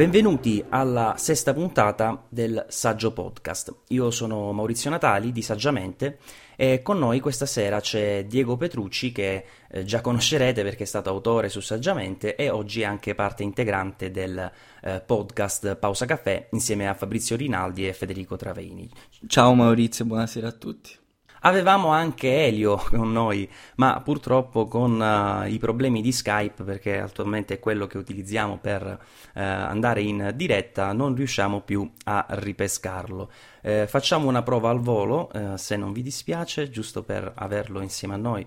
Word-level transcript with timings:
Benvenuti 0.00 0.64
alla 0.66 1.16
sesta 1.18 1.52
puntata 1.52 2.24
del 2.30 2.64
Saggio 2.70 3.12
Podcast. 3.12 3.82
Io 3.88 4.10
sono 4.10 4.50
Maurizio 4.50 4.88
Natali 4.88 5.30
di 5.30 5.42
Saggiamente 5.42 6.20
e 6.56 6.80
con 6.80 6.98
noi 6.98 7.20
questa 7.20 7.44
sera 7.44 7.80
c'è 7.80 8.24
Diego 8.24 8.56
Petrucci 8.56 9.12
che 9.12 9.44
eh, 9.70 9.84
già 9.84 10.00
conoscerete 10.00 10.62
perché 10.62 10.84
è 10.84 10.86
stato 10.86 11.10
autore 11.10 11.50
su 11.50 11.60
Saggiamente 11.60 12.34
e 12.34 12.48
oggi 12.48 12.80
è 12.80 12.84
anche 12.84 13.14
parte 13.14 13.42
integrante 13.42 14.10
del 14.10 14.50
eh, 14.82 15.02
podcast 15.04 15.76
Pausa 15.76 16.06
Caffè 16.06 16.48
insieme 16.52 16.88
a 16.88 16.94
Fabrizio 16.94 17.36
Rinaldi 17.36 17.86
e 17.86 17.92
Federico 17.92 18.36
Traveini. 18.36 18.88
Ciao 19.26 19.52
Maurizio, 19.52 20.06
buonasera 20.06 20.48
a 20.48 20.52
tutti. 20.52 20.96
Avevamo 21.40 21.88
anche 21.88 22.44
Elio 22.46 22.76
con 22.76 23.12
noi, 23.12 23.48
ma 23.76 24.00
purtroppo 24.02 24.66
con 24.66 25.00
uh, 25.00 25.46
i 25.46 25.58
problemi 25.58 26.02
di 26.02 26.12
Skype, 26.12 26.64
perché 26.64 27.00
attualmente 27.00 27.54
è 27.54 27.58
quello 27.58 27.86
che 27.86 27.96
utilizziamo 27.96 28.58
per 28.58 28.82
uh, 28.82 28.98
andare 29.32 30.02
in 30.02 30.32
diretta, 30.34 30.92
non 30.92 31.14
riusciamo 31.14 31.60
più 31.60 31.90
a 32.04 32.26
ripescarlo. 32.28 33.30
Uh, 33.62 33.86
facciamo 33.86 34.28
una 34.28 34.42
prova 34.42 34.68
al 34.70 34.80
volo, 34.80 35.30
se 35.54 35.76
non 35.76 35.92
vi 35.92 36.02
dispiace, 36.02 36.68
giusto 36.70 37.02
per 37.02 37.32
averlo 37.34 37.80
insieme 37.80 38.14
a 38.14 38.18
noi 38.18 38.46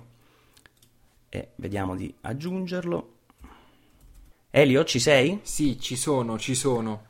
e 1.30 1.50
vediamo 1.56 1.96
di 1.96 2.14
aggiungerlo. 2.22 3.12
Elio, 4.52 4.84
ci 4.84 5.00
sei? 5.00 5.40
Sì, 5.42 5.80
ci 5.80 5.96
sono, 5.96 6.38
ci 6.38 6.54
sono. 6.54 7.06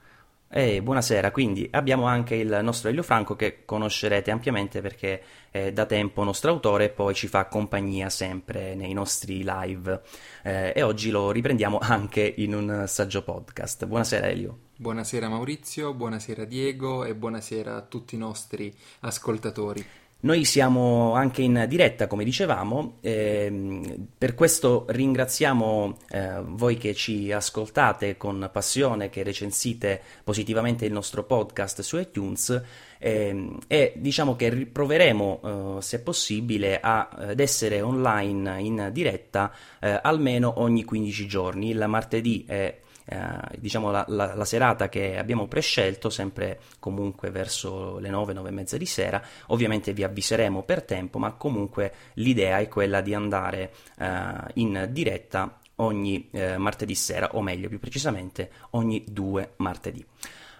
Eh, 0.55 0.83
buonasera, 0.83 1.31
quindi 1.31 1.67
abbiamo 1.71 2.05
anche 2.05 2.35
il 2.35 2.59
nostro 2.61 2.89
Elio 2.89 3.01
Franco 3.01 3.35
che 3.35 3.65
conoscerete 3.65 4.29
ampiamente 4.29 4.81
perché 4.81 5.19
è 5.49 5.73
da 5.73 5.87
tempo 5.87 6.23
nostro 6.23 6.51
autore 6.51 6.85
e 6.85 6.89
poi 6.89 7.15
ci 7.15 7.25
fa 7.25 7.47
compagnia 7.47 8.07
sempre 8.11 8.75
nei 8.75 8.93
nostri 8.93 9.43
live 9.43 9.99
eh, 10.43 10.71
e 10.75 10.83
oggi 10.83 11.09
lo 11.09 11.31
riprendiamo 11.31 11.79
anche 11.81 12.35
in 12.37 12.53
un 12.53 12.83
saggio 12.85 13.23
podcast. 13.23 13.87
Buonasera 13.87 14.27
Elio. 14.27 14.57
Buonasera 14.75 15.27
Maurizio, 15.27 15.91
buonasera 15.95 16.45
Diego 16.45 17.03
e 17.03 17.15
buonasera 17.15 17.75
a 17.75 17.81
tutti 17.81 18.13
i 18.13 18.19
nostri 18.19 18.71
ascoltatori. 18.99 19.83
Noi 20.23 20.45
siamo 20.45 21.15
anche 21.15 21.41
in 21.41 21.65
diretta, 21.67 22.07
come 22.07 22.23
dicevamo, 22.23 22.99
ehm, 23.01 24.07
per 24.17 24.35
questo 24.35 24.85
ringraziamo 24.87 25.97
eh, 26.11 26.41
voi 26.45 26.77
che 26.77 26.93
ci 26.93 27.29
ascoltate 27.33 28.15
con 28.15 28.49
passione, 28.53 29.09
che 29.09 29.21
recensite 29.21 30.01
positivamente 30.23 30.85
il 30.85 30.93
nostro 30.93 31.25
podcast 31.25 31.81
su 31.81 31.97
iTunes 31.97 32.61
ehm, 32.99 33.59
e 33.67 33.95
diciamo 33.97 34.37
che 34.37 34.65
proveremo, 34.65 35.41
eh, 35.79 35.81
se 35.81 35.99
possibile, 35.99 36.79
a, 36.79 37.09
ad 37.09 37.41
essere 37.41 37.81
online 37.81 38.61
in 38.61 38.89
diretta 38.93 39.53
eh, 39.81 39.99
almeno 40.01 40.53
ogni 40.61 40.85
15 40.85 41.27
giorni. 41.27 41.71
Il 41.71 41.83
martedì 41.85 42.45
è 42.47 42.79
eh, 43.05 43.57
diciamo 43.57 43.91
la, 43.91 44.05
la, 44.07 44.35
la, 44.35 44.45
serata 44.45 44.89
che 44.89 45.17
abbiamo 45.17 45.47
prescelto, 45.47 46.09
sempre 46.09 46.59
comunque 46.79 47.29
verso 47.29 47.99
le 47.99 48.09
9, 48.09 48.33
9 48.33 48.49
e 48.49 48.51
mezza 48.51 48.77
di 48.77 48.85
sera. 48.85 49.21
Ovviamente 49.47 49.93
vi 49.93 50.03
avviseremo 50.03 50.63
per 50.63 50.83
tempo, 50.83 51.19
ma 51.19 51.33
comunque 51.33 51.93
l'idea 52.15 52.59
è 52.59 52.67
quella 52.67 53.01
di 53.01 53.13
andare 53.13 53.73
eh, 53.99 54.33
in 54.55 54.87
diretta 54.91 55.59
ogni 55.77 56.29
eh, 56.31 56.57
martedì 56.57 56.95
sera, 56.95 57.35
o 57.35 57.41
meglio, 57.41 57.67
più 57.69 57.79
precisamente, 57.79 58.49
ogni 58.71 59.03
due 59.07 59.53
martedì. 59.57 60.05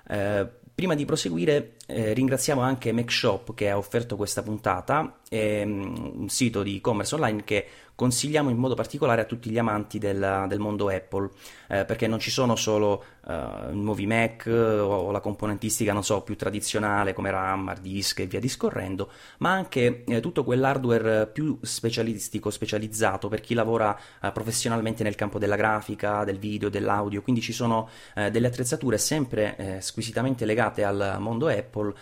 Eh, 0.07 0.47
prima 0.73 0.95
di 0.95 1.05
proseguire 1.05 1.75
eh, 1.85 2.13
ringraziamo 2.13 2.61
anche 2.61 2.91
MacShop 2.91 3.53
che 3.53 3.69
ha 3.69 3.77
offerto 3.77 4.15
questa 4.15 4.41
puntata, 4.41 5.19
ehm, 5.29 6.13
un 6.21 6.29
sito 6.29 6.63
di 6.63 6.77
e-commerce 6.77 7.15
online 7.15 7.43
che 7.43 7.67
consigliamo 7.95 8.49
in 8.49 8.57
modo 8.57 8.73
particolare 8.75 9.21
a 9.21 9.25
tutti 9.25 9.49
gli 9.49 9.57
amanti 9.57 9.99
del, 9.99 10.45
del 10.47 10.59
mondo 10.59 10.89
Apple, 10.89 11.29
eh, 11.67 11.85
perché 11.85 12.07
non 12.07 12.19
ci 12.19 12.31
sono 12.31 12.55
solo 12.55 13.03
uh, 13.25 13.73
nuovi 13.73 14.05
Mac 14.07 14.47
o 14.47 15.11
la 15.11 15.19
componentistica, 15.19 15.93
non 15.93 16.03
so, 16.03 16.21
più 16.21 16.35
tradizionale 16.35 17.13
come 17.13 17.31
RAM, 17.31 17.67
hard 17.67 17.81
disk 17.81 18.19
e 18.19 18.25
via 18.25 18.39
discorrendo, 18.39 19.09
ma 19.39 19.51
anche 19.51 20.03
eh, 20.05 20.19
tutto 20.19 20.43
quell'hardware 20.43 21.27
più 21.27 21.57
specialistico, 21.61 22.49
specializzato 22.49 23.27
per 23.27 23.41
chi 23.41 23.53
lavora 23.53 23.97
uh, 24.21 24.31
professionalmente 24.31 25.03
nel 25.03 25.15
campo 25.15 25.39
della 25.39 25.55
grafica, 25.55 26.23
del 26.23 26.39
video, 26.39 26.69
dell'audio, 26.69 27.21
quindi 27.21 27.41
ci 27.41 27.53
sono 27.53 27.89
uh, 28.15 28.29
delle 28.29 28.47
attrezzature 28.47 28.97
sempre 28.97 29.55
eh, 29.55 29.81
squisitamente 29.81 30.45
legate 30.45 30.83
al 30.83 31.17
mondo 31.19 31.47
Apple 31.47 31.93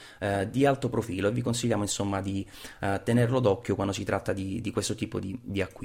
di 0.49 0.65
alto 0.65 0.89
profilo 0.89 1.27
e 1.27 1.31
vi 1.31 1.41
consigliamo 1.41 1.81
insomma 1.81 2.21
di 2.21 2.45
tenerlo 3.03 3.39
d'occhio 3.39 3.75
quando 3.75 3.93
si 3.93 4.03
tratta 4.03 4.33
di, 4.33 4.61
di 4.61 4.71
questo 4.71 4.95
tipo 4.95 5.19
di, 5.19 5.37
di 5.41 5.61
acquisti. 5.61 5.80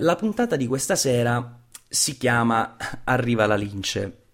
La 0.00 0.16
puntata 0.16 0.56
di 0.56 0.66
questa 0.66 0.96
sera 0.96 1.60
si 1.88 2.16
chiama 2.16 2.76
Arriva 3.04 3.46
la 3.46 3.56
lince, 3.56 4.24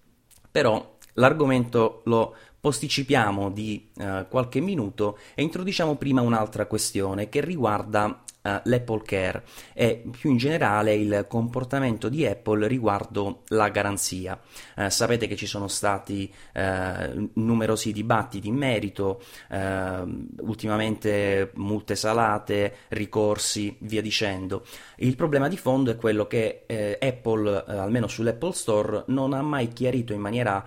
però 0.50 0.98
l'argomento 1.14 2.02
lo 2.06 2.34
posticipiamo 2.60 3.50
di 3.50 3.90
uh, 3.96 4.26
qualche 4.28 4.60
minuto 4.60 5.18
e 5.34 5.42
introduciamo 5.42 5.96
prima 5.96 6.20
un'altra 6.20 6.66
questione 6.66 7.28
che 7.28 7.40
riguarda 7.40 8.22
uh, 8.42 8.60
l'Apple 8.64 9.02
Care 9.04 9.42
e 9.72 10.02
più 10.10 10.30
in 10.30 10.36
generale 10.36 10.94
il 10.94 11.26
comportamento 11.28 12.08
di 12.08 12.26
Apple 12.26 12.66
riguardo 12.66 13.42
la 13.48 13.68
garanzia. 13.68 14.38
Uh, 14.76 14.88
sapete 14.88 15.26
che 15.26 15.36
ci 15.36 15.46
sono 15.46 15.68
stati 15.68 16.32
uh, 16.54 17.30
numerosi 17.34 17.92
dibattiti 17.92 18.48
in 18.48 18.56
merito, 18.56 19.22
ultimamente 20.40 21.50
multe 21.54 21.94
salate, 21.94 22.74
ricorsi, 22.88 23.76
via 23.80 24.00
dicendo. 24.00 24.64
Il 24.96 25.16
problema 25.16 25.48
di 25.48 25.56
fondo 25.56 25.90
è 25.90 25.96
quello 25.96 26.26
che 26.26 26.64
eh, 26.66 26.98
Apple, 27.00 27.64
almeno 27.66 28.06
sull'Apple 28.06 28.52
Store, 28.52 29.04
non 29.06 29.32
ha 29.32 29.42
mai 29.42 29.68
chiarito 29.68 30.12
in 30.12 30.20
maniera 30.20 30.64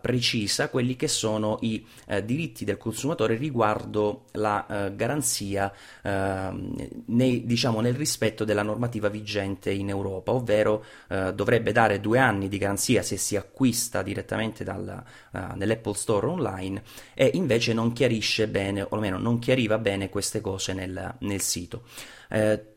precisa 0.00 0.68
quelli 0.68 0.96
che 0.96 1.08
sono 1.08 1.58
i 1.60 1.84
diritti 2.24 2.64
del 2.64 2.76
consumatore 2.76 3.36
riguardo 3.36 4.24
la 4.32 4.90
garanzia 4.94 5.72
ehm, 6.02 6.93
nei, 7.06 7.44
diciamo, 7.44 7.80
nel 7.80 7.94
rispetto 7.94 8.44
della 8.44 8.62
normativa 8.62 9.08
vigente 9.08 9.70
in 9.70 9.88
Europa, 9.88 10.32
ovvero 10.32 10.84
eh, 11.08 11.32
dovrebbe 11.34 11.72
dare 11.72 12.00
due 12.00 12.18
anni 12.18 12.48
di 12.48 12.58
garanzia 12.58 13.02
se 13.02 13.16
si 13.16 13.36
acquista 13.36 14.02
direttamente 14.02 14.64
dalla, 14.64 15.04
uh, 15.32 15.38
nell'Apple 15.56 15.94
Store 15.94 16.26
online 16.26 16.82
e 17.14 17.30
invece 17.34 17.72
non 17.72 17.92
chiarisce 17.92 18.48
bene, 18.48 18.82
o 18.82 18.88
almeno 18.90 19.18
non 19.18 19.38
chiariva 19.38 19.78
bene 19.78 20.08
queste 20.08 20.40
cose 20.40 20.72
nel, 20.72 21.14
nel 21.20 21.40
sito. 21.40 21.82
Eh, 22.30 22.72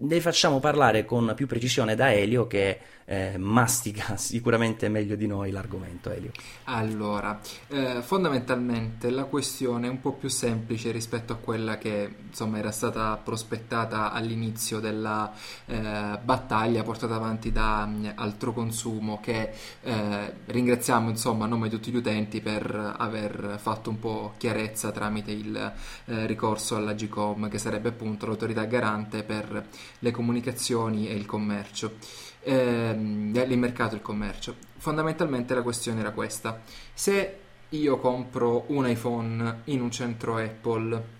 ne 0.00 0.20
facciamo 0.20 0.60
parlare 0.60 1.04
con 1.04 1.32
più 1.34 1.46
precisione 1.46 1.94
da 1.96 2.12
Elio 2.12 2.46
che 2.46 2.78
eh, 3.08 3.38
mastica 3.38 4.16
sicuramente 4.18 4.88
meglio 4.88 5.16
di 5.16 5.26
noi 5.26 5.50
l'argomento, 5.50 6.10
Elio. 6.10 6.30
Allora, 6.64 7.40
eh, 7.68 8.02
fondamentalmente 8.02 9.08
la 9.10 9.24
questione 9.24 9.86
è 9.86 9.90
un 9.90 10.00
po' 10.00 10.12
più 10.12 10.28
semplice 10.28 10.90
rispetto 10.90 11.32
a 11.32 11.36
quella 11.36 11.78
che 11.78 12.14
insomma 12.28 12.58
era 12.58 12.70
stata 12.70 13.16
prospettata 13.16 14.12
all'inizio 14.12 14.78
della 14.78 15.32
eh, 15.64 16.18
battaglia 16.22 16.82
portata 16.82 17.14
avanti 17.14 17.50
da 17.50 17.84
um, 17.86 18.12
Altro 18.14 18.52
Consumo 18.52 19.20
che 19.20 19.52
eh, 19.80 20.34
ringraziamo 20.44 21.08
insomma 21.08 21.46
a 21.46 21.48
nome 21.48 21.68
di 21.68 21.74
tutti 21.74 21.90
gli 21.90 21.96
utenti 21.96 22.42
per 22.42 22.94
aver 22.98 23.58
fatto 23.58 23.88
un 23.88 23.98
po' 23.98 24.34
chiarezza 24.36 24.90
tramite 24.90 25.30
il 25.30 25.56
eh, 26.04 26.26
ricorso 26.26 26.76
alla 26.76 26.92
GCOM 26.92 27.48
che 27.48 27.58
sarebbe 27.58 27.88
appunto 27.88 28.26
l'autorità 28.26 28.64
garante 28.64 29.22
per 29.22 29.66
le 29.98 30.10
comunicazioni 30.10 31.08
e 31.08 31.14
il 31.14 31.24
commercio 31.24 31.96
ehm, 32.42 33.34
il 33.48 33.58
mercato 33.58 33.94
e 33.94 33.96
il 33.96 34.02
commercio. 34.02 34.54
Fondamentalmente 34.76 35.54
la 35.54 35.62
questione 35.62 36.00
era 36.00 36.10
questa. 36.10 36.60
Se 36.94 37.38
io 37.70 37.98
compro 37.98 38.64
un 38.68 38.88
iPhone 38.88 39.62
in 39.64 39.80
un 39.80 39.90
centro 39.90 40.36
Apple, 40.36 41.16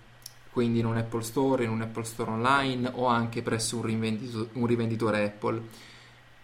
quindi 0.51 0.79
in 0.79 0.85
un 0.85 0.97
Apple 0.97 1.21
Store, 1.21 1.63
in 1.63 1.69
un 1.69 1.81
Apple 1.81 2.03
Store 2.03 2.31
online 2.31 2.89
o 2.93 3.05
anche 3.05 3.41
presso 3.41 3.77
un, 3.77 3.83
rivenditore, 3.83 4.49
un 4.53 4.65
rivenditore 4.65 5.23
Apple, 5.23 5.61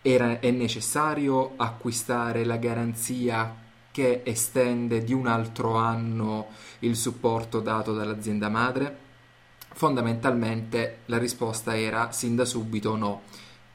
era, 0.01 0.39
è 0.39 0.51
necessario 0.51 1.54
acquistare 1.56 2.45
la 2.45 2.57
garanzia 2.57 3.63
che 3.92 4.21
estende 4.24 5.04
di 5.04 5.13
un 5.13 5.25
altro 5.25 5.75
anno 5.75 6.48
il 6.80 6.95
supporto 6.95 7.60
dato 7.62 7.94
dall'azienda 7.94 8.50
madre? 8.50 9.04
Fondamentalmente 9.74 11.00
la 11.06 11.18
risposta 11.18 11.75
era 11.78 12.12
sin 12.12 12.36
da 12.36 12.45
subito 12.45 12.95
no 12.95 13.21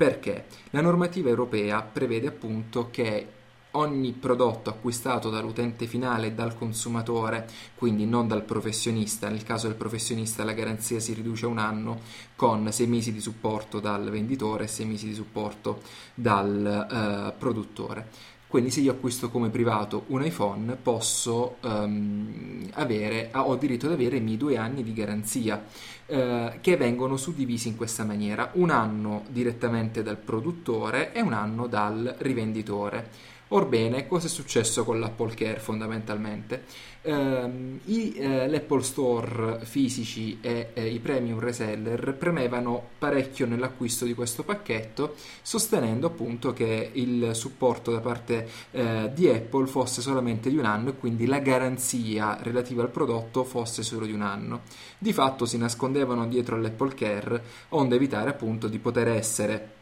perché 0.00 0.46
la 0.70 0.80
normativa 0.80 1.28
europea 1.28 1.82
prevede 1.82 2.26
appunto 2.26 2.88
che 2.90 3.26
ogni 3.72 4.12
prodotto 4.12 4.70
acquistato 4.70 5.28
dall'utente 5.28 5.86
finale 5.86 6.28
e 6.28 6.32
dal 6.32 6.56
consumatore, 6.56 7.46
quindi 7.74 8.06
non 8.06 8.26
dal 8.26 8.44
professionista, 8.44 9.28
nel 9.28 9.42
caso 9.42 9.66
del 9.66 9.76
professionista 9.76 10.42
la 10.42 10.54
garanzia 10.54 11.00
si 11.00 11.12
riduce 11.12 11.44
a 11.44 11.48
un 11.48 11.58
anno 11.58 12.00
con 12.34 12.72
6 12.72 12.86
mesi 12.86 13.12
di 13.12 13.20
supporto 13.20 13.78
dal 13.78 14.08
venditore 14.08 14.64
e 14.64 14.68
6 14.68 14.86
mesi 14.86 15.06
di 15.06 15.12
supporto 15.12 15.82
dal 16.14 17.32
uh, 17.34 17.38
produttore. 17.38 18.38
Quindi 18.50 18.72
se 18.72 18.80
io 18.80 18.90
acquisto 18.90 19.30
come 19.30 19.48
privato 19.48 20.06
un 20.08 20.24
iPhone 20.24 20.74
posso 20.74 21.58
um, 21.60 22.68
avere, 22.72 23.30
ho 23.32 23.54
diritto 23.54 23.86
ad 23.86 23.92
avere 23.92 24.16
i 24.16 24.20
miei 24.20 24.36
due 24.36 24.56
anni 24.56 24.82
di 24.82 24.92
garanzia 24.92 25.62
eh, 26.06 26.58
che 26.60 26.76
vengono 26.76 27.16
suddivisi 27.16 27.68
in 27.68 27.76
questa 27.76 28.02
maniera, 28.02 28.50
un 28.54 28.70
anno 28.70 29.22
direttamente 29.28 30.02
dal 30.02 30.16
produttore 30.16 31.12
e 31.12 31.20
un 31.20 31.32
anno 31.32 31.68
dal 31.68 32.16
rivenditore. 32.18 33.38
Orbene, 33.52 34.06
cosa 34.06 34.28
è 34.28 34.30
successo 34.30 34.84
con 34.84 35.00
l'Apple 35.00 35.34
Care 35.34 35.58
fondamentalmente? 35.58 36.62
Uh, 37.02 37.80
i, 37.86 38.14
uh, 38.18 38.48
l'Apple 38.48 38.82
Store 38.82 39.64
fisici 39.64 40.38
e 40.40 40.68
uh, 40.72 40.80
i 40.82 41.00
premium 41.00 41.40
reseller 41.40 42.14
premevano 42.14 42.90
parecchio 42.96 43.46
nell'acquisto 43.46 44.04
di 44.04 44.14
questo 44.14 44.44
pacchetto, 44.44 45.16
sostenendo 45.42 46.06
appunto 46.06 46.52
che 46.52 46.90
il 46.92 47.34
supporto 47.34 47.90
da 47.90 47.98
parte 47.98 48.48
eh, 48.70 49.10
di 49.12 49.28
Apple 49.28 49.66
fosse 49.66 50.00
solamente 50.00 50.48
di 50.48 50.56
un 50.56 50.66
anno 50.66 50.90
e 50.90 50.96
quindi 50.96 51.26
la 51.26 51.40
garanzia 51.40 52.38
relativa 52.42 52.82
al 52.82 52.90
prodotto 52.90 53.42
fosse 53.42 53.82
solo 53.82 54.06
di 54.06 54.12
un 54.12 54.22
anno. 54.22 54.60
Di 54.96 55.12
fatto 55.12 55.44
si 55.44 55.58
nascondevano 55.58 56.28
dietro 56.28 56.54
all'Apple 56.54 56.94
Care, 56.94 57.42
onde 57.70 57.96
evitare 57.96 58.30
appunto 58.30 58.68
di 58.68 58.78
poter 58.78 59.08
essere 59.08 59.78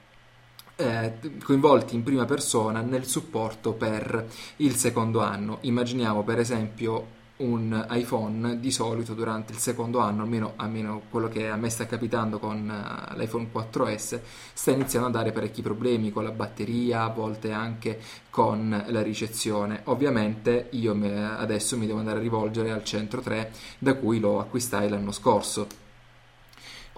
eh, 0.80 1.18
coinvolti 1.42 1.96
in 1.96 2.04
prima 2.04 2.24
persona 2.24 2.80
nel 2.82 3.04
supporto 3.04 3.72
per 3.72 4.26
il 4.56 4.76
secondo 4.76 5.20
anno. 5.20 5.58
Immaginiamo 5.62 6.22
per 6.22 6.38
esempio 6.38 7.16
un 7.38 7.86
iPhone 7.90 8.58
di 8.60 8.70
solito 8.70 9.14
durante 9.14 9.52
il 9.52 9.58
secondo 9.58 9.98
anno, 9.98 10.22
almeno, 10.22 10.52
almeno, 10.56 11.02
quello 11.10 11.28
che 11.28 11.48
a 11.48 11.56
me 11.56 11.68
sta 11.68 11.86
capitando 11.86 12.38
con 12.38 12.68
uh, 12.68 13.16
l'iPhone 13.16 13.48
4S, 13.52 14.20
sta 14.52 14.70
iniziando 14.70 15.08
a 15.08 15.12
dare 15.12 15.32
parecchi 15.32 15.62
problemi 15.62 16.10
con 16.10 16.24
la 16.24 16.30
batteria, 16.30 17.02
a 17.02 17.08
volte 17.08 17.52
anche 17.52 18.00
con 18.30 18.84
la 18.86 19.02
ricezione. 19.02 19.82
Ovviamente 19.84 20.68
io 20.72 20.94
me, 20.94 21.36
adesso 21.36 21.76
mi 21.76 21.86
devo 21.86 21.98
andare 21.98 22.18
a 22.18 22.22
rivolgere 22.22 22.70
al 22.70 22.84
centro 22.84 23.20
3 23.20 23.52
da 23.78 23.94
cui 23.94 24.18
lo 24.20 24.40
acquistai 24.40 24.88
l'anno 24.88 25.12
scorso 25.12 25.86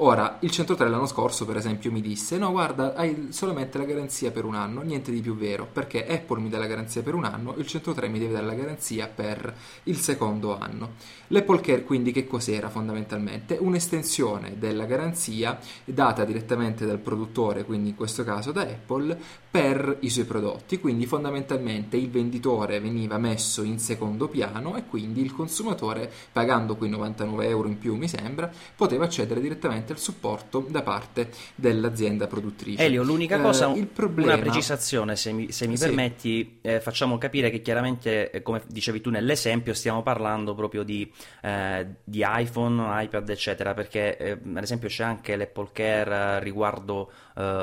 Ora, 0.02 0.38
il 0.41 0.50
103 0.50 0.88
l'anno 0.88 1.05
scorso, 1.05 1.44
per 1.44 1.58
esempio, 1.58 1.93
mi 1.93 2.00
disse: 2.00 2.38
No, 2.38 2.52
guarda, 2.52 2.94
hai 2.94 3.26
solamente 3.32 3.76
la 3.76 3.85
garanzia 3.85 4.31
per 4.31 4.47
un 4.47 4.55
anno, 4.55 4.81
niente 4.81 5.11
di 5.12 5.20
più 5.20 5.37
vero, 5.37 5.69
perché 5.70 6.06
Apple 6.06 6.41
mi 6.41 6.49
dà 6.49 6.56
la 6.56 6.67
garanzia 6.67 7.02
per 7.02 7.12
un 7.12 7.25
anno, 7.25 7.55
il 7.58 7.67
103 7.67 8.08
mi 8.08 8.19
deve 8.19 8.32
dare 8.32 8.47
la 8.47 8.55
garanzia 8.55 9.08
per 9.14 9.55
il 9.82 9.99
secondo 9.99 10.58
anno. 10.58 10.93
L'Apple 11.26 11.61
Care, 11.61 11.85
quindi, 11.85 12.12
che 12.12 12.26
cos'era 12.26 12.70
fondamentalmente? 12.70 13.58
Un'estensione 13.61 14.58
della 14.58 14.87
garanzia 14.87 15.58
data 15.85 16.25
direttamente 16.25 16.87
dal 16.87 16.99
produttore, 16.99 17.67
quindi 17.67 17.91
in 17.91 17.94
questo 17.94 18.25
caso 18.25 18.52
da 18.52 18.62
Apple, 18.62 19.19
per 19.50 19.99
i 20.00 20.08
suoi 20.08 20.25
prodotti. 20.25 20.81
Quindi, 20.81 21.05
fondamentalmente, 21.05 21.99
il 21.99 22.08
venditore 22.08 22.81
veniva 22.81 23.19
messo 23.19 23.62
in 23.62 23.79
secondo 23.79 24.29
piano 24.29 24.79
e 24.79 24.87
quindi 24.87 25.20
il 25.20 25.35
consumatore, 25.35 26.11
pagando 26.32 26.76
quei 26.76 26.88
99 26.88 27.47
euro 27.47 27.69
in 27.69 27.76
più, 27.76 27.97
mi 27.97 28.08
sembra, 28.08 28.50
poteva 28.75 29.05
accedere 29.05 29.43
direttamente 29.43 29.88
il 29.92 29.98
supporto 29.98 30.66
da 30.69 30.82
parte 30.82 31.31
dell'azienda 31.54 32.26
produttrice. 32.26 32.82
Elio, 32.82 33.02
l'unica 33.02 33.37
eh, 33.37 33.40
cosa, 33.40 33.72
eh, 33.72 33.87
problema... 33.87 34.34
una 34.34 34.42
precisazione, 34.42 35.16
se 35.16 35.32
mi, 35.32 35.52
se 35.52 35.66
mi 35.66 35.76
sì. 35.76 35.84
permetti, 35.84 36.58
eh, 36.62 36.81
facciamo 36.81 37.19
capire 37.19 37.50
che 37.50 37.62
chiaramente, 37.62 38.31
eh, 38.31 38.42
come 38.42 38.62
dicevi 38.66 39.00
tu 39.00 39.10
nell'esempio, 39.10 39.75
stiamo 39.75 40.02
parlando 40.02 40.54
proprio 40.54 40.82
di, 40.82 41.10
eh, 41.42 41.87
di 42.02 42.25
iPhone, 42.26 43.02
iPad, 43.04 43.28
eccetera, 43.28 43.75
perché 43.75 44.16
eh, 44.16 44.31
ad 44.32 44.62
esempio 44.62 44.88
c'è 44.88 45.04
anche 45.04 45.37
l'Apple 45.37 45.69
Care 45.72 46.40
riguardo 46.40 47.10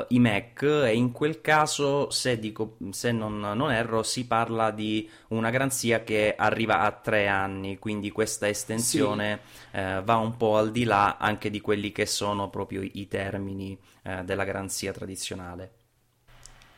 i 0.08 0.18
Mac 0.18 0.62
e 0.62 0.92
in 0.96 1.12
quel 1.12 1.40
caso, 1.40 2.10
se, 2.10 2.40
dico, 2.40 2.78
se 2.90 3.12
non, 3.12 3.38
non 3.38 3.70
erro, 3.70 4.02
si 4.02 4.26
parla 4.26 4.72
di 4.72 5.08
una 5.28 5.50
garanzia 5.50 6.02
che 6.02 6.34
arriva 6.36 6.80
a 6.80 6.90
tre 6.90 7.28
anni, 7.28 7.78
quindi 7.78 8.10
questa 8.10 8.48
estensione 8.48 9.38
sì. 9.70 9.78
va 10.02 10.16
un 10.16 10.36
po' 10.36 10.56
al 10.56 10.72
di 10.72 10.82
là 10.82 11.16
anche 11.18 11.48
di 11.48 11.60
quelli 11.60 11.92
che 11.92 12.06
sono 12.08 12.50
proprio 12.50 12.82
i 12.82 13.06
termini 13.06 13.78
eh, 14.02 14.24
della 14.24 14.44
garanzia 14.44 14.92
tradizionale. 14.92 15.78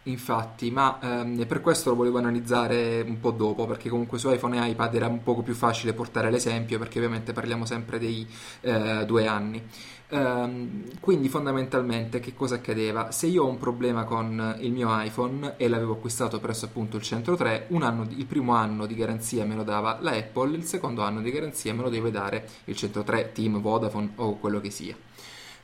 Infatti, 0.04 0.70
ma 0.70 0.98
ehm, 1.00 1.46
per 1.46 1.60
questo 1.60 1.90
lo 1.90 1.96
volevo 1.96 2.16
analizzare 2.18 3.02
un 3.06 3.20
po' 3.20 3.32
dopo, 3.32 3.66
perché 3.66 3.90
comunque 3.90 4.18
su 4.18 4.30
iPhone 4.30 4.56
e 4.56 4.70
iPad 4.70 4.94
era 4.94 5.06
un 5.06 5.22
poco 5.22 5.42
più 5.42 5.54
facile 5.54 5.92
portare 5.92 6.30
l'esempio, 6.30 6.78
perché 6.78 6.98
ovviamente 6.98 7.32
parliamo 7.34 7.66
sempre 7.66 7.98
dei 7.98 8.26
eh, 8.62 9.04
due 9.04 9.26
anni. 9.26 9.62
Um, 10.12 10.82
quindi 10.98 11.28
fondamentalmente 11.28 12.18
che 12.18 12.34
cosa 12.34 12.56
accadeva? 12.56 13.12
Se 13.12 13.26
io 13.26 13.44
ho 13.44 13.48
un 13.48 13.58
problema 13.58 14.02
con 14.04 14.56
il 14.58 14.72
mio 14.72 14.88
iPhone 15.00 15.54
e 15.56 15.68
l'avevo 15.68 15.92
acquistato 15.92 16.40
presso 16.40 16.64
appunto 16.64 16.96
il 16.96 17.02
centro 17.02 17.36
3, 17.36 17.68
anno, 17.80 18.04
il 18.08 18.26
primo 18.26 18.54
anno 18.54 18.86
di 18.86 18.96
garanzia 18.96 19.44
me 19.44 19.54
lo 19.54 19.62
dava 19.62 19.98
la 20.00 20.12
Apple, 20.12 20.56
il 20.56 20.64
secondo 20.64 21.02
anno 21.02 21.20
di 21.20 21.30
garanzia 21.30 21.72
me 21.74 21.82
lo 21.82 21.90
deve 21.90 22.10
dare 22.10 22.48
il 22.64 22.74
centro 22.74 23.04
3, 23.04 23.30
Team, 23.32 23.60
Vodafone 23.60 24.12
o 24.16 24.36
quello 24.38 24.60
che 24.60 24.70
sia. 24.70 24.96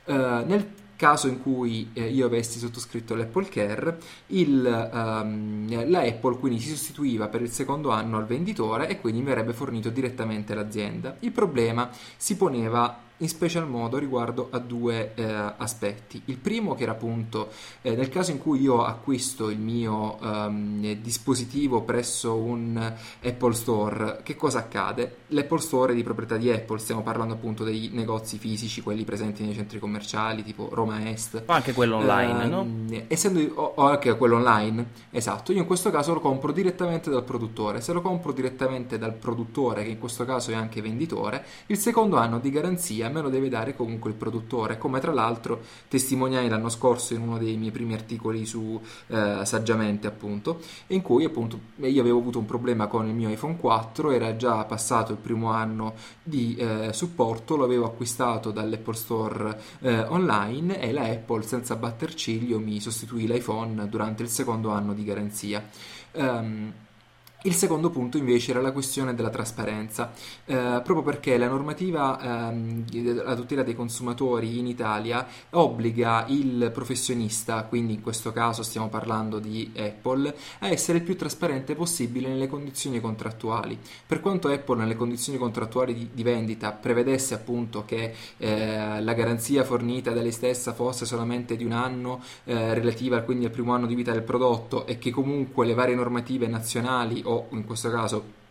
Uh, 0.07 0.45
nel 0.45 0.65
caso 0.97 1.27
in 1.27 1.41
cui 1.41 1.91
eh, 1.93 2.09
io 2.09 2.25
avessi 2.25 2.59
sottoscritto 2.59 3.15
l'Apple 3.15 3.47
Care, 3.47 3.97
il, 4.27 4.89
um, 4.91 5.89
la 5.89 5.99
Apple 5.99 6.37
quindi 6.39 6.59
si 6.59 6.69
sostituiva 6.69 7.27
per 7.27 7.41
il 7.41 7.51
secondo 7.51 7.91
anno 7.91 8.17
al 8.17 8.25
venditore 8.25 8.89
e 8.89 8.99
quindi 8.99 9.21
mi 9.21 9.29
avrebbe 9.29 9.53
fornito 9.53 9.89
direttamente 9.89 10.53
l'azienda. 10.53 11.15
Il 11.19 11.31
problema 11.31 11.89
si 12.17 12.35
poneva 12.35 13.05
in 13.17 13.29
special 13.29 13.67
modo 13.67 13.97
riguardo 13.97 14.47
a 14.51 14.59
due 14.59 15.13
eh, 15.15 15.53
aspetti. 15.57 16.21
Il 16.25 16.37
primo 16.37 16.75
che 16.75 16.83
era 16.83 16.91
appunto 16.91 17.49
eh, 17.81 17.95
nel 17.95 18.09
caso 18.09 18.31
in 18.31 18.37
cui 18.37 18.61
io 18.61 18.83
acquisto 18.83 19.49
il 19.49 19.59
mio 19.59 20.17
um, 20.21 20.93
dispositivo 21.01 21.81
presso 21.81 22.35
un 22.35 22.93
Apple 23.23 23.53
Store, 23.53 24.19
che 24.23 24.35
cosa 24.35 24.59
accade? 24.59 25.17
L'Apple 25.27 25.59
Store 25.59 25.91
è 25.91 25.95
di 25.95 26.03
proprietà 26.03 26.37
di 26.37 26.51
Apple, 26.51 26.79
stiamo 26.79 27.01
parlando 27.01 27.33
appunto 27.33 27.63
dei 27.63 27.89
negozi 27.91 28.37
fisici, 28.37 28.81
quelli 28.81 29.03
presenti 29.03 29.43
nei 29.43 29.53
centri 29.53 29.79
commerciali 29.79 30.43
tipo 30.43 30.69
Roma 30.71 31.09
Est. 31.09 31.43
O 31.45 31.53
anche 31.53 31.73
quello 31.73 31.97
online, 31.97 32.45
uh, 32.45 32.49
no? 32.49 33.05
Essendo, 33.07 33.41
o, 33.55 33.73
o 33.75 33.83
anche 33.83 34.15
quello 34.15 34.35
online, 34.35 34.87
esatto. 35.11 35.51
Io 35.51 35.59
in 35.59 35.65
questo 35.65 35.89
caso 35.89 36.13
lo 36.13 36.19
compro 36.19 36.51
direttamente 36.51 37.09
dal 37.09 37.23
produttore. 37.23 37.81
Se 37.81 37.93
lo 37.93 38.01
compro 38.01 38.31
direttamente 38.31 38.97
dal 38.97 39.13
produttore, 39.13 39.83
che 39.83 39.89
in 39.89 39.99
questo 39.99 40.25
caso 40.25 40.51
è 40.51 40.55
anche 40.55 40.81
venditore, 40.81 41.43
il 41.67 41.77
secondo 41.77 42.17
anno 42.17 42.39
di 42.39 42.49
garanzia 42.49 43.06
me 43.09 43.21
lo 43.21 43.29
deve 43.29 43.49
dare 43.49 43.75
comunque 43.75 44.09
il 44.09 44.15
produttore, 44.15 44.77
come 44.77 44.99
tra 44.99 45.13
l'altro 45.13 45.61
testimoniai 45.87 46.47
l'anno 46.49 46.69
scorso 46.69 47.13
in 47.13 47.21
uno 47.21 47.37
dei 47.37 47.57
miei 47.57 47.71
primi 47.71 47.93
articoli 47.93 48.45
su 48.45 48.79
eh, 49.07 49.41
Saggiamente 49.43 50.07
appunto, 50.07 50.59
in 50.87 51.01
cui 51.01 51.25
appunto 51.25 51.59
io 51.77 52.01
avevo 52.01 52.19
avuto 52.19 52.39
un 52.39 52.45
problema 52.45 52.87
con 52.87 53.07
il 53.07 53.13
mio 53.13 53.29
iPhone 53.29 53.57
4, 53.57 54.11
era 54.11 54.35
già 54.35 54.63
passato 54.65 55.11
il 55.11 55.17
primo 55.17 55.51
anno 55.51 55.95
di 56.23 56.55
eh, 56.55 56.91
supporto, 56.93 57.55
lo 57.55 57.63
avevo 57.63 57.85
acquistato 57.85 58.51
dall'Apple 58.51 58.95
Store 58.95 59.61
eh, 59.79 59.99
online 60.01 60.81
e 60.81 60.91
la 60.91 61.03
Apple 61.03 61.43
senza 61.43 61.75
batter 61.75 62.13
ciglio 62.13 62.59
mi 62.59 62.79
sostituì 62.79 63.27
l'iPhone 63.27 63.87
durante 63.89 64.23
il 64.23 64.29
secondo 64.29 64.69
anno 64.71 64.93
di 64.93 65.03
garanzia. 65.03 65.67
Um, 66.13 66.73
il 67.47 67.53
secondo 67.53 67.89
punto 67.89 68.17
invece 68.17 68.51
era 68.51 68.61
la 68.61 68.73
questione 68.73 69.15
della 69.15 69.29
trasparenza, 69.29 70.11
eh, 70.45 70.81
proprio 70.83 71.01
perché 71.01 71.37
la 71.37 71.47
normativa 71.47 72.49
ehm, 72.49 73.21
a 73.25 73.35
tutela 73.35 73.63
dei 73.63 73.73
consumatori 73.73 74.59
in 74.59 74.67
Italia 74.67 75.25
obbliga 75.51 76.25
il 76.27 76.69
professionista, 76.73 77.63
quindi 77.63 77.93
in 77.93 78.01
questo 78.01 78.33
caso 78.33 78.63
stiamo 78.63 78.89
parlando 78.89 79.39
di 79.39 79.71
Apple, 79.77 80.35
a 80.59 80.67
essere 80.67 80.97
il 80.97 81.05
più 81.05 81.15
trasparente 81.15 81.73
possibile 81.73 82.27
nelle 82.27 82.47
condizioni 82.47 82.99
contrattuali. 82.99 83.79
Per 84.05 84.19
quanto 84.19 84.49
Apple 84.49 84.77
nelle 84.77 84.97
condizioni 84.97 85.37
contrattuali 85.37 85.93
di, 85.93 86.09
di 86.13 86.23
vendita 86.23 86.73
prevedesse 86.73 87.33
appunto 87.33 87.85
che 87.85 88.13
eh, 88.37 89.01
la 89.01 89.13
garanzia 89.13 89.63
fornita 89.63 90.11
da 90.11 90.21
lei 90.21 90.33
stessa 90.33 90.73
fosse 90.73 91.05
solamente 91.05 91.55
di 91.55 91.63
un 91.63 91.71
anno 91.71 92.21
eh, 92.43 92.73
relativa 92.73 93.21
quindi 93.21 93.45
al 93.45 93.51
primo 93.51 93.73
anno 93.73 93.87
di 93.87 93.95
vita 93.95 94.11
del 94.11 94.23
prodotto 94.23 94.85
e 94.85 94.97
che 94.97 95.11
comunque 95.11 95.65
le 95.65 95.73
varie 95.73 95.95
normative 95.95 96.47
nazionali 96.47 97.21
o 97.23 97.36
in 97.51 97.65
questo 97.65 97.89
caso 97.89 98.45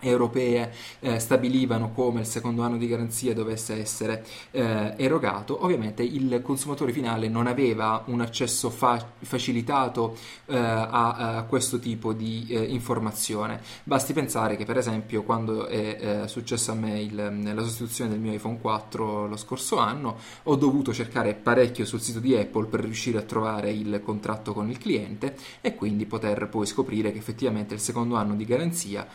europee 0.00 0.72
eh, 1.00 1.18
stabilivano 1.18 1.90
come 1.92 2.20
il 2.20 2.26
secondo 2.26 2.62
anno 2.62 2.76
di 2.76 2.86
garanzia 2.86 3.34
dovesse 3.34 3.80
essere 3.80 4.24
eh, 4.50 4.94
erogato, 4.96 5.64
ovviamente 5.64 6.02
il 6.02 6.40
consumatore 6.42 6.92
finale 6.92 7.28
non 7.28 7.46
aveva 7.46 8.02
un 8.06 8.20
accesso 8.20 8.70
fa- 8.70 9.04
facilitato 9.20 10.16
eh, 10.46 10.56
a, 10.56 11.36
a, 11.36 11.42
questo 11.44 11.78
tipo 11.78 12.12
di 12.12 12.46
eh, 12.48 12.62
informazione. 12.62 13.60
Basti 13.84 14.12
pensare 14.12 14.56
che 14.56 14.64
per 14.64 14.76
esempio 14.76 15.22
quando 15.22 15.66
è 15.66 16.22
eh, 16.24 16.28
successo 16.28 16.72
a 16.72 16.74
me 16.74 17.00
il, 17.00 17.52
la 17.54 17.62
sostituzione 17.62 18.10
del 18.10 18.20
mio 18.20 18.32
iPhone 18.32 18.58
4 18.60 19.26
lo 19.26 19.36
scorso 19.36 19.78
anno 19.78 20.18
ho 20.44 20.56
dovuto 20.56 20.92
cercare 20.92 21.34
parecchio 21.34 21.84
sul 21.84 22.00
sito 22.00 22.20
di 22.20 22.34
Apple 22.34 22.66
per 22.66 22.80
riuscire 22.80 23.18
a 23.18 23.22
trovare 23.22 23.70
il 23.70 24.00
contratto 24.02 24.52
con 24.52 24.70
il 24.70 24.78
cliente 24.78 25.36
e 25.60 25.74
quindi 25.74 26.06
poter 26.06 26.48
poi 26.48 26.66
scoprire 26.66 27.12
che 27.12 27.18
effettivamente 27.18 27.74
il 27.74 27.80
secondo 27.80 28.16
anno 28.16 28.34
di 28.34 28.44
garanzia 28.44 29.06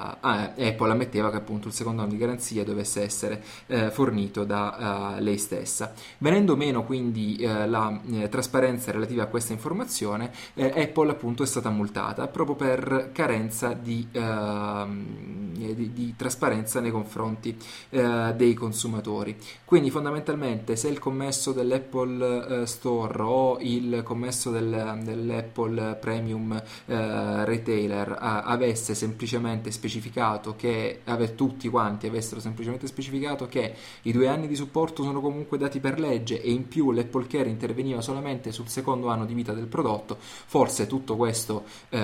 eh, 0.00 0.16
ah, 0.20 0.52
Apple 0.56 0.90
ammetteva 0.90 1.30
che 1.30 1.36
appunto 1.36 1.68
il 1.68 1.74
secondo 1.74 2.02
anno 2.02 2.10
di 2.10 2.16
garanzia 2.18 2.64
dovesse 2.64 3.02
essere 3.02 3.42
eh, 3.66 3.90
fornito 3.90 4.44
da 4.44 5.16
uh, 5.16 5.22
lei 5.22 5.38
stessa. 5.38 5.92
Venendo 6.18 6.56
meno 6.56 6.84
quindi 6.84 7.36
eh, 7.36 7.68
la 7.68 8.00
eh, 8.10 8.28
trasparenza 8.28 8.90
relativa 8.92 9.24
a 9.24 9.26
questa 9.26 9.52
informazione, 9.52 10.32
eh, 10.54 10.72
Apple 10.74 11.10
appunto 11.10 11.42
è 11.42 11.46
stata 11.46 11.70
multata 11.70 12.26
proprio 12.26 12.56
per 12.56 13.10
carenza 13.12 13.72
di, 13.72 14.06
ehm, 14.10 15.74
di, 15.74 15.92
di, 15.92 16.14
trasparenza 16.16 16.80
nei 16.80 16.90
confronti 16.90 17.56
eh, 17.90 18.34
dei 18.36 18.54
consumatori. 18.54 19.36
Quindi 19.64 19.90
fondamentalmente 19.90 20.76
se 20.76 20.88
il 20.88 20.98
commesso 20.98 21.52
dell'Apple 21.52 22.62
eh, 22.62 22.66
Store 22.66 23.22
o 23.22 23.58
il 23.60 24.02
commesso 24.04 24.50
del, 24.50 25.00
dell'Apple 25.02 25.96
Premium 26.00 26.52
eh, 26.86 27.44
Retailer 27.44 28.16
avesse 28.20 28.94
semplicemente 28.94 29.70
specificato 29.70 29.89
che 30.56 31.00
ave, 31.04 31.34
tutti 31.34 31.68
quanti 31.68 32.06
avessero 32.06 32.40
semplicemente 32.40 32.86
specificato 32.86 33.46
che 33.46 33.74
i 34.02 34.12
due 34.12 34.28
anni 34.28 34.46
di 34.46 34.54
supporto 34.54 35.02
sono 35.02 35.20
comunque 35.20 35.58
dati 35.58 35.80
per 35.80 35.98
legge 35.98 36.40
e 36.40 36.50
in 36.50 36.68
più 36.68 36.92
l'Apple 36.92 37.26
Care 37.26 37.48
interveniva 37.48 38.00
solamente 38.00 38.52
sul 38.52 38.68
secondo 38.68 39.08
anno 39.08 39.26
di 39.26 39.34
vita 39.34 39.52
del 39.52 39.66
prodotto, 39.66 40.16
forse 40.20 40.86
tutto 40.86 41.16
questo 41.16 41.64
eh, 41.88 41.98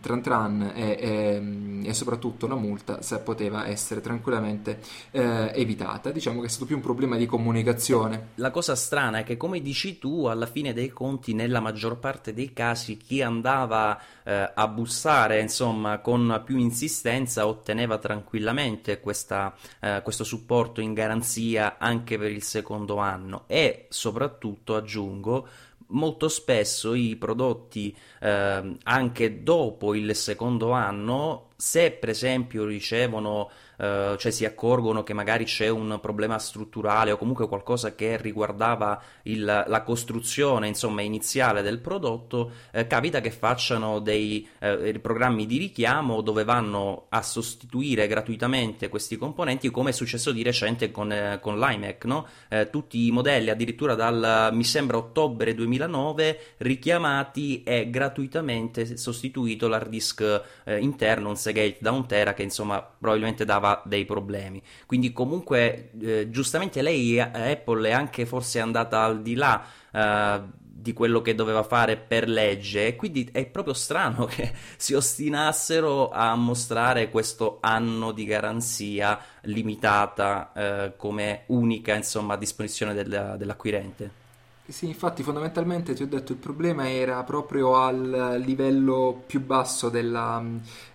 tran 0.00 0.22
tran 0.22 0.72
e, 0.74 0.96
e, 1.00 1.88
e, 1.88 1.94
soprattutto 1.94 2.46
una 2.46 2.56
multa 2.56 3.00
se 3.02 3.18
poteva 3.20 3.66
essere 3.66 4.00
tranquillamente 4.00 4.80
eh, 5.10 5.52
evitata. 5.54 6.10
Diciamo 6.10 6.40
che 6.40 6.46
è 6.46 6.50
stato 6.50 6.66
più 6.66 6.76
un 6.76 6.82
problema 6.82 7.16
di 7.16 7.26
comunicazione. 7.26 8.28
La 8.36 8.50
cosa 8.50 8.74
strana 8.74 9.18
è 9.18 9.24
che 9.24 9.36
come 9.36 9.60
dici 9.60 9.98
tu, 9.98 10.24
alla 10.24 10.46
fine 10.46 10.72
dei 10.72 10.90
conti, 10.90 11.32
nella 11.32 11.60
maggior 11.60 11.98
parte 11.98 12.34
dei 12.34 12.52
casi, 12.52 12.96
chi 12.96 13.22
andava 13.22 13.98
eh, 14.24 14.52
a 14.54 14.68
bussare, 14.68 15.40
insomma, 15.40 15.98
con 15.98 16.42
più 16.44 16.58
insistenza 16.58 16.97
otteneva 17.46 17.98
tranquillamente 17.98 19.00
questa, 19.00 19.54
eh, 19.80 20.00
questo 20.02 20.24
supporto 20.24 20.80
in 20.80 20.94
garanzia 20.94 21.78
anche 21.78 22.18
per 22.18 22.30
il 22.30 22.42
secondo 22.42 22.96
anno. 22.96 23.44
E 23.46 23.86
soprattutto 23.88 24.76
aggiungo 24.76 25.48
molto 25.88 26.28
spesso 26.28 26.94
i 26.94 27.16
prodotti 27.16 27.96
eh, 28.20 28.76
anche 28.82 29.42
dopo 29.42 29.94
il 29.94 30.14
secondo 30.14 30.72
anno 30.72 31.48
se 31.56 31.90
per 31.92 32.10
esempio 32.10 32.64
ricevono 32.64 33.50
eh, 33.78 34.16
cioè 34.18 34.32
si 34.32 34.44
accorgono 34.44 35.02
che 35.04 35.14
magari 35.14 35.44
c'è 35.44 35.68
un 35.68 35.98
problema 36.02 36.38
strutturale 36.38 37.12
o 37.12 37.16
comunque 37.16 37.46
qualcosa 37.48 37.94
che 37.94 38.16
riguardava 38.16 39.00
il, 39.22 39.44
la 39.44 39.82
costruzione 39.82 40.66
insomma, 40.66 41.02
iniziale 41.02 41.62
del 41.62 41.78
prodotto, 41.78 42.50
eh, 42.72 42.86
capita 42.86 43.20
che 43.20 43.30
facciano 43.30 44.00
dei 44.00 44.46
eh, 44.58 44.98
programmi 45.00 45.46
di 45.46 45.58
richiamo 45.58 46.20
dove 46.20 46.44
vanno 46.44 47.06
a 47.10 47.22
sostituire 47.22 48.06
gratuitamente 48.06 48.88
questi 48.88 49.16
componenti 49.16 49.70
come 49.70 49.90
è 49.90 49.92
successo 49.92 50.32
di 50.32 50.42
recente 50.42 50.90
con, 50.90 51.12
eh, 51.12 51.38
con 51.40 51.58
l'iMac, 51.58 52.04
no? 52.04 52.26
Eh, 52.48 52.70
tutti 52.70 53.06
i 53.06 53.10
modelli 53.10 53.50
addirittura 53.50 53.94
dal 53.94 54.50
mi 54.52 54.64
sembra 54.64 54.96
ottobre 54.96 55.54
2009 55.54 56.54
richiamati 56.58 57.62
e 57.62 57.90
gratuitamente 57.90 58.96
sostituito 58.96 59.68
l'hard 59.68 59.88
disk 59.88 60.42
eh, 60.64 60.78
interno, 60.78 61.28
un 61.28 61.36
Seagate 61.36 61.78
da 61.80 61.92
un 61.92 62.06
tera 62.06 62.34
che 62.34 62.42
insomma 62.42 62.80
probabilmente 62.82 63.44
dava 63.44 63.67
aveva 63.68 63.82
dei 63.84 64.04
problemi. 64.04 64.62
Quindi 64.86 65.12
comunque 65.12 65.90
eh, 66.00 66.30
giustamente 66.30 66.82
lei, 66.82 67.20
Apple, 67.20 67.88
è 67.88 67.92
anche 67.92 68.26
forse 68.26 68.60
andata 68.60 69.02
al 69.02 69.22
di 69.22 69.34
là 69.34 69.64
eh, 69.92 70.40
di 70.60 70.92
quello 70.92 71.20
che 71.20 71.34
doveva 71.34 71.64
fare 71.64 71.96
per 71.96 72.28
legge 72.28 72.94
quindi 72.94 73.28
è 73.32 73.44
proprio 73.46 73.74
strano 73.74 74.26
che 74.30 74.52
si 74.76 74.94
ostinassero 74.94 76.08
a 76.10 76.36
mostrare 76.36 77.10
questo 77.10 77.58
anno 77.60 78.12
di 78.12 78.24
garanzia 78.24 79.18
limitata 79.42 80.52
eh, 80.54 80.92
come 80.96 81.42
unica 81.46 81.94
insomma, 81.94 82.34
a 82.34 82.38
disposizione 82.38 82.94
del, 82.94 83.34
dell'acquirente. 83.36 84.26
Sì, 84.70 84.86
infatti 84.86 85.22
fondamentalmente 85.22 85.94
ti 85.94 86.02
ho 86.02 86.06
detto 86.06 86.32
il 86.32 86.38
problema 86.38 86.90
era 86.90 87.22
proprio 87.24 87.76
al 87.76 88.38
livello 88.44 89.22
più 89.26 89.42
basso 89.42 89.88
della, 89.88 90.44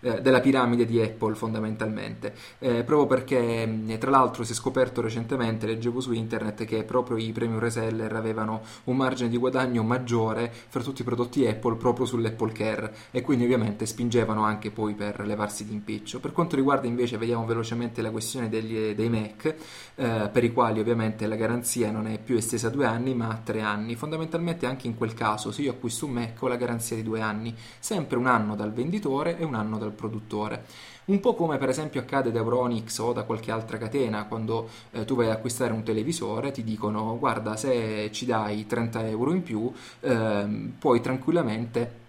eh, 0.01 0.21
della 0.21 0.41
piramide 0.41 0.85
di 0.85 1.01
Apple 1.01 1.33
fondamentalmente, 1.33 2.35
eh, 2.59 2.83
proprio 2.83 3.07
perché 3.07 3.65
mm, 3.65 3.93
tra 3.97 4.11
l'altro 4.11 4.43
si 4.43 4.51
è 4.51 4.55
scoperto 4.55 5.01
recentemente, 5.01 5.65
leggevo 5.65 6.01
su 6.01 6.11
internet, 6.13 6.65
che 6.65 6.83
proprio 6.83 7.17
i 7.17 7.31
premium 7.31 7.57
reseller 7.57 8.13
avevano 8.13 8.61
un 8.83 8.95
margine 8.95 9.29
di 9.29 9.37
guadagno 9.37 9.81
maggiore 9.81 10.53
fra 10.67 10.83
tutti 10.83 11.01
i 11.01 11.03
prodotti 11.03 11.47
Apple 11.47 11.75
proprio 11.75 12.05
sull'Apple 12.05 12.51
Care 12.51 12.93
e 13.09 13.21
quindi 13.21 13.45
ovviamente 13.45 13.87
spingevano 13.87 14.43
anche 14.43 14.69
poi 14.69 14.93
per 14.93 15.25
levarsi 15.25 15.65
d'impiccio. 15.65 16.19
Per 16.19 16.31
quanto 16.31 16.55
riguarda 16.55 16.85
invece, 16.85 17.17
vediamo 17.17 17.43
velocemente 17.47 18.03
la 18.03 18.11
questione 18.11 18.49
degli, 18.49 18.93
dei 18.93 19.09
Mac, 19.09 19.55
eh, 19.95 20.29
per 20.31 20.43
i 20.43 20.53
quali 20.53 20.79
ovviamente 20.79 21.25
la 21.25 21.35
garanzia 21.35 21.89
non 21.89 22.05
è 22.05 22.19
più 22.19 22.35
estesa 22.37 22.67
a 22.67 22.69
due 22.69 22.85
anni 22.85 23.15
ma 23.15 23.29
a 23.29 23.37
tre 23.43 23.55
anni 23.57 23.61
anni. 23.63 23.95
Fondamentalmente 23.95 24.65
anche 24.67 24.87
in 24.87 24.95
quel 24.95 25.13
caso, 25.13 25.51
se 25.51 25.63
io 25.63 25.71
acquisto 25.71 26.05
un 26.05 26.11
Mac 26.11 26.41
ho 26.41 26.47
la 26.47 26.55
garanzia 26.55 26.95
di 26.95 27.03
due 27.03 27.21
anni, 27.21 27.55
sempre 27.79 28.17
un 28.17 28.27
anno 28.27 28.55
dal 28.55 28.71
venditore 28.71 29.37
e 29.37 29.43
un 29.43 29.55
anno 29.55 29.77
dal 29.77 29.91
produttore. 29.91 30.65
Un 31.05 31.19
po' 31.19 31.33
come 31.33 31.57
per 31.57 31.69
esempio 31.69 31.99
accade 31.99 32.31
da 32.31 32.39
Euronix 32.39 32.97
o 32.99 33.11
da 33.11 33.23
qualche 33.23 33.51
altra 33.51 33.77
catena, 33.77 34.25
quando 34.25 34.69
eh, 34.91 35.03
tu 35.03 35.15
vai 35.15 35.25
ad 35.25 35.33
acquistare 35.33 35.73
un 35.73 35.83
televisore 35.83 36.51
ti 36.51 36.63
dicono 36.63 37.17
guarda 37.19 37.57
se 37.57 38.09
ci 38.13 38.25
dai 38.25 38.65
30 38.65 39.07
euro 39.07 39.33
in 39.33 39.43
più 39.43 39.71
eh, 39.99 40.71
puoi 40.79 41.01
tranquillamente 41.01 42.01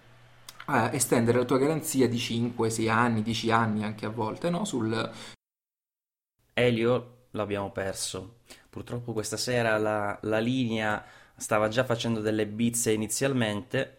eh, 0.67 0.89
estendere 0.93 1.39
la 1.39 1.45
tua 1.45 1.57
garanzia 1.57 2.07
di 2.07 2.17
5, 2.17 2.69
6 2.69 2.89
anni, 2.89 3.21
10 3.21 3.51
anni 3.51 3.83
anche 3.83 4.05
a 4.05 4.09
volte 4.09 4.49
no? 4.49 4.65
sul... 4.65 5.11
Elio 6.53 7.27
l'abbiamo 7.31 7.71
perso. 7.71 8.37
Purtroppo 8.69 9.13
questa 9.13 9.37
sera 9.37 9.77
la, 9.77 10.17
la 10.21 10.39
linea 10.39 11.03
stava 11.37 11.67
già 11.67 11.83
facendo 11.83 12.19
delle 12.21 12.47
bizze 12.47 12.91
inizialmente. 12.91 13.97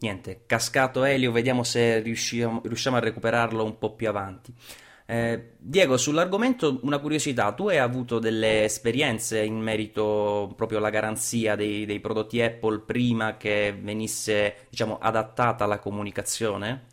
Niente, 0.00 0.42
cascato 0.46 1.04
Elio, 1.04 1.32
vediamo 1.32 1.64
se 1.64 2.00
riusciamo, 2.00 2.62
riusciamo 2.64 2.96
a 2.96 3.00
recuperarlo 3.00 3.64
un 3.64 3.78
po' 3.78 3.94
più 3.94 4.08
avanti. 4.08 4.54
Eh, 5.10 5.54
Diego, 5.58 5.96
sull'argomento 5.96 6.80
una 6.82 6.98
curiosità, 6.98 7.52
tu 7.52 7.68
hai 7.68 7.78
avuto 7.78 8.18
delle 8.18 8.64
esperienze 8.64 9.42
in 9.42 9.58
merito 9.58 10.52
proprio 10.54 10.78
alla 10.78 10.90
garanzia 10.90 11.56
dei, 11.56 11.86
dei 11.86 11.98
prodotti 11.98 12.42
Apple 12.42 12.80
prima 12.80 13.38
che 13.38 13.76
venisse, 13.80 14.66
diciamo, 14.68 14.98
adattata 14.98 15.64
la 15.64 15.78
comunicazione? 15.78 16.88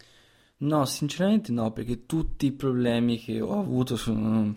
No, 0.57 0.85
sinceramente 0.85 1.51
no, 1.51 1.71
perché 1.73 2.05
tutti 2.05 2.45
i 2.45 2.53
problemi 2.53 3.19
che 3.19 3.41
ho 3.41 3.59
avuto 3.59 3.97
sono, 3.97 4.55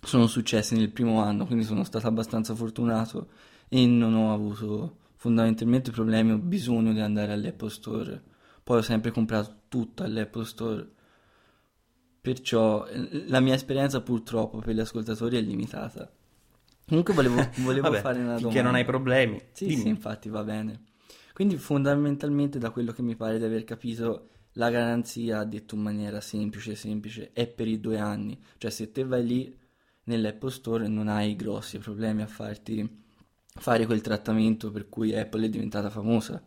sono 0.00 0.28
successi 0.28 0.76
nel 0.76 0.90
primo 0.90 1.20
anno, 1.20 1.46
quindi 1.46 1.64
sono 1.64 1.82
stato 1.82 2.06
abbastanza 2.06 2.54
fortunato 2.54 3.26
e 3.74 3.86
non 3.86 4.14
ho 4.14 4.32
avuto 4.32 4.98
fondamentalmente 5.16 5.90
problemi 5.90 6.30
o 6.30 6.38
bisogno 6.38 6.92
di 6.92 7.00
andare 7.00 7.32
all'Apple 7.32 7.70
Store. 7.70 8.22
Poi 8.62 8.78
ho 8.78 8.82
sempre 8.82 9.10
comprato 9.10 9.62
tutto 9.66 10.04
all'Apple 10.04 10.44
Store. 10.44 10.88
Perciò 12.20 12.86
eh, 12.86 13.26
la 13.26 13.40
mia 13.40 13.54
esperienza 13.54 14.00
purtroppo 14.00 14.58
per 14.58 14.76
gli 14.76 14.80
ascoltatori 14.80 15.38
è 15.38 15.40
limitata. 15.40 16.08
Comunque 16.86 17.14
volevo, 17.14 17.48
volevo 17.64 17.88
Vabbè, 17.88 18.00
fare 18.00 18.20
una 18.20 18.34
domanda. 18.36 18.48
Che 18.50 18.62
non 18.62 18.76
hai 18.76 18.84
problemi. 18.84 19.42
Sì, 19.50 19.66
Dimmi. 19.66 19.80
sì, 19.80 19.88
infatti 19.88 20.28
va 20.28 20.44
bene. 20.44 20.82
Quindi 21.32 21.56
fondamentalmente 21.56 22.60
da 22.60 22.70
quello 22.70 22.92
che 22.92 23.02
mi 23.02 23.16
pare 23.16 23.38
di 23.38 23.44
aver 23.44 23.64
capito 23.64 24.28
la 24.52 24.70
garanzia, 24.70 25.42
detto 25.42 25.74
in 25.74 25.80
maniera 25.80 26.20
semplice, 26.20 26.76
semplice, 26.76 27.32
è 27.32 27.48
per 27.48 27.66
i 27.66 27.80
due 27.80 27.98
anni. 27.98 28.40
Cioè 28.56 28.70
se 28.70 28.92
te 28.92 29.02
vai 29.02 29.26
lì 29.26 29.58
nell'Apple 30.04 30.50
Store 30.52 30.86
non 30.86 31.08
hai 31.08 31.34
grossi 31.34 31.78
problemi 31.78 32.22
a 32.22 32.28
farti 32.28 33.02
fare 33.60 33.86
quel 33.86 34.00
trattamento 34.00 34.70
per 34.70 34.88
cui 34.88 35.14
Apple 35.16 35.46
è 35.46 35.48
diventata 35.48 35.90
famosa. 35.90 36.42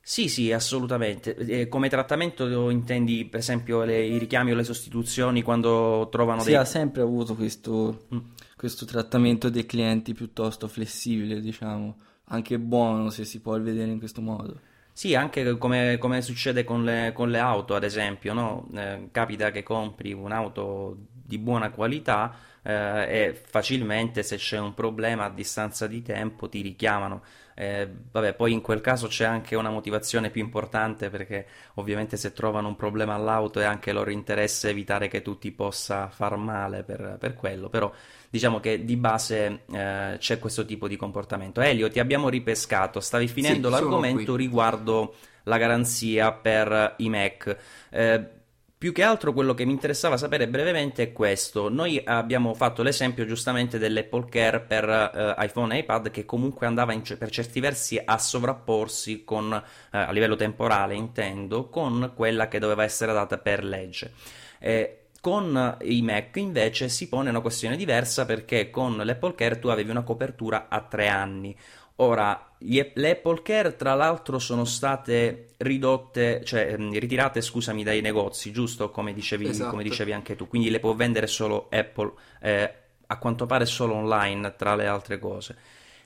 Sì, 0.00 0.28
sì, 0.28 0.52
assolutamente. 0.52 1.36
E 1.36 1.68
come 1.68 1.88
trattamento 1.88 2.70
intendi, 2.70 3.26
per 3.26 3.40
esempio, 3.40 3.82
le, 3.84 4.06
i 4.06 4.16
richiami 4.18 4.52
o 4.52 4.54
le 4.54 4.64
sostituzioni 4.64 5.42
quando 5.42 6.08
trovano 6.10 6.40
sì, 6.40 6.48
dei... 6.48 6.56
ha 6.56 6.64
sempre 6.64 7.02
avuto 7.02 7.34
questo, 7.34 8.06
mm. 8.14 8.18
questo 8.56 8.86
trattamento 8.86 9.50
dei 9.50 9.66
clienti 9.66 10.14
piuttosto 10.14 10.66
flessibile, 10.66 11.40
diciamo, 11.40 11.96
anche 12.24 12.58
buono 12.58 13.10
se 13.10 13.24
si 13.24 13.40
può 13.40 13.60
vedere 13.60 13.90
in 13.90 13.98
questo 13.98 14.22
modo. 14.22 14.60
Sì, 14.92 15.14
anche 15.14 15.58
come, 15.58 15.98
come 15.98 16.22
succede 16.22 16.64
con 16.64 16.84
le, 16.84 17.12
con 17.14 17.30
le, 17.30 17.38
auto, 17.38 17.74
ad 17.74 17.84
esempio, 17.84 18.32
no? 18.32 18.66
eh, 18.74 19.08
capita 19.12 19.50
che 19.50 19.62
compri 19.62 20.12
un'auto 20.12 20.96
di 21.12 21.38
buona 21.38 21.70
qualità 21.70 22.34
eh, 22.62 22.72
e 22.72 23.34
facilmente 23.34 24.22
se 24.22 24.36
c'è 24.36 24.58
un 24.58 24.74
problema 24.74 25.24
a 25.24 25.30
distanza 25.30 25.86
di 25.86 26.02
tempo 26.02 26.48
ti 26.48 26.60
richiamano. 26.60 27.22
Eh, 27.54 27.88
vabbè, 28.12 28.34
poi 28.34 28.52
in 28.52 28.60
quel 28.60 28.80
caso 28.80 29.08
c'è 29.08 29.24
anche 29.24 29.56
una 29.56 29.70
motivazione 29.70 30.30
più 30.30 30.40
importante 30.40 31.10
perché 31.10 31.44
ovviamente 31.74 32.16
se 32.16 32.32
trovano 32.32 32.68
un 32.68 32.76
problema 32.76 33.14
all'auto 33.14 33.58
è 33.58 33.64
anche 33.64 33.90
loro 33.90 34.10
interesse 34.10 34.68
evitare 34.68 35.08
che 35.08 35.22
tu 35.22 35.38
ti 35.38 35.50
possa 35.50 36.08
far 36.08 36.36
male 36.36 36.84
per, 36.84 37.16
per 37.18 37.34
quello, 37.34 37.68
però 37.68 37.92
diciamo 38.30 38.60
che 38.60 38.84
di 38.84 38.96
base 38.96 39.62
eh, 39.72 40.16
c'è 40.18 40.38
questo 40.38 40.64
tipo 40.64 40.86
di 40.86 40.96
comportamento. 40.96 41.60
Elio, 41.60 41.90
ti 41.90 41.98
abbiamo 41.98 42.28
ripescato, 42.28 43.00
stavi 43.00 43.26
finendo 43.26 43.68
sì, 43.68 43.74
l'argomento 43.74 44.36
riguardo 44.36 45.14
la 45.42 45.58
garanzia 45.58 46.30
per 46.30 46.94
i 46.98 47.08
Mac. 47.08 47.56
Eh, 47.90 48.36
più 48.78 48.92
che 48.92 49.02
altro 49.02 49.32
quello 49.32 49.54
che 49.54 49.64
mi 49.64 49.72
interessava 49.72 50.16
sapere 50.16 50.46
brevemente 50.46 51.02
è 51.02 51.12
questo. 51.12 51.68
Noi 51.68 52.00
abbiamo 52.04 52.54
fatto 52.54 52.84
l'esempio 52.84 53.26
giustamente 53.26 53.76
dell'Apple 53.76 54.26
Care 54.28 54.60
per 54.60 54.88
eh, 54.88 55.34
iPhone 55.44 55.74
e 55.74 55.80
iPad 55.80 56.12
che 56.12 56.24
comunque 56.24 56.68
andava 56.68 56.92
in, 56.92 57.02
per 57.02 57.28
certi 57.28 57.58
versi 57.58 58.00
a 58.02 58.16
sovrapporsi 58.18 59.24
con, 59.24 59.52
eh, 59.52 59.98
a 59.98 60.12
livello 60.12 60.36
temporale 60.36 60.94
intendo, 60.94 61.68
con 61.68 62.12
quella 62.14 62.46
che 62.46 62.60
doveva 62.60 62.84
essere 62.84 63.12
data 63.12 63.36
per 63.38 63.64
legge. 63.64 64.12
Eh, 64.60 65.06
con 65.20 65.76
i 65.82 66.00
Mac 66.02 66.36
invece 66.36 66.88
si 66.88 67.08
pone 67.08 67.30
una 67.30 67.40
questione 67.40 67.76
diversa 67.76 68.24
perché 68.24 68.70
con 68.70 68.96
l'Apple 68.96 69.34
Care 69.34 69.58
tu 69.58 69.66
avevi 69.66 69.90
una 69.90 70.02
copertura 70.02 70.68
a 70.68 70.80
tre 70.82 71.08
anni. 71.08 71.56
Ora, 72.00 72.54
gli, 72.58 72.80
le 72.94 73.10
Apple 73.10 73.42
Care 73.42 73.74
tra 73.74 73.94
l'altro 73.94 74.38
sono 74.38 74.64
state 74.64 75.50
ridotte, 75.58 76.42
cioè 76.44 76.76
mm, 76.78 76.92
ritirate, 76.92 77.40
scusami, 77.40 77.82
dai 77.82 78.00
negozi, 78.00 78.52
giusto? 78.52 78.90
Come 78.90 79.12
dicevi, 79.12 79.48
esatto. 79.48 79.70
come 79.70 79.82
dicevi 79.82 80.12
anche 80.12 80.36
tu. 80.36 80.46
Quindi 80.46 80.70
le 80.70 80.78
può 80.78 80.94
vendere 80.94 81.26
solo 81.26 81.68
Apple, 81.70 82.12
eh, 82.40 82.74
a 83.06 83.18
quanto 83.18 83.46
pare 83.46 83.66
solo 83.66 83.94
online, 83.94 84.54
tra 84.56 84.76
le 84.76 84.86
altre 84.86 85.18
cose. 85.18 85.56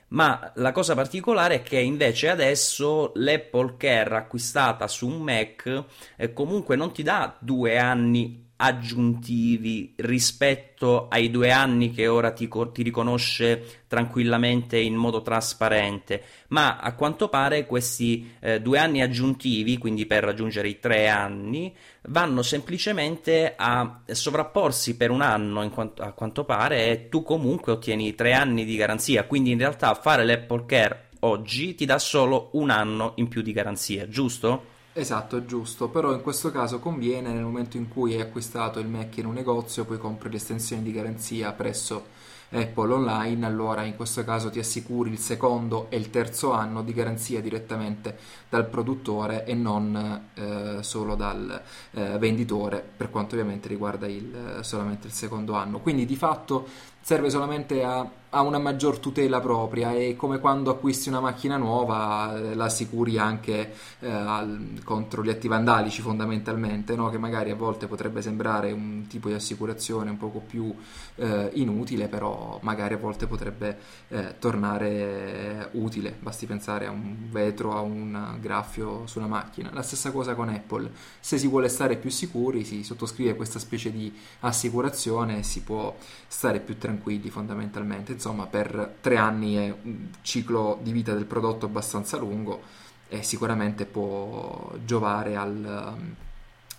Ma 0.09 0.51
la 0.55 0.71
cosa 0.71 0.95
particolare 0.95 1.55
è 1.55 1.63
che 1.63 1.79
invece 1.79 2.29
adesso 2.29 3.11
l'Apple 3.15 3.75
Care 3.77 4.15
acquistata 4.15 4.87
su 4.87 5.07
un 5.07 5.21
Mac 5.21 5.85
eh, 6.15 6.33
comunque 6.33 6.75
non 6.75 6.91
ti 6.91 7.01
dà 7.01 7.35
due 7.39 7.79
anni 7.79 8.42
aggiuntivi 8.55 9.93
rispetto 9.97 11.07
ai 11.09 11.29
due 11.29 11.51
anni 11.51 11.91
che 11.91 12.07
ora 12.07 12.31
ti, 12.31 12.47
ti, 12.71 12.81
riconosce 12.81 13.83
tranquillamente 13.87 14.77
in 14.77 14.95
modo 14.95 15.21
trasparente, 15.21 16.23
ma 16.49 16.77
a 16.77 16.93
quanto 16.93 17.29
pare 17.29 17.65
questi 17.65 18.33
eh, 18.39 18.61
due 18.61 18.77
anni 18.77 19.01
aggiuntivi, 19.01 19.77
quindi 19.77 20.05
per 20.05 20.23
raggiungere 20.23 20.69
i 20.69 20.79
tre 20.79 21.09
anni, 21.09 21.75
vanno 22.03 22.41
semplicemente 22.41 23.53
a 23.55 24.01
sovrapporsi 24.05 24.95
per 24.95 25.11
un 25.11 25.21
anno 25.21 25.69
quanto, 25.69 26.01
a 26.01 26.11
quanto 26.11 26.45
pare 26.45 26.87
e 26.87 27.09
tu 27.09 27.23
comunque 27.23 27.73
ottieni 27.73 28.15
tre 28.15 28.33
anni 28.33 28.65
di 28.65 28.75
garanzia, 28.75 29.25
quindi 29.25 29.51
in 29.51 29.57
realtà 29.57 29.93
fare 29.95 30.25
l'Apple 30.25 30.65
Care 30.65 31.07
oggi 31.23 31.75
ti 31.75 31.85
dà 31.85 31.99
solo 31.99 32.49
un 32.53 32.69
anno 32.69 33.13
in 33.15 33.27
più 33.27 33.41
di 33.41 33.51
garanzia, 33.51 34.07
giusto? 34.07 34.71
Esatto, 34.95 35.43
giusto, 35.43 35.89
però 35.89 36.13
in 36.13 36.21
questo 36.21 36.51
caso 36.51 36.77
conviene 36.77 37.33
nel 37.33 37.41
momento 37.41 37.77
in 37.77 37.87
cui 37.87 38.13
hai 38.13 38.21
acquistato 38.21 38.77
il 38.77 38.87
Mac 38.87 39.17
in 39.17 39.25
un 39.25 39.33
negozio, 39.33 39.85
poi 39.85 39.97
compri 39.97 40.29
l'estensione 40.29 40.83
di 40.83 40.91
garanzia 40.91 41.51
presso 41.51 42.05
Apple 42.49 42.93
Online, 42.93 43.43
allora 43.43 43.81
in 43.81 43.95
questo 43.95 44.23
caso 44.23 44.51
ti 44.51 44.59
assicuri 44.59 45.09
il 45.09 45.17
secondo 45.17 45.87
e 45.89 45.97
il 45.97 46.11
terzo 46.11 46.51
anno 46.51 46.83
di 46.83 46.93
garanzia 46.93 47.41
direttamente 47.41 48.15
dal 48.47 48.67
produttore 48.67 49.45
e 49.45 49.55
non 49.55 50.29
eh, 50.35 50.83
solo 50.83 51.15
dal 51.15 51.59
eh, 51.93 52.17
venditore, 52.19 52.87
per 52.95 53.09
quanto 53.09 53.33
ovviamente 53.33 53.67
riguarda 53.67 54.05
il, 54.05 54.59
solamente 54.61 55.07
il 55.07 55.13
secondo 55.13 55.53
anno. 55.53 55.79
Quindi 55.79 56.05
di 56.05 56.15
fatto 56.15 56.67
serve 57.03 57.29
solamente 57.29 57.83
a 57.83 58.09
ha 58.35 58.41
una 58.41 58.57
maggior 58.57 58.97
tutela 58.97 59.39
propria 59.39 59.93
e 59.93 60.15
come 60.15 60.39
quando 60.39 60.71
acquisti 60.71 61.07
una 61.09 61.19
macchina 61.19 61.55
nuova 61.55 62.35
eh, 62.35 62.55
la 62.55 62.65
assicuri 62.65 63.19
anche 63.19 63.73
eh, 63.99 64.09
al, 64.09 64.81
contro 64.83 65.23
gli 65.23 65.29
atti 65.29 65.47
vandalici 65.47 66.01
fondamentalmente, 66.01 66.95
no? 66.95 67.09
che 67.09 67.19
magari 67.19 67.51
a 67.51 67.55
volte 67.55 67.85
potrebbe 67.85 68.23
sembrare 68.23 68.71
un 68.71 69.05
tipo 69.07 69.27
di 69.27 69.35
assicurazione 69.35 70.09
un 70.09 70.17
poco 70.17 70.39
più 70.39 70.73
eh, 71.15 71.51
inutile, 71.53 72.07
però 72.07 72.57
magari 72.63 72.95
a 72.95 72.97
volte 72.97 73.27
potrebbe 73.27 73.77
eh, 74.07 74.35
tornare 74.39 75.69
utile, 75.73 76.15
basti 76.19 76.47
pensare 76.47 76.87
a 76.87 76.91
un 76.91 77.29
vetro, 77.29 77.77
a 77.77 77.81
un 77.81 78.37
graffio 78.39 79.05
su 79.05 79.19
una 79.19 79.27
macchina. 79.27 79.69
La 79.73 79.83
stessa 79.83 80.11
cosa 80.11 80.33
con 80.33 80.49
Apple, 80.49 80.91
se 81.19 81.37
si 81.37 81.47
vuole 81.47 81.69
stare 81.69 81.97
più 81.97 82.09
sicuri 82.09 82.63
si 82.65 82.83
sottoscrive 82.83 83.35
questa 83.35 83.59
specie 83.59 83.91
di 83.91 84.11
assicurazione 84.39 85.39
e 85.39 85.43
si 85.43 85.61
può 85.61 85.95
stare 86.27 86.59
più 86.59 86.79
tranquilli 86.79 86.92
fondamentalmente 87.29 88.11
insomma 88.11 88.45
per 88.45 88.97
tre 89.01 89.17
anni 89.17 89.55
è 89.55 89.75
un 89.83 90.09
ciclo 90.21 90.79
di 90.81 90.91
vita 90.91 91.13
del 91.13 91.25
prodotto 91.25 91.65
abbastanza 91.65 92.17
lungo 92.17 92.61
e 93.09 93.21
sicuramente 93.21 93.85
può 93.85 94.71
giovare 94.83 95.35
al, 95.35 95.95
um, 95.97 96.15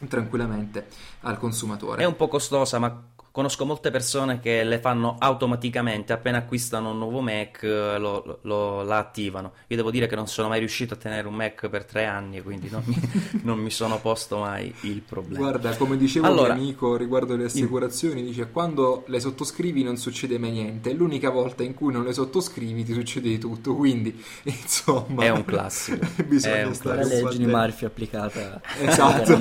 tranquillamente 0.08 0.88
al 1.20 1.38
consumatore. 1.38 2.02
È 2.02 2.06
un 2.06 2.16
po' 2.16 2.28
costosa, 2.28 2.78
ma 2.80 3.02
Conosco 3.34 3.64
molte 3.64 3.90
persone 3.90 4.38
che 4.38 4.62
le 4.62 4.78
fanno 4.78 5.16
automaticamente, 5.18 6.12
appena 6.12 6.38
acquistano 6.38 6.90
un 6.90 6.98
nuovo 6.98 7.20
Mac 7.20 7.64
eh, 7.64 7.98
lo, 7.98 8.22
lo, 8.24 8.38
lo, 8.42 8.82
la 8.84 8.98
attivano. 8.98 9.54
Io 9.66 9.74
devo 9.74 9.90
dire 9.90 10.06
che 10.06 10.14
non 10.14 10.28
sono 10.28 10.46
mai 10.46 10.60
riuscito 10.60 10.94
a 10.94 10.96
tenere 10.96 11.26
un 11.26 11.34
Mac 11.34 11.68
per 11.68 11.84
tre 11.84 12.04
anni, 12.04 12.40
quindi 12.42 12.70
non 12.70 12.84
mi, 12.86 12.94
non 13.42 13.58
mi 13.58 13.70
sono 13.70 13.98
posto 13.98 14.38
mai 14.38 14.72
il 14.82 15.02
problema. 15.02 15.50
Guarda, 15.50 15.74
come 15.74 15.96
dicevo 15.96 16.28
allora, 16.28 16.54
mio 16.54 16.62
amico 16.62 16.96
riguardo 16.96 17.34
le 17.34 17.46
assicurazioni, 17.46 18.20
io... 18.20 18.26
dice 18.26 18.50
quando 18.52 19.02
le 19.08 19.18
sottoscrivi 19.18 19.82
non 19.82 19.96
succede 19.96 20.38
mai 20.38 20.52
niente, 20.52 20.92
è 20.92 20.94
l'unica 20.94 21.30
volta 21.30 21.64
in 21.64 21.74
cui 21.74 21.92
non 21.92 22.04
le 22.04 22.12
sottoscrivi 22.12 22.84
ti 22.84 22.92
succede 22.92 23.30
di 23.30 23.38
tutto, 23.38 23.74
quindi 23.74 24.16
insomma... 24.44 25.24
È 25.24 25.30
un 25.30 25.44
classico. 25.44 26.06
bisogna 26.24 26.54
è 26.54 26.66
un 26.66 26.74
stare 26.74 27.02
La 27.02 27.08
legge 27.08 27.38
di 27.38 27.46
Murphy 27.46 27.84
applicata. 27.84 28.60
Esatto. 28.78 29.32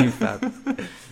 Infatti. 0.00 1.03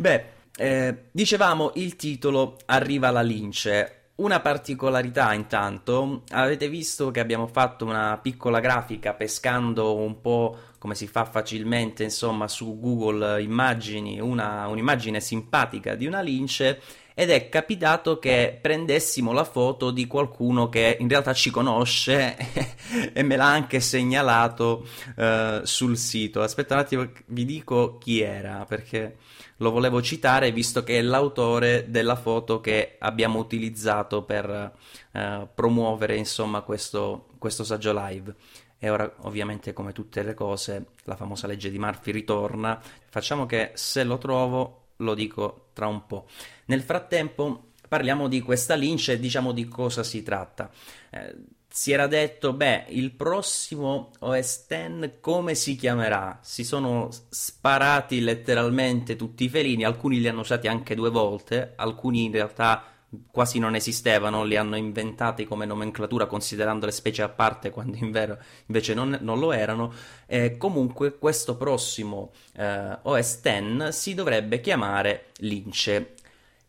Beh, 0.00 0.24
eh, 0.56 1.08
dicevamo 1.10 1.72
il 1.74 1.94
titolo 1.96 2.56
Arriva 2.64 3.10
la 3.10 3.20
lince. 3.20 4.12
Una 4.14 4.40
particolarità 4.40 5.34
intanto, 5.34 6.22
avete 6.30 6.70
visto 6.70 7.10
che 7.10 7.20
abbiamo 7.20 7.46
fatto 7.46 7.84
una 7.84 8.16
piccola 8.16 8.60
grafica 8.60 9.12
pescando 9.12 9.96
un 9.96 10.22
po' 10.22 10.56
come 10.78 10.94
si 10.94 11.06
fa 11.06 11.26
facilmente 11.26 12.02
insomma 12.02 12.48
su 12.48 12.80
Google 12.80 13.42
immagini, 13.42 14.18
una, 14.20 14.66
un'immagine 14.68 15.20
simpatica 15.20 15.94
di 15.94 16.06
una 16.06 16.22
lince 16.22 16.80
ed 17.12 17.28
è 17.28 17.50
capitato 17.50 18.18
che 18.18 18.58
prendessimo 18.58 19.32
la 19.32 19.44
foto 19.44 19.90
di 19.90 20.06
qualcuno 20.06 20.70
che 20.70 20.96
in 20.98 21.08
realtà 21.08 21.34
ci 21.34 21.50
conosce 21.50 22.36
e 23.12 23.22
me 23.22 23.36
l'ha 23.36 23.50
anche 23.50 23.80
segnalato 23.80 24.86
uh, 25.16 25.62
sul 25.64 25.98
sito. 25.98 26.40
Aspetta 26.40 26.72
un 26.72 26.80
attimo, 26.80 27.10
vi 27.26 27.44
dico 27.44 27.98
chi 27.98 28.22
era 28.22 28.64
perché 28.66 29.16
lo 29.60 29.70
volevo 29.70 30.02
citare 30.02 30.52
visto 30.52 30.82
che 30.82 30.98
è 30.98 31.02
l'autore 31.02 31.86
della 31.88 32.16
foto 32.16 32.60
che 32.60 32.96
abbiamo 32.98 33.38
utilizzato 33.38 34.22
per 34.24 34.72
uh, 35.12 35.48
promuovere 35.54 36.16
insomma 36.16 36.62
questo, 36.62 37.28
questo 37.38 37.64
saggio 37.64 37.92
live. 37.94 38.34
E 38.82 38.88
ora, 38.88 39.12
ovviamente, 39.20 39.74
come 39.74 39.92
tutte 39.92 40.22
le 40.22 40.32
cose, 40.32 40.86
la 41.04 41.14
famosa 41.14 41.46
legge 41.46 41.70
di 41.70 41.78
Murphy 41.78 42.12
ritorna. 42.12 42.80
Facciamo 43.10 43.44
che 43.44 43.72
se 43.74 44.04
lo 44.04 44.16
trovo 44.16 44.76
lo 44.96 45.14
dico 45.14 45.68
tra 45.74 45.86
un 45.86 46.06
po'. 46.06 46.26
Nel 46.66 46.80
frattempo 46.82 47.72
parliamo 47.86 48.28
di 48.28 48.40
questa 48.40 48.74
lince 48.74 49.12
e 49.12 49.18
diciamo 49.18 49.52
di 49.52 49.68
cosa 49.68 50.02
si 50.02 50.22
tratta. 50.22 50.70
Eh, 51.10 51.34
si 51.72 51.92
era 51.92 52.08
detto, 52.08 52.52
beh, 52.52 52.86
il 52.88 53.12
prossimo 53.12 54.10
OS 54.18 54.66
X 54.66 55.10
come 55.20 55.54
si 55.54 55.76
chiamerà? 55.76 56.40
Si 56.42 56.64
sono 56.64 57.08
sparati 57.28 58.20
letteralmente 58.20 59.14
tutti 59.14 59.44
i 59.44 59.48
felini, 59.48 59.84
alcuni 59.84 60.18
li 60.18 60.26
hanno 60.26 60.40
usati 60.40 60.66
anche 60.66 60.96
due 60.96 61.10
volte, 61.10 61.74
alcuni 61.76 62.24
in 62.24 62.32
realtà 62.32 62.84
quasi 63.30 63.60
non 63.60 63.76
esistevano, 63.76 64.42
li 64.42 64.56
hanno 64.56 64.76
inventati 64.76 65.44
come 65.44 65.64
nomenclatura 65.64 66.26
considerando 66.26 66.86
le 66.86 66.92
specie 66.92 67.22
a 67.22 67.28
parte 67.28 67.70
quando 67.70 67.96
in 67.98 68.10
vero 68.10 68.38
invece 68.66 68.92
non, 68.92 69.16
non 69.20 69.38
lo 69.38 69.52
erano. 69.52 69.92
Eh, 70.26 70.56
comunque 70.56 71.18
questo 71.18 71.56
prossimo 71.56 72.32
eh, 72.56 72.98
OS 73.02 73.40
X 73.42 73.88
si 73.88 74.14
dovrebbe 74.14 74.60
chiamare 74.60 75.26
Lince. 75.38 76.14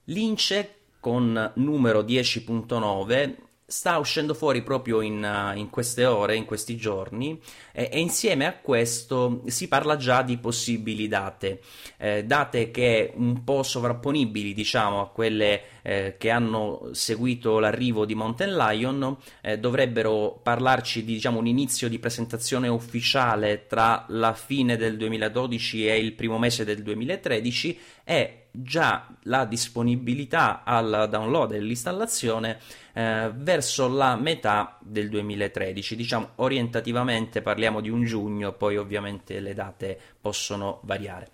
Lince 0.06 0.76
con 1.00 1.52
numero 1.56 2.02
10.9 2.02 3.50
sta 3.72 3.98
uscendo 3.98 4.34
fuori 4.34 4.64
proprio 4.64 5.00
in, 5.00 5.24
uh, 5.24 5.58
in, 5.58 5.70
queste 5.70 6.06
ore, 6.06 6.36
in 6.36 6.44
questi 6.44 6.76
giorni, 6.76 7.40
e, 7.72 7.90
e, 7.90 8.00
insieme 8.00 8.46
a 8.46 8.54
questo 8.54 9.44
si 9.46 9.70
parla 9.70 9.96
già 9.96 10.22
di 10.24 10.38
possibili 10.38 11.08
date, 11.08 11.62
eh, 11.98 12.26
date 12.26 12.70
che 12.70 13.14
un 13.16 13.46
po' 13.46 13.64
sovrapponibili, 13.64 14.54
diciamo, 14.54 15.00
a 15.00 15.08
quelle 15.08 15.62
eh, 15.84 16.16
che 16.18 16.30
hanno 16.30 16.90
seguito 16.92 17.60
l'arrivo 17.60 18.06
di 18.06 18.14
Mountain 18.14 18.56
Lion, 18.58 19.16
eh, 19.40 19.58
dovrebbero 19.58 20.38
parlarci 20.44 21.06
di 21.06 21.14
diciamo, 21.14 21.40
un 21.40 21.48
inizio 21.48 21.88
di 21.88 21.98
presentazione 21.98 22.68
ufficiale 22.68 23.68
tra 23.68 24.04
la 24.10 24.34
fine 24.34 24.76
del 24.76 24.98
2012 24.98 25.88
e 25.88 25.98
il 25.98 26.12
primo 26.12 26.38
mese 26.38 26.66
del 26.66 26.84
2013 26.84 27.80
e 28.04 28.41
già 28.52 29.08
la 29.24 29.46
disponibilità 29.46 30.64
al 30.64 31.08
download 31.10 31.54
e 31.54 31.58
all'installazione 31.58 32.60
eh, 32.94 33.32
verso 33.34 33.88
la 33.88 34.16
metà 34.16 34.78
del 34.82 35.10
2013. 35.10 35.96
Diciamo 35.96 36.30
orientativamente 36.36 37.42
parliamo 37.42 37.82
di 37.82 37.90
un 37.90 38.04
giugno, 38.04 38.54
poi 38.54 38.78
ovviamente 38.78 39.40
le 39.40 39.54
date 39.54 40.00
possono 40.20 40.80
variare. 40.84 41.30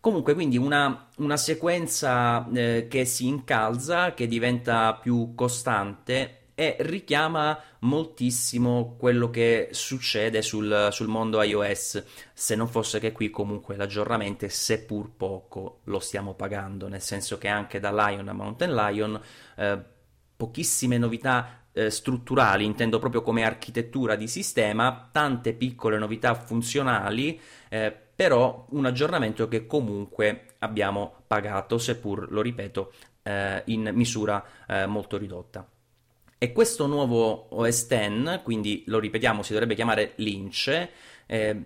Comunque, 0.00 0.34
quindi 0.34 0.56
una, 0.56 1.08
una 1.16 1.36
sequenza 1.36 2.48
eh, 2.52 2.86
che 2.88 3.04
si 3.04 3.26
incalza, 3.26 4.14
che 4.14 4.28
diventa 4.28 4.94
più 4.94 5.34
costante, 5.34 6.37
e 6.58 6.74
richiama 6.80 7.56
moltissimo 7.82 8.96
quello 8.98 9.30
che 9.30 9.68
succede 9.70 10.42
sul, 10.42 10.88
sul, 10.90 11.06
mondo 11.06 11.40
iOS, 11.40 12.02
se 12.34 12.56
non 12.56 12.66
fosse 12.66 12.98
che 12.98 13.12
qui 13.12 13.30
comunque 13.30 13.76
l'aggiornamento, 13.76 14.48
seppur 14.48 15.08
poco, 15.16 15.82
lo 15.84 16.00
stiamo 16.00 16.34
pagando, 16.34 16.88
nel 16.88 17.00
senso 17.00 17.38
che 17.38 17.46
anche 17.46 17.78
da 17.78 17.92
Lion 17.92 18.26
a 18.26 18.32
Mountain 18.32 18.74
Lion 18.74 19.20
eh, 19.54 19.78
pochissime 20.36 20.98
novità 20.98 21.66
eh, 21.70 21.90
strutturali, 21.90 22.64
intendo 22.64 22.98
proprio 22.98 23.22
come 23.22 23.44
architettura 23.44 24.16
di 24.16 24.26
sistema, 24.26 25.10
tante 25.12 25.52
piccole 25.52 25.96
novità 25.96 26.34
funzionali, 26.34 27.40
eh, 27.68 27.96
però 28.16 28.66
un 28.70 28.84
aggiornamento 28.84 29.46
che 29.46 29.64
comunque 29.64 30.56
abbiamo 30.58 31.22
pagato, 31.24 31.78
seppur, 31.78 32.32
lo 32.32 32.42
ripeto, 32.42 32.92
eh, 33.22 33.62
in 33.66 33.92
misura 33.94 34.44
eh, 34.66 34.86
molto 34.86 35.16
ridotta. 35.16 35.64
E 36.38 36.52
questo 36.52 36.86
nuovo 36.86 37.48
OS 37.50 37.88
X, 37.88 38.42
quindi 38.42 38.84
lo 38.86 39.00
ripetiamo, 39.00 39.42
si 39.42 39.52
dovrebbe 39.52 39.74
chiamare 39.74 40.12
Lynch, 40.16 40.88
eh, 41.26 41.62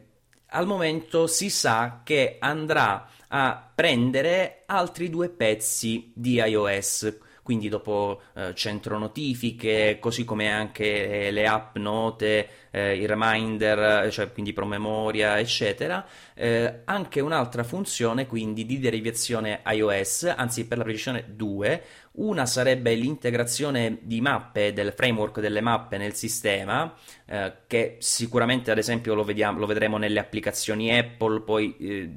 al 0.46 0.66
momento 0.66 1.26
si 1.26 1.50
sa 1.50 2.00
che 2.02 2.36
andrà 2.38 3.08
a 3.28 3.70
prendere 3.74 4.62
altri 4.66 5.10
due 5.10 5.28
pezzi 5.28 6.10
di 6.14 6.34
iOS 6.34 7.18
quindi 7.52 7.68
dopo 7.68 8.22
eh, 8.34 8.54
centro 8.54 8.96
notifiche, 8.96 9.98
così 10.00 10.24
come 10.24 10.50
anche 10.50 11.26
eh, 11.26 11.30
le 11.30 11.46
app 11.46 11.76
note, 11.76 12.48
eh, 12.70 12.96
i 12.96 13.04
reminder, 13.04 14.10
cioè 14.10 14.32
quindi 14.32 14.54
promemoria, 14.54 15.38
eccetera, 15.38 16.02
eh, 16.32 16.80
anche 16.86 17.20
un'altra 17.20 17.62
funzione 17.62 18.26
quindi 18.26 18.64
di 18.64 18.78
derivazione 18.78 19.60
iOS, 19.66 20.32
anzi 20.34 20.66
per 20.66 20.78
la 20.78 20.84
precisione 20.84 21.26
due, 21.28 21.82
una 22.12 22.46
sarebbe 22.46 22.94
l'integrazione 22.94 23.98
di 24.00 24.22
mappe, 24.22 24.72
del 24.72 24.94
framework 24.94 25.40
delle 25.40 25.60
mappe 25.60 25.98
nel 25.98 26.14
sistema, 26.14 26.94
eh, 27.26 27.52
che 27.66 27.96
sicuramente 27.98 28.70
ad 28.70 28.78
esempio 28.78 29.14
lo, 29.14 29.24
vediamo, 29.24 29.58
lo, 29.58 29.66
vedremo 29.66 29.98
nelle 29.98 30.20
applicazioni 30.20 30.96
Apple, 30.96 31.42
poi 31.42 31.76
eh, 31.78 32.10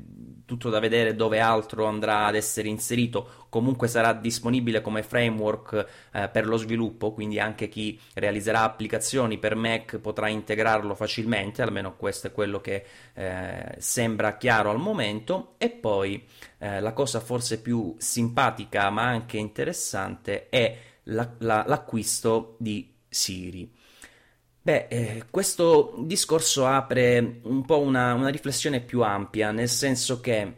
tutto 0.45 0.69
da 0.69 0.79
vedere 0.79 1.15
dove 1.15 1.39
altro 1.39 1.85
andrà 1.85 2.25
ad 2.25 2.35
essere 2.35 2.67
inserito, 2.67 3.47
comunque 3.49 3.87
sarà 3.87 4.13
disponibile 4.13 4.81
come 4.81 5.03
framework 5.03 5.85
eh, 6.13 6.29
per 6.29 6.45
lo 6.45 6.57
sviluppo, 6.57 7.11
quindi 7.11 7.39
anche 7.39 7.67
chi 7.67 7.99
realizzerà 8.13 8.61
applicazioni 8.61 9.37
per 9.37 9.55
Mac 9.55 9.97
potrà 9.97 10.27
integrarlo 10.27 10.95
facilmente, 10.95 11.61
almeno 11.61 11.95
questo 11.95 12.27
è 12.27 12.31
quello 12.31 12.61
che 12.61 12.85
eh, 13.13 13.75
sembra 13.77 14.37
chiaro 14.37 14.69
al 14.69 14.79
momento, 14.79 15.55
e 15.57 15.69
poi 15.69 16.23
eh, 16.59 16.79
la 16.79 16.93
cosa 16.93 17.19
forse 17.19 17.61
più 17.61 17.95
simpatica 17.97 18.89
ma 18.89 19.03
anche 19.03 19.37
interessante 19.37 20.49
è 20.49 20.77
la, 21.03 21.29
la, 21.39 21.63
l'acquisto 21.67 22.55
di 22.59 22.93
Siri. 23.07 23.71
Beh, 24.65 24.87
eh, 24.89 25.23
questo 25.29 25.93
discorso 25.99 26.65
apre 26.65 27.39
un 27.43 27.63
po' 27.65 27.81
una, 27.81 28.15
una, 28.15 28.29
riflessione 28.29 28.81
più 28.81 29.03
ampia, 29.03 29.51
nel 29.51 29.69
senso 29.69 30.19
che 30.19 30.53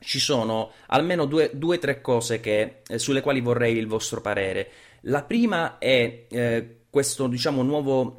ci 0.00 0.18
sono 0.18 0.72
almeno 0.88 1.26
due 1.26 1.52
o 1.54 1.78
tre 1.78 2.00
cose 2.00 2.40
che, 2.40 2.82
eh, 2.84 2.98
sulle 2.98 3.20
quali 3.20 3.40
vorrei 3.40 3.76
il 3.76 3.86
vostro 3.86 4.20
parere. 4.20 4.68
La 5.02 5.22
prima 5.22 5.78
è 5.78 6.26
eh, 6.28 6.76
questo 6.96 7.26
diciamo 7.26 7.60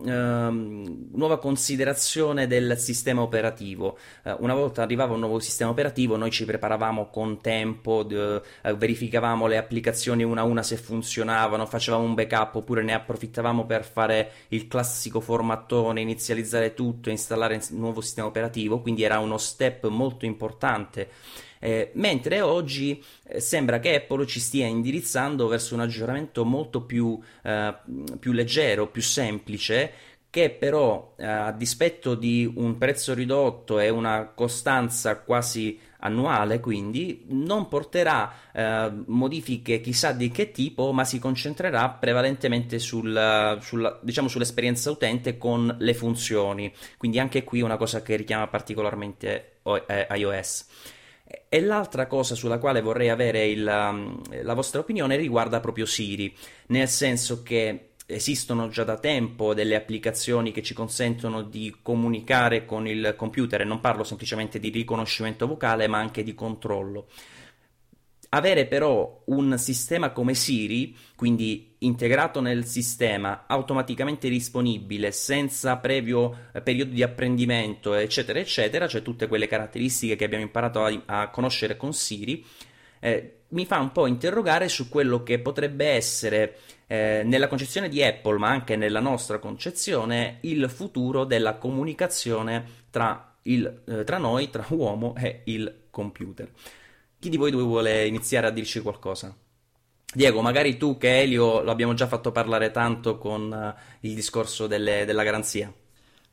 ehm, 0.06 1.08
nuova 1.14 1.40
considerazione 1.40 2.46
del 2.46 2.78
sistema 2.78 3.24
operativo. 3.24 3.98
Eh, 4.22 4.36
una 4.38 4.54
volta 4.54 4.84
arrivava 4.84 5.16
un 5.16 5.22
nuovo 5.22 5.40
sistema 5.40 5.72
operativo, 5.72 6.16
noi 6.16 6.30
ci 6.30 6.46
preparavamo 6.46 7.10
con 7.10 7.42
tempo, 7.42 8.04
d- 8.04 8.40
eh, 8.62 8.76
verificavamo 8.76 9.48
le 9.48 9.58
applicazioni 9.58 10.22
una 10.22 10.42
a 10.42 10.44
una 10.44 10.62
se 10.62 10.78
funzionavano, 10.78 11.66
facevamo 11.66 12.04
un 12.04 12.14
backup 12.14 12.54
oppure 12.54 12.84
ne 12.84 12.94
approfittavamo 12.94 13.66
per 13.66 13.84
fare 13.84 14.32
il 14.50 14.68
classico 14.68 15.22
formattone, 15.22 16.00
inizializzare 16.00 16.76
tutto, 16.76 17.10
installare 17.10 17.56
un 17.72 17.80
nuovo 17.80 18.02
sistema 18.02 18.28
operativo, 18.28 18.80
quindi 18.82 19.02
era 19.02 19.18
uno 19.18 19.40
step 19.40 19.88
molto 19.88 20.26
importante 20.26 21.10
eh, 21.60 21.92
mentre 21.96 22.42
oggi 22.42 23.04
eh, 23.24 23.40
sembra 23.40 23.80
che 23.80 23.96
Apple 23.96 24.26
ci 24.26 24.40
stia 24.40 24.66
indirizzando 24.66 25.48
verso 25.48 25.74
un 25.74 25.82
aggiornamento 25.82 26.46
molto 26.46 26.82
più, 26.82 27.20
eh, 27.44 27.76
più 28.20 28.32
leggero, 28.32 28.88
più 28.88 29.02
semplice, 29.02 29.92
che 30.30 30.50
però 30.50 31.16
eh, 31.18 31.26
a 31.26 31.52
dispetto 31.52 32.14
di 32.14 32.52
un 32.56 32.78
prezzo 32.78 33.14
ridotto 33.14 33.80
e 33.80 33.90
una 33.90 34.32
costanza 34.36 35.20
quasi 35.22 35.80
annuale, 36.00 36.60
quindi 36.60 37.26
non 37.30 37.68
porterà 37.68 38.32
eh, 38.54 38.92
modifiche 39.08 39.82
chissà 39.82 40.12
di 40.12 40.30
che 40.30 40.52
tipo, 40.52 40.92
ma 40.92 41.04
si 41.06 41.18
concentrerà 41.18 41.90
prevalentemente 41.90 42.78
sul, 42.78 43.58
sulla, 43.62 44.00
diciamo, 44.02 44.28
sull'esperienza 44.28 44.92
utente 44.92 45.38
con 45.38 45.76
le 45.80 45.94
funzioni. 45.94 46.72
Quindi 46.98 47.20
anche 47.20 47.44
qui 47.44 47.62
una 47.62 47.78
cosa 47.78 48.02
che 48.02 48.16
richiama 48.16 48.48
particolarmente 48.48 49.60
eh, 49.88 50.08
iOS. 50.12 50.66
E 51.50 51.62
l'altra 51.62 52.08
cosa 52.08 52.36
sulla 52.36 52.58
quale 52.58 52.82
vorrei 52.82 53.10
avere 53.10 53.48
il, 53.48 53.66
um, 53.68 54.22
la 54.44 54.54
vostra 54.54 54.80
opinione 54.80 55.18
riguarda 55.18 55.60
proprio 55.60 55.86
Siri, 55.86 56.34
nel 56.68 56.88
senso 56.88 57.44
che 57.44 57.90
esistono 58.06 58.70
già 58.70 58.86
da 58.86 58.98
tempo 58.98 59.54
delle 59.54 59.76
applicazioni 59.76 60.54
che 60.54 60.64
ci 60.64 60.74
consentono 60.74 61.42
di 61.42 61.76
comunicare 61.82 62.64
con 62.64 62.88
il 62.88 63.14
computer 63.18 63.62
e 63.62 63.66
non 63.66 63.82
parlo 63.82 64.06
semplicemente 64.06 64.60
di 64.60 64.70
riconoscimento 64.70 65.46
vocale 65.46 65.88
ma 65.88 66.00
anche 66.00 66.24
di 66.24 66.34
controllo. 66.34 67.08
Avere 68.30 68.66
però 68.66 69.24
un 69.28 69.58
sistema 69.58 70.12
come 70.12 70.34
Siri, 70.34 70.96
quindi 71.16 71.76
integrato 71.80 72.42
nel 72.42 72.66
sistema, 72.66 73.46
automaticamente 73.48 74.28
disponibile, 74.28 75.12
senza 75.12 75.78
previo 75.78 76.50
eh, 76.52 76.62
periodo 76.62 76.92
di 76.92 77.04
apprendimento, 77.04 77.94
eccetera, 77.94 78.40
eccetera, 78.40 78.88
cioè 78.88 79.02
tutte 79.02 79.28
quelle 79.28 79.48
caratteristiche 79.48 80.16
che 80.16 80.26
abbiamo 80.26 80.44
imparato 80.44 80.84
a, 80.84 81.02
a 81.06 81.30
conoscere 81.30 81.78
con 81.78 81.94
Siri, 81.94 82.44
eh, 83.00 83.38
mi 83.50 83.66
fa 83.66 83.80
un 83.80 83.92
po' 83.92 84.08
interrogare 84.08 84.68
su 84.68 84.90
quello 84.90 85.24
che 85.24 85.40
potrebbe 85.40 85.86
essere 85.86 86.58
eh, 86.88 87.22
nella 87.24 87.48
concezione 87.48 87.88
di 87.88 88.04
Apple, 88.04 88.38
ma 88.38 88.50
anche 88.50 88.76
nella 88.76 89.00
nostra 89.00 89.40
concezione, 89.40 90.40
il 90.42 90.70
futuro 90.70 91.24
della 91.24 91.56
comunicazione 91.56 92.66
tra, 92.90 93.36
il, 93.44 93.84
eh, 93.88 94.04
tra 94.04 94.18
noi, 94.18 94.50
tra 94.50 94.66
uomo 94.72 95.16
e 95.18 95.42
il 95.46 95.86
computer. 95.90 96.50
Chi 97.20 97.30
di 97.30 97.38
voi 97.38 97.52
due 97.52 97.64
vuole 97.64 98.06
iniziare 98.06 98.48
a 98.48 98.52
dirci 98.52 98.80
qualcosa? 98.82 99.36
Diego, 100.14 100.42
magari 100.42 100.78
tu 100.78 100.98
che 100.98 101.22
Elio 101.22 101.62
lo 101.62 101.72
abbiamo 101.72 101.94
già 101.94 102.08
fatto 102.08 102.32
parlare 102.32 102.72
tanto 102.72 103.18
con 103.18 103.52
uh, 103.52 103.80
il 104.02 104.16
discorso 104.16 104.68
delle, 104.68 105.04
della 105.06 105.24
garanzia. 105.24 105.74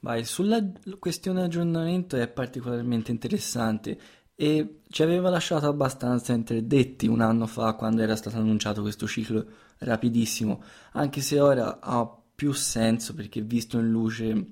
Vai, 0.00 0.24
sulla 0.24 0.62
questione 0.98 1.42
aggiornamento 1.42 2.16
è 2.16 2.28
particolarmente 2.28 3.10
interessante 3.10 3.98
e 4.34 4.80
ci 4.88 5.02
aveva 5.02 5.30
lasciato 5.30 5.66
abbastanza 5.66 6.32
interdetti 6.32 7.06
un 7.06 7.20
anno 7.20 7.46
fa 7.46 7.72
quando 7.72 8.02
era 8.02 8.14
stato 8.14 8.36
annunciato 8.36 8.82
questo 8.82 9.06
ciclo 9.06 9.46
rapidissimo, 9.78 10.62
anche 10.92 11.20
se 11.20 11.40
ora 11.40 11.80
ha 11.80 12.06
più 12.34 12.52
senso 12.52 13.14
perché 13.14 13.40
visto 13.40 13.78
in 13.78 13.88
luce 13.88 14.46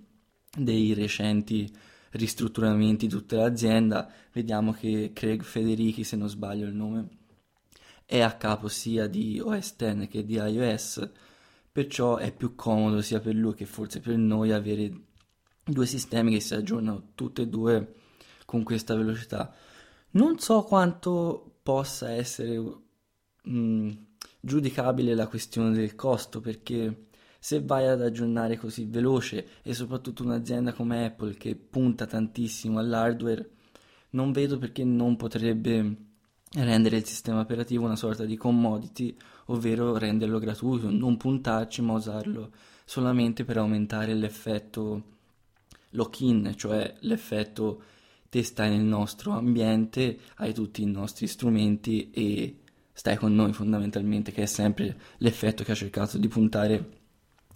dei 0.56 0.94
recenti 0.94 1.70
ristrutturamenti 2.12 3.06
di 3.06 3.12
tutta 3.12 3.36
l'azienda, 3.36 4.10
vediamo 4.32 4.72
che 4.72 5.10
Craig 5.12 5.42
Federici, 5.42 6.04
se 6.04 6.16
non 6.16 6.28
sbaglio 6.28 6.66
il 6.66 6.74
nome, 6.74 7.08
è 8.04 8.20
a 8.20 8.36
capo 8.36 8.68
sia 8.68 9.06
di 9.06 9.40
OS 9.40 9.76
X 9.76 10.08
che 10.08 10.24
di 10.24 10.34
iOS, 10.34 11.10
perciò 11.70 12.16
è 12.16 12.32
più 12.32 12.54
comodo 12.54 13.00
sia 13.00 13.20
per 13.20 13.34
lui 13.34 13.54
che 13.54 13.64
forse 13.64 14.00
per 14.00 14.16
noi 14.16 14.52
avere 14.52 14.92
due 15.64 15.86
sistemi 15.86 16.32
che 16.32 16.40
si 16.40 16.54
aggiornano 16.54 17.12
tutti 17.14 17.42
e 17.42 17.48
due 17.48 17.94
con 18.44 18.62
questa 18.62 18.94
velocità. 18.94 19.54
Non 20.10 20.38
so 20.38 20.62
quanto 20.64 21.56
possa 21.62 22.10
essere 22.10 22.58
mh, 22.58 23.50
mm, 23.50 23.90
giudicabile 24.40 25.14
la 25.14 25.28
questione 25.28 25.72
del 25.72 25.94
costo 25.94 26.40
perché 26.40 27.06
se 27.44 27.60
vai 27.60 27.88
ad 27.88 28.00
aggiornare 28.00 28.56
così 28.56 28.84
veloce 28.84 29.48
e 29.62 29.74
soprattutto 29.74 30.22
un'azienda 30.22 30.72
come 30.72 31.06
Apple 31.06 31.34
che 31.34 31.56
punta 31.56 32.06
tantissimo 32.06 32.78
all'hardware, 32.78 33.50
non 34.10 34.30
vedo 34.30 34.58
perché 34.58 34.84
non 34.84 35.16
potrebbe 35.16 35.96
rendere 36.52 36.98
il 36.98 37.04
sistema 37.04 37.40
operativo 37.40 37.84
una 37.84 37.96
sorta 37.96 38.24
di 38.24 38.36
commodity, 38.36 39.16
ovvero 39.46 39.98
renderlo 39.98 40.38
gratuito, 40.38 40.88
non 40.88 41.16
puntarci 41.16 41.82
ma 41.82 41.94
usarlo 41.94 42.52
solamente 42.84 43.42
per 43.42 43.56
aumentare 43.56 44.14
l'effetto 44.14 45.02
lock-in, 45.90 46.52
cioè 46.54 46.94
l'effetto 47.00 47.82
te 48.28 48.44
stai 48.44 48.70
nel 48.70 48.84
nostro 48.84 49.32
ambiente, 49.32 50.16
hai 50.36 50.54
tutti 50.54 50.82
i 50.82 50.86
nostri 50.86 51.26
strumenti 51.26 52.08
e 52.12 52.60
stai 52.92 53.16
con 53.16 53.34
noi 53.34 53.52
fondamentalmente, 53.52 54.30
che 54.30 54.42
è 54.42 54.46
sempre 54.46 54.96
l'effetto 55.18 55.64
che 55.64 55.72
ha 55.72 55.74
cercato 55.74 56.18
di 56.18 56.28
puntare 56.28 57.00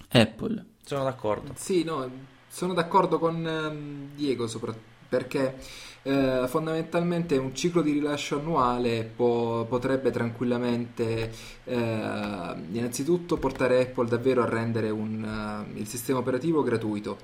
Apple. 0.09 0.65
Sono 0.85 1.05
d'accordo. 1.05 1.53
Sì, 1.57 1.85
no, 1.85 2.09
sono 2.49 2.75
d'accordo 2.75 3.19
con 3.19 3.35
um, 3.45 4.15
Diego 4.15 4.47
soprattutto 4.47 4.95
perché 5.09 5.57
eh, 6.03 6.45
fondamentalmente 6.47 7.37
un 7.37 7.55
ciclo 7.55 7.83
di 7.83 7.93
rilascio 7.93 8.39
annuale 8.39 9.05
può, 9.05 9.65
potrebbe 9.65 10.11
tranquillamente 10.11 11.33
eh, 11.65 11.75
innanzitutto 11.75 13.37
portare 13.37 13.83
Apple 13.83 14.09
davvero 14.09 14.43
a 14.43 14.49
rendere 14.49 14.91
un, 14.91 15.67
uh, 15.75 15.79
il 15.79 15.87
sistema 15.87 16.19
operativo 16.19 16.63
gratuito. 16.63 17.19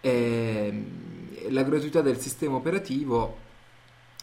E, 0.00 0.84
la 1.50 1.62
gratuità 1.62 2.00
del 2.00 2.18
sistema 2.18 2.56
operativo 2.56 3.46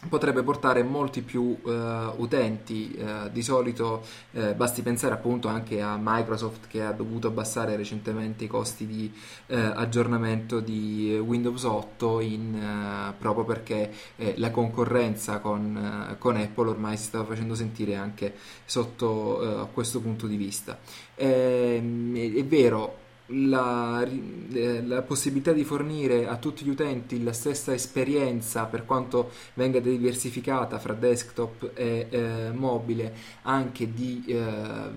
potrebbe 0.08 0.42
portare 0.42 0.82
molti 0.82 1.22
più 1.22 1.56
uh, 1.62 1.70
utenti. 2.16 2.96
Uh, 2.96 3.30
di 3.30 3.42
solito 3.42 4.04
uh, 4.32 4.54
basti 4.54 4.82
pensare 4.82 5.14
appunto 5.14 5.48
anche 5.48 5.80
a 5.80 5.98
Microsoft 6.00 6.66
che 6.68 6.82
ha 6.82 6.92
dovuto 6.92 7.28
abbassare 7.28 7.76
recentemente 7.76 8.44
i 8.44 8.46
costi 8.46 8.86
di 8.86 9.12
aggiornamento 9.48 10.60
di 10.60 11.16
Windows 11.18 11.62
8 11.64 12.20
in, 12.20 13.14
proprio 13.18 13.44
perché 13.44 13.92
la 14.36 14.50
concorrenza 14.50 15.38
con, 15.38 16.16
con, 16.18 16.36
Apple 16.36 16.68
ormai 16.68 16.96
si 16.96 17.04
stava 17.04 17.24
facendo 17.24 17.54
sentire 17.54 17.94
anche 17.94 18.34
sotto 18.64 19.68
questo 19.72 20.00
punto 20.00 20.26
di 20.26 20.36
vista. 20.36 20.78
Ehm, 21.14 22.16
è 22.16 22.44
vero, 22.44 23.05
la, 23.26 24.06
eh, 24.52 24.82
la, 24.84 25.02
possibilità 25.02 25.52
di 25.52 25.64
fornire 25.64 26.28
a 26.28 26.36
tutti 26.36 26.64
gli 26.64 26.68
utenti 26.68 27.22
la 27.22 27.32
stessa 27.32 27.72
esperienza 27.74 28.64
per 28.66 28.84
quanto 28.84 29.30
venga 29.54 29.80
diversificata 29.80 30.78
fra 30.78 30.92
desktop 30.92 31.72
e 31.74 32.06
eh, 32.08 32.50
mobile 32.52 33.14
anche 33.42 33.92
di, 33.92 34.22
eh, 34.26 34.44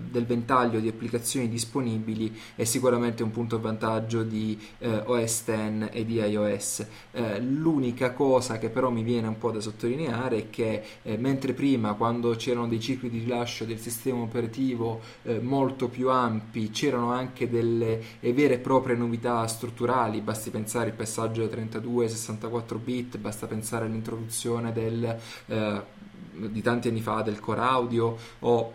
del 0.08 0.26
ventaglio 0.26 0.78
di 0.78 0.88
applicazioni 0.88 1.48
disponibili 1.48 2.36
è 2.54 2.64
sicuramente 2.64 3.22
un 3.22 3.32
punto 3.32 3.56
a 3.56 3.58
vantaggio 3.58 4.22
di 4.22 4.58
eh, 4.78 5.02
OS 5.06 5.44
X 5.44 5.88
e 5.90 6.04
di 6.04 6.14
iOS 6.14 6.86
eh, 7.12 7.40
l'unica 7.40 8.12
cosa 8.12 8.58
che 8.58 8.68
però 8.68 8.90
mi 8.90 9.02
viene 9.02 9.26
un 9.26 9.38
po' 9.38 9.50
da 9.50 9.60
sottolineare 9.60 10.36
è 10.36 10.50
che 10.50 10.82
eh, 11.02 11.16
mentre 11.16 11.52
prima 11.52 11.94
quando 11.94 12.30
c'erano 12.36 12.68
dei 12.68 12.80
cicli 12.80 13.10
di 13.10 13.18
rilascio 13.20 13.64
del 13.64 13.78
sistema 13.78 14.20
operativo 14.20 15.00
molto 15.40 15.88
più 15.88 16.10
ampi 16.10 16.70
c'erano 16.70 17.12
anche 17.12 17.48
delle 17.48 18.00
e 18.20 18.32
vere 18.32 18.54
e 18.54 18.58
proprie 18.58 18.94
novità 18.94 19.46
strutturali, 19.46 20.20
basti 20.20 20.50
pensare 20.50 20.90
al 20.90 20.96
passaggio 20.96 21.42
da 21.42 21.48
32 21.48 22.04
ai 22.04 22.10
64 22.10 22.78
bit, 22.78 23.18
basta 23.18 23.46
pensare 23.46 23.86
all'introduzione 23.86 24.72
del, 24.72 25.18
eh, 25.46 25.82
di 26.32 26.62
tanti 26.62 26.88
anni 26.88 27.00
fa 27.00 27.22
del 27.22 27.40
core 27.40 27.60
audio 27.60 28.16
o 28.40 28.72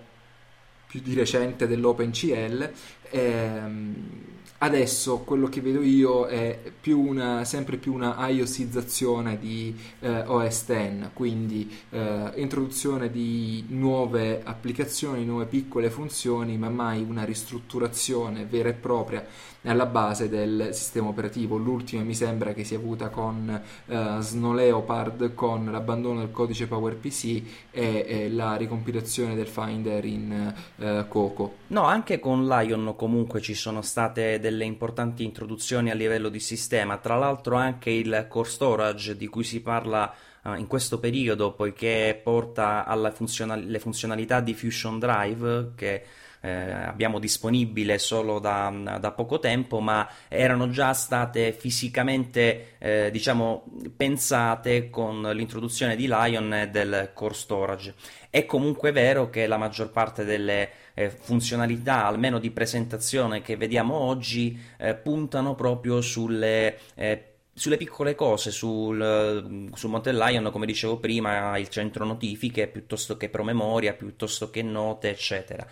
più 0.88 1.01
di 1.01 1.13
recente 1.13 1.67
dell'OpenCL. 1.67 2.71
Ehm, 3.12 4.34
Adesso 4.65 5.19
quello 5.19 5.47
che 5.47 5.62
vedo 5.62 5.84
io 5.84 6.25
è 6.25 6.58
più 6.82 6.99
una, 6.99 7.45
sempre 7.45 7.78
più 7.78 7.93
una 7.93 8.28
iOSizzazione 8.30 9.38
di 9.38 9.78
eh, 9.99 10.23
OS 10.25 10.65
X, 10.65 11.10
quindi 11.13 11.71
eh, 11.91 12.32
introduzione 12.38 13.12
di 13.12 13.63
nuove 13.67 14.41
applicazioni, 14.43 15.23
nuove 15.23 15.45
piccole 15.45 15.91
funzioni, 15.91 16.58
ma 16.58 16.69
mai 16.69 17.06
una 17.08 17.23
ristrutturazione 17.23 18.45
vera 18.45 18.69
e 18.69 18.73
propria 18.73 19.23
alla 19.65 19.86
base 19.86 20.30
del 20.30 20.69
sistema 20.71 21.10
operativo. 21.10 21.58
L'ultima 21.58 22.01
mi 22.01 22.15
sembra 22.15 22.54
che 22.54 22.63
sia 22.63 22.78
avuta 22.78 23.10
con 23.10 23.62
eh, 23.86 24.15
Snow 24.19 24.54
Leopard, 24.54 25.36
con 25.36 25.65
l'abbandono 25.71 26.19
del 26.19 26.32
codice 26.32 26.65
PowerPC 26.65 27.23
e, 27.69 28.06
e 28.08 28.30
la 28.32 28.56
ricompilazione 28.56 29.36
del 29.36 29.47
Finder 29.47 30.04
in 30.06 30.54
eh, 30.78 31.06
Coco. 31.08 31.58
No, 31.67 31.84
anche 31.84 32.19
con 32.19 32.47
Lion 32.47 32.95
comunque 32.95 33.41
ci 33.41 33.54
sono 33.54 33.82
state 33.84 34.39
delle 34.39 34.54
importanti 34.63 35.23
introduzioni 35.23 35.91
a 35.91 35.93
livello 35.93 36.29
di 36.29 36.39
sistema, 36.39 36.97
tra 36.97 37.17
l'altro 37.17 37.55
anche 37.55 37.89
il 37.89 38.25
core 38.29 38.49
storage 38.49 39.17
di 39.17 39.27
cui 39.27 39.43
si 39.43 39.61
parla 39.61 40.13
uh, 40.43 40.53
in 40.53 40.67
questo 40.67 40.99
periodo, 40.99 41.51
poiché 41.51 42.19
porta 42.23 42.85
alle 42.85 43.11
funzional- 43.11 43.77
funzionalità 43.79 44.39
di 44.39 44.53
Fusion 44.53 44.99
Drive 44.99 45.71
che 45.75 46.03
eh, 46.45 46.71
abbiamo 46.71 47.17
disponibile 47.17 47.97
solo 47.97 48.37
da, 48.37 48.71
da, 48.99 49.11
poco 49.11 49.39
tempo, 49.39 49.79
ma 49.79 50.07
erano 50.27 50.69
già 50.69 50.93
state 50.93 51.51
fisicamente 51.51 52.75
eh, 52.77 53.09
diciamo, 53.11 53.63
pensate 53.97 54.91
con 54.91 55.23
l'introduzione 55.33 55.95
di 55.95 56.05
Lion 56.07 56.53
e 56.53 56.69
del 56.69 57.09
core 57.15 57.33
storage. 57.33 57.95
È 58.29 58.45
comunque 58.45 58.91
vero 58.91 59.31
che 59.31 59.47
la 59.47 59.57
maggior 59.57 59.89
parte 59.89 60.23
delle 60.23 60.69
eh, 60.95 61.12
funzionalità, 61.12 62.08
almeno 62.08 62.39
di 62.39 62.49
presentazione 62.49 63.43
che 63.43 63.55
vediamo 63.55 63.93
oggi, 63.95 64.60
eh, 64.77 64.95
puntano 64.95 65.53
proprio 65.53 66.01
sulle 66.01 66.77
eh, 66.95 67.29
sulle 67.58 67.77
piccole 67.77 68.15
cose, 68.15 68.51
sul, 68.51 69.69
su 69.73 69.88
Mountain 69.88 70.17
Lion, 70.17 70.51
come 70.51 70.65
dicevo 70.65 70.97
prima, 70.97 71.58
il 71.58 71.69
centro 71.69 72.03
notifiche 72.03 72.67
piuttosto 72.67 73.15
che 73.15 73.29
promemoria, 73.29 73.93
piuttosto 73.93 74.49
che 74.49 74.62
note, 74.62 75.10
eccetera. 75.10 75.65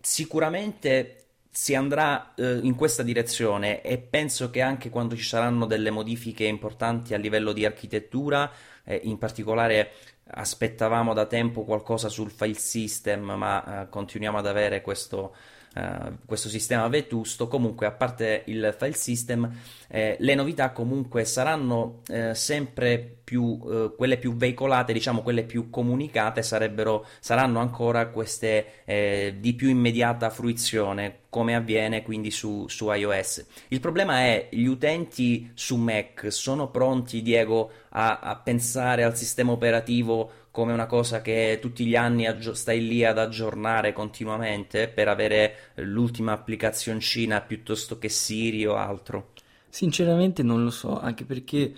Sicuramente 0.00 1.24
si 1.50 1.74
andrà 1.74 2.34
eh, 2.36 2.60
in 2.62 2.76
questa 2.76 3.02
direzione 3.02 3.82
e 3.82 3.98
penso 3.98 4.48
che 4.48 4.60
anche 4.60 4.90
quando 4.90 5.16
ci 5.16 5.24
saranno 5.24 5.66
delle 5.66 5.90
modifiche 5.90 6.44
importanti 6.44 7.14
a 7.14 7.18
livello 7.18 7.52
di 7.52 7.64
architettura, 7.64 8.48
eh, 8.84 9.00
in 9.02 9.18
particolare 9.18 9.90
aspettavamo 10.30 11.14
da 11.14 11.26
tempo 11.26 11.64
qualcosa 11.64 12.08
sul 12.08 12.30
file 12.30 12.54
system, 12.54 13.22
ma 13.22 13.82
eh, 13.82 13.88
continuiamo 13.88 14.38
ad 14.38 14.46
avere 14.46 14.80
questo 14.80 15.34
eh, 15.74 16.18
questo 16.24 16.48
sistema 16.48 16.88
vetusto. 16.88 17.48
Comunque, 17.48 17.86
a 17.86 17.92
parte 17.92 18.42
il 18.46 18.74
file 18.76 18.94
system, 18.94 19.50
eh, 19.88 20.16
le 20.18 20.34
novità 20.34 20.70
comunque 20.70 21.24
saranno 21.24 22.02
eh, 22.08 22.34
sempre 22.34 23.18
più 23.28 23.60
eh, 23.68 23.92
quelle 23.94 24.16
più 24.16 24.34
veicolate, 24.34 24.94
diciamo 24.94 25.22
quelle 25.22 25.44
più 25.44 25.68
comunicate, 25.68 26.42
saranno 26.42 27.58
ancora 27.60 28.08
queste 28.08 28.84
eh, 28.84 29.36
di 29.38 29.52
più 29.54 29.68
immediata 29.68 30.30
fruizione, 30.30 31.20
come 31.28 31.54
avviene 31.54 32.02
quindi 32.02 32.30
su, 32.30 32.66
su 32.68 32.90
iOS. 32.90 33.46
Il 33.68 33.80
problema 33.80 34.20
è 34.20 34.48
gli 34.50 34.64
utenti 34.64 35.50
su 35.52 35.76
Mac 35.76 36.32
sono 36.32 36.70
pronti, 36.70 37.20
Diego, 37.20 37.70
a, 37.90 38.20
a 38.20 38.36
pensare 38.36 39.04
al 39.04 39.16
sistema 39.16 39.52
operativo 39.52 40.46
come 40.58 40.72
una 40.72 40.86
cosa 40.86 41.22
che 41.22 41.60
tutti 41.62 41.86
gli 41.86 41.94
anni 41.94 42.26
aggi- 42.26 42.52
stai 42.52 42.84
lì 42.84 43.04
ad 43.04 43.16
aggiornare 43.16 43.92
continuamente 43.92 44.88
per 44.88 45.06
avere 45.06 45.70
l'ultima 45.76 46.32
applicazioncina 46.32 47.42
piuttosto 47.42 47.96
che 47.96 48.08
Siri 48.08 48.66
o 48.66 48.74
altro? 48.74 49.34
Sinceramente 49.68 50.42
non 50.42 50.64
lo 50.64 50.70
so, 50.70 50.98
anche 50.98 51.24
perché 51.24 51.72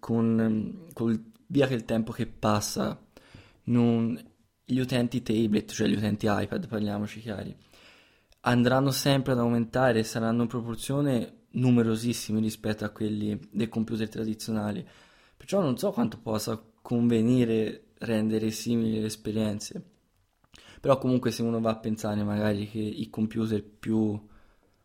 con, 0.00 0.88
con 0.92 1.32
via 1.46 1.68
che 1.68 1.74
il 1.74 1.84
tempo 1.84 2.10
che 2.10 2.26
passa, 2.26 3.00
non, 3.66 4.20
gli 4.64 4.80
utenti 4.80 5.22
tablet, 5.22 5.70
cioè 5.70 5.86
gli 5.86 5.94
utenti 5.94 6.26
iPad, 6.28 6.66
parliamoci 6.66 7.20
chiari, 7.20 7.56
andranno 8.40 8.90
sempre 8.90 9.34
ad 9.34 9.38
aumentare, 9.38 10.02
saranno 10.02 10.42
in 10.42 10.48
proporzione 10.48 11.42
numerosissimi 11.50 12.40
rispetto 12.40 12.84
a 12.84 12.90
quelli 12.90 13.38
dei 13.52 13.68
computer 13.68 14.08
tradizionali. 14.08 14.84
Perciò 15.36 15.60
non 15.60 15.78
so 15.78 15.92
quanto 15.92 16.18
possa 16.20 16.60
convenire 16.82 17.84
rendere 18.00 18.50
simili 18.50 19.00
le 19.00 19.06
esperienze. 19.06 19.82
Però 20.80 20.98
comunque 20.98 21.30
se 21.30 21.42
uno 21.42 21.60
va 21.60 21.70
a 21.70 21.76
pensare 21.76 22.22
magari 22.22 22.68
che 22.68 22.78
i 22.78 23.08
computer 23.10 23.62
più 23.62 24.28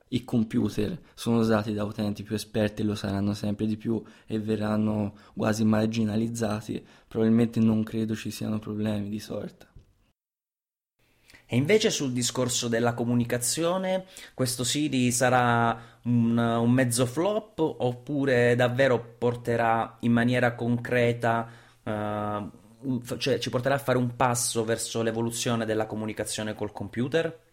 i 0.09 0.23
computer 0.23 0.97
sono 1.13 1.39
usati 1.39 1.73
da 1.73 1.83
utenti 1.83 2.23
più 2.23 2.35
esperti 2.35 2.81
e 2.81 2.85
lo 2.85 2.95
saranno 2.95 3.33
sempre 3.33 3.65
di 3.65 3.75
più 3.75 4.01
e 4.27 4.39
verranno 4.39 5.15
quasi 5.35 5.65
marginalizzati, 5.65 6.85
probabilmente 7.07 7.59
non 7.59 7.83
credo 7.83 8.15
ci 8.15 8.29
siano 8.29 8.59
problemi 8.59 9.09
di 9.09 9.19
sorta. 9.19 9.67
E 11.47 11.57
invece 11.57 11.89
sul 11.91 12.11
discorso 12.11 12.67
della 12.67 12.93
comunicazione, 12.93 14.05
questo 14.33 14.63
Siri 14.63 15.11
sarà 15.11 15.99
un, 16.03 16.37
un 16.37 16.71
mezzo 16.71 17.05
flop 17.05 17.59
oppure 17.59 18.55
davvero 18.55 19.15
porterà 19.17 19.97
in 20.01 20.11
maniera 20.11 20.55
concreta 20.55 21.47
uh, 21.83 22.63
cioè 23.17 23.39
ci 23.39 23.49
porterà 23.49 23.75
a 23.75 23.79
fare 23.79 23.97
un 23.97 24.15
passo 24.15 24.63
verso 24.63 25.01
l'evoluzione 25.01 25.65
della 25.65 25.85
comunicazione 25.85 26.53
col 26.53 26.71
computer? 26.71 27.43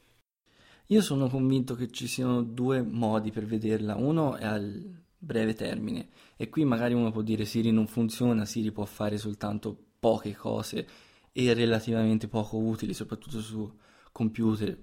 Io 0.86 1.00
sono 1.00 1.28
convinto 1.28 1.74
che 1.74 1.90
ci 1.90 2.06
siano 2.06 2.42
due 2.42 2.82
modi 2.82 3.30
per 3.30 3.46
vederla. 3.46 3.96
Uno 3.96 4.36
è 4.36 4.44
al 4.44 5.00
breve 5.16 5.54
termine 5.54 6.08
e 6.36 6.48
qui 6.48 6.64
magari 6.64 6.94
uno 6.94 7.10
può 7.10 7.22
dire 7.22 7.44
Siri 7.44 7.70
non 7.70 7.86
funziona, 7.86 8.44
Siri 8.44 8.72
può 8.72 8.84
fare 8.84 9.16
soltanto 9.16 9.76
poche 9.98 10.34
cose 10.34 10.86
e 11.32 11.54
relativamente 11.54 12.28
poco 12.28 12.58
utili, 12.58 12.92
soprattutto 12.92 13.40
su 13.40 13.72
computer 14.10 14.76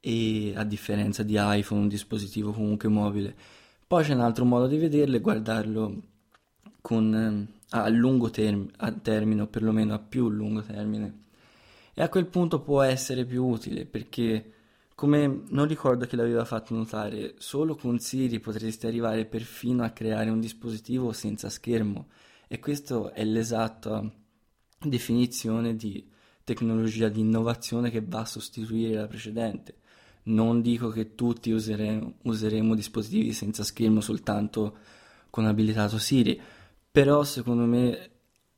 e 0.00 0.52
a 0.54 0.64
differenza 0.64 1.22
di 1.22 1.36
iPhone, 1.38 1.80
un 1.82 1.88
dispositivo 1.88 2.52
comunque 2.52 2.88
mobile. 2.88 3.34
Poi 3.86 4.04
c'è 4.04 4.14
un 4.14 4.20
altro 4.20 4.44
modo 4.44 4.66
di 4.66 4.76
vederlo 4.76 5.16
e 5.16 5.20
guardarlo 5.20 6.02
con 6.86 7.12
ehm, 7.12 7.46
a 7.70 7.88
lungo 7.88 8.30
term- 8.30 8.70
a 8.76 8.92
termine 8.92 9.42
o 9.42 9.46
perlomeno 9.48 9.92
a 9.92 9.98
più 9.98 10.28
lungo 10.28 10.62
termine 10.62 11.24
e 11.94 12.00
a 12.00 12.08
quel 12.08 12.26
punto 12.26 12.60
può 12.60 12.80
essere 12.82 13.24
più 13.24 13.44
utile 13.44 13.86
perché 13.86 14.52
come 14.94 15.42
non 15.48 15.66
ricordo 15.66 16.06
che 16.06 16.14
l'aveva 16.14 16.44
fatto 16.44 16.74
notare 16.74 17.34
solo 17.38 17.74
con 17.74 17.98
Siri 17.98 18.38
potresti 18.38 18.86
arrivare 18.86 19.24
perfino 19.24 19.82
a 19.82 19.90
creare 19.90 20.30
un 20.30 20.38
dispositivo 20.38 21.10
senza 21.10 21.50
schermo 21.50 22.06
E 22.46 22.60
questa 22.60 23.12
è 23.12 23.24
l'esatta 23.24 24.08
definizione 24.78 25.74
di 25.74 26.08
tecnologia 26.44 27.08
di 27.08 27.18
innovazione 27.18 27.90
che 27.90 28.00
va 28.00 28.20
a 28.20 28.26
sostituire 28.26 28.94
la 28.94 29.08
precedente. 29.08 29.78
Non 30.24 30.62
dico 30.62 30.90
che 30.90 31.16
tutti 31.16 31.50
useremo, 31.50 32.18
useremo 32.22 32.76
dispositivi 32.76 33.32
senza 33.32 33.64
schermo 33.64 34.00
soltanto 34.00 34.76
con 35.30 35.46
abilitato 35.46 35.98
Siri, 35.98 36.40
però 36.96 37.24
secondo 37.24 37.66
me 37.66 38.10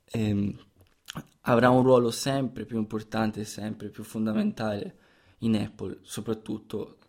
ehm, 0.05 0.57
avrà 1.41 1.71
un 1.71 1.83
ruolo 1.83 2.09
sempre 2.09 2.63
più 2.63 2.77
importante 2.77 3.41
e 3.41 3.43
sempre 3.43 3.89
più 3.89 4.01
fondamentale 4.05 4.95
in 5.39 5.57
Apple, 5.57 5.97
soprattutto 6.03 6.99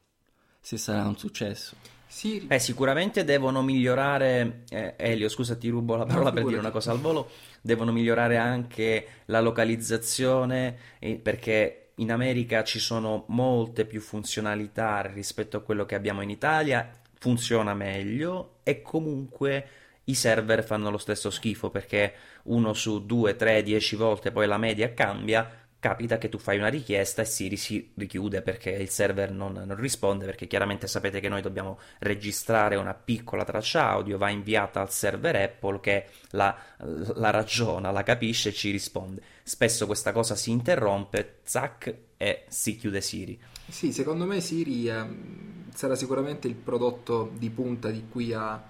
se 0.59 0.77
sarà 0.77 1.07
un 1.07 1.17
successo. 1.17 1.77
Sì. 2.09 2.49
Eh, 2.49 2.59
sicuramente 2.59 3.23
devono 3.23 3.63
migliorare, 3.63 4.65
eh, 4.71 4.97
Elio, 4.97 5.29
scusa 5.29 5.55
ti 5.55 5.69
rubo 5.69 5.95
la 5.95 6.05
parola 6.05 6.31
no, 6.31 6.35
per 6.35 6.45
dire 6.47 6.59
una 6.59 6.73
cosa 6.73 6.91
al 6.91 6.99
volo, 6.99 7.31
devono 7.61 7.93
migliorare 7.93 8.37
anche 8.37 9.07
la 9.27 9.41
localizzazione 9.41 10.79
eh, 10.99 11.15
perché 11.15 11.93
in 11.95 12.11
America 12.11 12.65
ci 12.65 12.81
sono 12.81 13.27
molte 13.29 13.85
più 13.85 14.01
funzionalità 14.01 15.01
rispetto 15.03 15.57
a 15.57 15.61
quello 15.61 15.87
che 15.87 15.95
abbiamo 15.95 16.23
in 16.23 16.31
Italia, 16.31 16.91
funziona 17.21 17.73
meglio 17.73 18.57
e 18.65 18.83
comunque 18.83 19.80
i 20.11 20.15
server 20.15 20.63
fanno 20.65 20.91
lo 20.91 20.99
stesso 20.99 21.31
schifo 21.31 21.71
perché 21.71 22.13
uno 22.45 22.73
su 22.73 23.05
due, 23.07 23.37
tre, 23.37 23.63
dieci 23.63 23.97
volte 23.97 24.31
poi 24.31 24.47
la 24.47 24.59
media 24.59 24.93
cambia 24.93 25.61
capita 25.81 26.19
che 26.19 26.29
tu 26.29 26.39
fai 26.39 26.59
una 26.59 26.69
richiesta 26.69 27.23
e 27.23 27.25
Siri 27.25 27.57
si 27.57 27.91
richiude 27.95 28.43
perché 28.43 28.71
il 28.71 28.91
server 28.91 29.33
non, 29.33 29.55
non, 29.55 29.77
risponde, 29.77 30.27
perché 30.27 30.47
chiaramente 30.47 30.87
sapete 30.87 31.21
che 31.21 31.31
noi 31.31 31.41
dobbiamo 31.41 31.79
registrare 32.01 32.77
una 32.77 32.93
piccola 32.93 33.45
traccia 33.45 33.89
audio, 33.89 34.19
va 34.19 34.29
inviata 34.29 34.83
al 34.83 34.93
server 34.93 35.37
Apple 35.37 35.81
che 35.81 36.07
la, 36.33 36.55
la 36.77 37.31
ragiona, 37.31 37.91
la 37.91 38.03
capisce 38.03 38.51
e 38.51 38.53
ci 38.53 38.71
risponde. 38.71 39.23
Spesso 39.43 39.87
questa 39.87 40.13
cosa 40.13 40.37
si 40.37 40.51
interrompe, 40.51 41.39
zac, 41.45 41.95
e 42.19 42.45
si 42.49 42.77
chiude 42.77 43.01
Siri. 43.01 43.41
Sì, 43.67 43.93
secondo 43.93 44.27
me 44.27 44.41
Siri 44.41 44.87
eh, 44.87 45.07
sarà 45.73 45.95
sicuramente 45.95 46.47
il 46.47 46.57
prodotto 46.57 47.33
di 47.39 47.49
punta 47.49 47.89
di 47.89 48.05
qui 48.07 48.35
a 48.35 48.63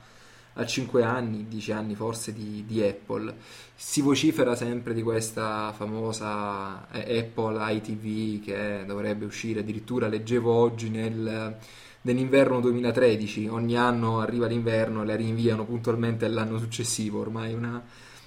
a 0.61 0.66
5 0.66 1.03
anni, 1.03 1.49
10 1.49 1.73
anni 1.73 1.94
forse 1.94 2.33
di, 2.33 2.64
di, 2.66 2.83
Apple. 2.83 3.35
Si 3.75 4.03
vocifera 4.03 4.55
sempre 4.55 4.92
di 4.92 5.03
questa 5.03 5.73
famosa 5.73 6.88
eh, 6.90 7.18
Apple 7.18 7.73
ITV 7.75 8.44
che 8.44 8.85
dovrebbe 8.87 9.25
uscire, 9.25 9.61
addirittura 9.61 10.07
leggevo 10.07 10.53
oggi 10.53 10.90
nel, 10.90 11.57
nell'inverno 12.03 12.61
2013, 12.61 13.49
ogni 13.49 13.77
anno 13.77 14.20
arriva 14.20 14.46
l'inverno 14.46 15.03
e 15.03 15.07
la 15.07 15.16
rinviano 15.16 15.64
puntualmente 15.64 16.27
all'anno 16.27 16.59
successivo, 16.59 17.20
ormai 17.20 17.55
una 17.55 17.83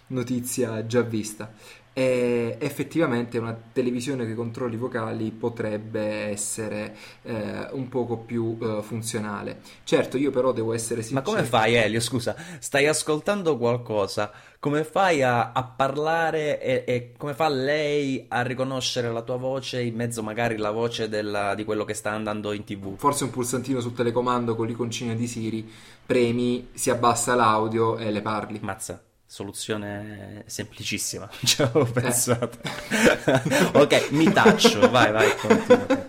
notizia 0.07 0.85
già 0.85 1.01
vista 1.01 1.51
e 1.93 2.57
effettivamente 2.59 3.37
una 3.37 3.55
televisione 3.71 4.25
che 4.25 4.33
controlli 4.33 4.77
vocali 4.77 5.29
potrebbe 5.29 6.01
essere 6.29 6.95
eh, 7.21 7.67
un 7.71 7.87
poco 7.87 8.17
più 8.17 8.57
eh, 8.59 8.79
funzionale. 8.81 9.61
Certo, 9.83 10.17
io 10.17 10.31
però 10.31 10.51
devo 10.51 10.73
essere 10.73 11.03
sincero. 11.03 11.21
Ma 11.21 11.35
come 11.35 11.47
fai, 11.47 11.75
Elio? 11.75 11.99
Scusa, 11.99 12.35
stai 12.59 12.87
ascoltando 12.87 13.57
qualcosa? 13.57 14.31
Come 14.59 14.83
fai 14.83 15.21
a, 15.21 15.51
a 15.51 15.63
parlare 15.63 16.59
e, 16.59 16.83
e, 16.87 17.13
come 17.15 17.33
fa 17.33 17.47
lei 17.49 18.25
a 18.29 18.41
riconoscere 18.41 19.11
la 19.11 19.21
tua 19.21 19.35
voce 19.35 19.81
in 19.81 19.93
mezzo 19.93 20.23
magari 20.23 20.55
alla 20.55 20.71
voce 20.71 21.09
della, 21.09 21.53
di 21.53 21.63
quello 21.63 21.83
che 21.83 21.93
sta 21.93 22.11
andando 22.11 22.53
in 22.53 22.63
tv? 22.63 22.95
Forse 22.97 23.25
un 23.25 23.29
pulsantino 23.29 23.81
sul 23.81 23.93
telecomando 23.93 24.55
con 24.55 24.65
l'iconcina 24.65 25.13
di 25.13 25.27
Siri, 25.27 25.69
premi, 26.05 26.69
si 26.73 26.89
abbassa 26.89 27.35
l'audio 27.35 27.97
e 27.97 28.09
le 28.09 28.21
parli. 28.21 28.59
Mazza 28.61 28.99
soluzione 29.33 30.43
semplicissima, 30.45 31.27
ci 31.43 31.63
avevo 31.63 31.85
pensato. 31.85 32.59
ok, 33.73 34.11
mi 34.11 34.31
taccio, 34.31 34.91
vai, 34.91 35.11
vai, 35.11 35.35
continua. 35.35 36.05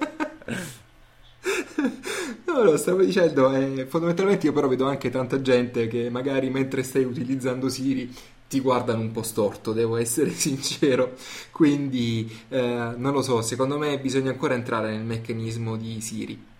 No, 2.44 2.62
no, 2.64 2.76
stavo 2.76 3.02
dicendo, 3.02 3.50
eh, 3.54 3.86
fondamentalmente 3.86 4.44
io 4.44 4.52
però 4.52 4.68
vedo 4.68 4.86
anche 4.86 5.08
tanta 5.08 5.40
gente 5.40 5.88
che 5.88 6.10
magari 6.10 6.50
mentre 6.50 6.82
stai 6.82 7.04
utilizzando 7.04 7.70
Siri 7.70 8.14
ti 8.46 8.60
guardano 8.60 9.00
un 9.00 9.10
po' 9.10 9.22
storto, 9.22 9.72
devo 9.72 9.96
essere 9.96 10.28
sincero. 10.36 11.14
Quindi, 11.50 12.30
eh, 12.50 12.92
non 12.94 13.12
lo 13.14 13.22
so, 13.22 13.40
secondo 13.40 13.78
me 13.78 13.98
bisogna 14.00 14.32
ancora 14.32 14.52
entrare 14.52 14.90
nel 14.90 15.04
meccanismo 15.04 15.76
di 15.76 15.98
Siri 16.02 16.52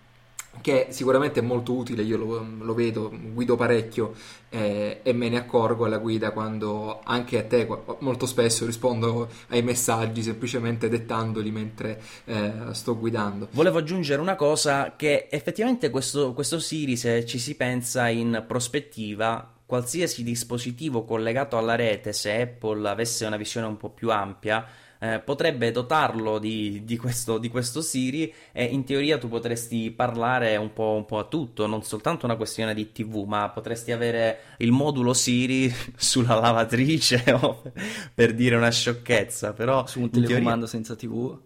che 0.61 0.87
sicuramente 0.89 1.39
è 1.39 1.43
molto 1.43 1.73
utile, 1.73 2.03
io 2.03 2.17
lo, 2.17 2.45
lo 2.59 2.73
vedo, 2.73 3.11
guido 3.33 3.55
parecchio 3.55 4.13
eh, 4.49 4.99
e 5.03 5.13
me 5.13 5.29
ne 5.29 5.37
accorgo 5.37 5.85
alla 5.85 5.97
guida 5.97 6.31
quando 6.31 7.01
anche 7.03 7.39
a 7.39 7.43
te 7.43 7.67
molto 7.99 8.25
spesso 8.25 8.65
rispondo 8.65 9.29
ai 9.49 9.61
messaggi 9.61 10.23
semplicemente 10.23 10.89
dettandoli 10.89 11.51
mentre 11.51 12.01
eh, 12.25 12.51
sto 12.71 12.97
guidando. 12.97 13.49
Volevo 13.51 13.79
aggiungere 13.79 14.21
una 14.21 14.35
cosa 14.35 14.95
che 14.95 15.27
effettivamente 15.29 15.89
questo, 15.89 16.33
questo 16.33 16.59
Siri 16.59 16.95
se 16.97 17.25
ci 17.25 17.39
si 17.39 17.55
pensa 17.55 18.07
in 18.09 18.43
prospettiva 18.47 19.51
qualsiasi 19.65 20.23
dispositivo 20.23 21.03
collegato 21.05 21.57
alla 21.57 21.75
rete 21.75 22.13
se 22.13 22.41
Apple 22.41 22.87
avesse 22.87 23.25
una 23.25 23.37
visione 23.37 23.65
un 23.65 23.77
po' 23.77 23.89
più 23.89 24.11
ampia 24.11 24.65
eh, 24.99 25.19
potrebbe 25.19 25.71
dotarlo 25.71 26.39
di, 26.39 26.83
di, 26.83 26.97
questo, 26.97 27.37
di, 27.37 27.49
questo, 27.49 27.81
Siri 27.81 28.33
e 28.51 28.63
in 28.63 28.83
teoria 28.83 29.17
tu 29.17 29.27
potresti 29.27 29.91
parlare 29.91 30.55
un 30.55 30.73
po', 30.73 30.93
un 30.95 31.05
po', 31.05 31.19
a 31.19 31.25
tutto, 31.25 31.67
non 31.67 31.83
soltanto 31.83 32.25
una 32.25 32.35
questione 32.35 32.73
di 32.73 32.91
TV, 32.91 33.25
ma 33.25 33.49
potresti 33.49 33.91
avere 33.91 34.39
il 34.57 34.71
modulo 34.71 35.13
Siri 35.13 35.73
sulla 35.95 36.35
lavatrice 36.35 37.23
per 38.13 38.33
dire 38.33 38.55
una 38.55 38.71
sciocchezza, 38.71 39.53
però 39.53 39.85
su 39.85 40.01
un 40.01 40.09
telecomando 40.09 40.65
teoria... 40.65 40.67
senza 40.67 40.95
TV. 40.95 41.37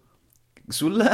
Sul... 0.68 1.04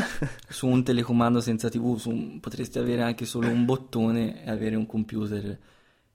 su 0.49 0.67
un 0.67 0.85
telecomando 0.85 1.41
senza 1.41 1.71
TV 1.71 1.99
un... 2.05 2.41
potresti 2.41 2.79
avere 2.79 3.03
anche 3.03 3.25
solo 3.25 3.49
un 3.49 3.65
bottone 3.65 4.45
e 4.45 4.51
avere 4.51 4.77
un 4.77 4.87
computer 4.87 5.59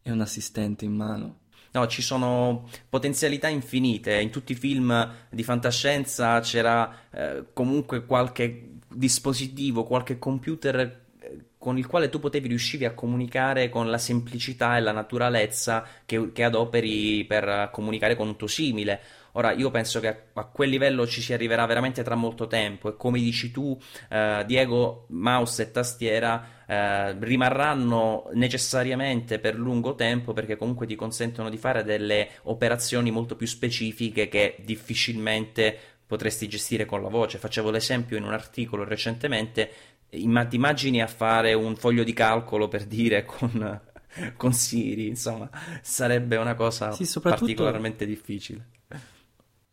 e 0.04 0.12
un 0.12 0.22
assistente 0.22 0.86
in 0.86 0.94
mano. 0.94 1.40
No, 1.74 1.88
ci 1.88 2.02
sono 2.02 2.68
potenzialità 2.90 3.48
infinite. 3.48 4.20
In 4.20 4.30
tutti 4.30 4.52
i 4.52 4.56
film 4.56 5.10
di 5.30 5.44
fantascienza 5.44 6.40
c'era 6.42 6.94
eh, 7.12 7.46
comunque 7.54 8.06
qualche 8.06 8.72
dispositivo, 8.90 9.86
qualche 9.86 10.20
computer 10.20 10.80
eh, 11.20 11.38
con 11.58 11.78
il 11.78 11.88
quale 11.88 12.10
tu 12.10 12.20
potevi 12.20 12.50
riuscire 12.50 12.86
a 12.86 12.94
comunicare 12.94 13.70
con 13.70 13.90
la 13.90 13.98
semplicità 13.98 14.76
e 14.76 14.82
la 14.82 14.92
naturalezza 14.92 15.86
che, 16.06 16.34
che 16.34 16.44
adoperi 16.44 17.24
per 17.24 17.70
comunicare 17.72 18.16
con 18.16 18.28
un 18.28 18.36
tuo 18.36 18.48
simile. 18.48 19.00
Ora, 19.34 19.54
io 19.54 19.72
penso 19.72 20.02
che 20.02 20.08
a, 20.10 20.18
a, 20.34 20.44
quel 20.46 20.70
livello 20.70 21.08
ci 21.08 21.22
si 21.22 21.32
arriverà 21.32 21.66
veramente 21.66 22.04
tra 22.04 22.16
molto 22.16 22.48
tempo 22.48 22.90
e 22.90 22.98
come 22.98 23.20
dici 23.20 23.50
tu, 23.50 23.80
eh, 24.10 24.44
Diego, 24.46 25.06
mouse 25.10 25.62
e 25.64 25.72
tastiera 25.72 26.61
eh, 26.72 27.18
rimarranno 27.20 28.30
necessariamente 28.32 29.40
per 29.40 29.56
lungo 29.56 29.94
tempo 29.94 30.32
perché 30.32 30.56
comunque 30.56 30.88
ti 30.88 30.96
consentono 30.96 31.50
di 31.50 31.58
fare 31.58 31.84
delle 31.84 32.30
operazioni 32.44 33.12
molto 33.12 33.36
più 33.36 33.46
specifiche 33.46 34.30
che 34.30 34.56
difficilmente 34.64 35.78
potresti 36.08 36.48
gestire 36.48 36.86
con 36.86 37.02
la 37.02 37.10
voce. 37.10 37.40
Facevo 37.40 37.72
l'esempio 37.72 38.16
in 38.16 38.24
un 38.24 38.32
articolo 38.32 38.86
recentemente, 38.86 39.70
ti 40.10 40.24
immagini 40.24 41.02
a 41.02 41.08
fare 41.08 41.54
un 41.54 41.76
foglio 41.76 42.06
di 42.06 42.14
calcolo 42.14 42.70
per 42.70 42.86
dire 42.86 43.26
con, 43.26 43.82
con 44.38 44.54
Siri, 44.54 45.08
insomma, 45.08 45.50
sarebbe 45.82 46.38
una 46.38 46.56
cosa 46.56 46.94
sì, 46.94 47.06
particolarmente 47.20 48.06
difficile. 48.06 48.68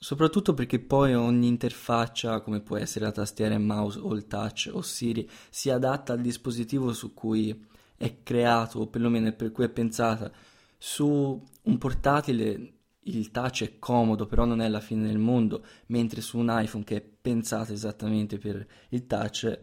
Soprattutto 0.01 0.55
perché 0.55 0.79
poi 0.79 1.15
ogni 1.15 1.49
interfaccia, 1.49 2.41
come 2.41 2.61
può 2.61 2.77
essere 2.77 3.07
la 3.07 3.11
tastiera 3.11 3.55
e 3.55 3.59
mouse 3.59 3.99
o 3.99 4.15
il 4.15 4.29
touch 4.29 4.71
o 4.73 4.81
Siri, 4.81 5.29
si 5.51 5.71
adatta 5.71 6.13
al 6.13 6.21
dispositivo 6.21 6.93
su 6.93 7.15
cui 7.15 7.67
è 7.97 8.23
creato 8.23 8.79
o 8.79 8.87
perlomeno 8.87 9.33
per 9.33 9.51
cui 9.51 9.65
è 9.65 9.69
pensata. 9.69 10.31
Su 10.79 11.43
un 11.63 11.79
portatile 11.79 12.75
il 13.01 13.31
touch 13.33 13.65
è 13.65 13.79
comodo, 13.81 14.27
però 14.27 14.45
non 14.45 14.61
è 14.61 14.69
la 14.69 14.81
fine 14.81 15.05
del 15.05 15.19
mondo, 15.19 15.65
mentre 15.87 16.21
su 16.21 16.39
un 16.39 16.47
iPhone 16.49 16.85
che 16.85 16.97
è 16.97 17.01
pensato 17.01 17.73
esattamente 17.73 18.39
per 18.39 18.65
il 18.91 19.05
touch, 19.05 19.61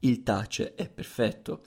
il 0.00 0.22
touch 0.22 0.62
è 0.76 0.88
perfetto. 0.88 1.62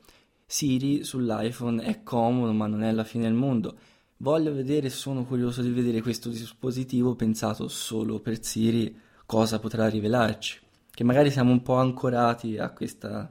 Siri 0.45 1.03
sull'iPhone 1.03 1.83
è 1.83 2.01
comodo, 2.01 2.53
ma 2.53 2.67
non 2.67 2.81
è 2.81 2.93
la 2.93 3.03
fine 3.03 3.25
del 3.25 3.33
mondo 3.33 3.77
Voglio 4.17 4.53
vedere, 4.53 4.89
sono 4.89 5.25
curioso 5.25 5.61
di 5.61 5.71
vedere 5.71 6.01
questo 6.01 6.29
dispositivo 6.29 7.15
pensato 7.15 7.67
solo 7.67 8.21
per 8.21 8.41
Siri, 8.41 8.97
cosa 9.25 9.59
potrà 9.59 9.89
rivelarci. 9.89 10.61
Che 10.89 11.03
magari 11.03 11.29
siamo 11.29 11.51
un 11.51 11.61
po' 11.61 11.75
ancorati 11.75 12.57
a 12.57 12.69
questa... 12.69 13.29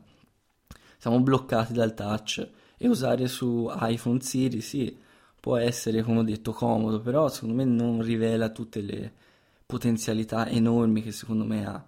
siamo 0.98 1.20
bloccati 1.20 1.72
dal 1.72 1.94
touch 1.94 2.46
e 2.76 2.86
usare 2.86 3.28
su 3.28 3.70
iPhone 3.80 4.20
Siri, 4.20 4.60
sì, 4.60 4.94
può 5.40 5.56
essere, 5.56 6.02
come 6.02 6.18
ho 6.18 6.22
detto, 6.22 6.52
comodo, 6.52 7.00
però 7.00 7.28
secondo 7.28 7.54
me 7.54 7.64
non 7.64 8.02
rivela 8.02 8.50
tutte 8.50 8.82
le 8.82 9.12
potenzialità 9.64 10.46
enormi 10.48 11.02
che 11.02 11.12
secondo 11.12 11.44
me 11.44 11.66
ha. 11.66 11.84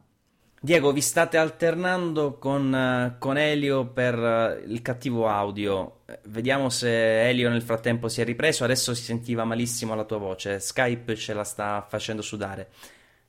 Diego, 0.67 0.91
vi 0.91 1.01
state 1.01 1.37
alternando 1.37 2.39
con, 2.39 2.75
eh, 2.75 3.14
con 3.21 3.39
Elio 3.39 3.87
per 3.87 4.19
eh, 4.19 4.64
il 4.67 4.83
cattivo 4.83 5.29
audio. 5.29 6.01
Vediamo 6.25 6.71
se 6.71 7.29
Elio 7.29 7.49
nel 7.49 7.62
frattempo 7.62 8.09
si 8.09 8.21
è 8.21 8.25
ripreso. 8.25 8.64
Adesso 8.64 8.93
si 8.93 9.05
sentiva 9.05 9.45
malissimo 9.45 9.95
la 9.95 10.03
tua 10.03 10.17
voce. 10.17 10.59
Skype 10.59 11.14
ce 11.14 11.35
la 11.35 11.45
sta 11.45 11.87
facendo 11.89 12.21
sudare. 12.21 12.71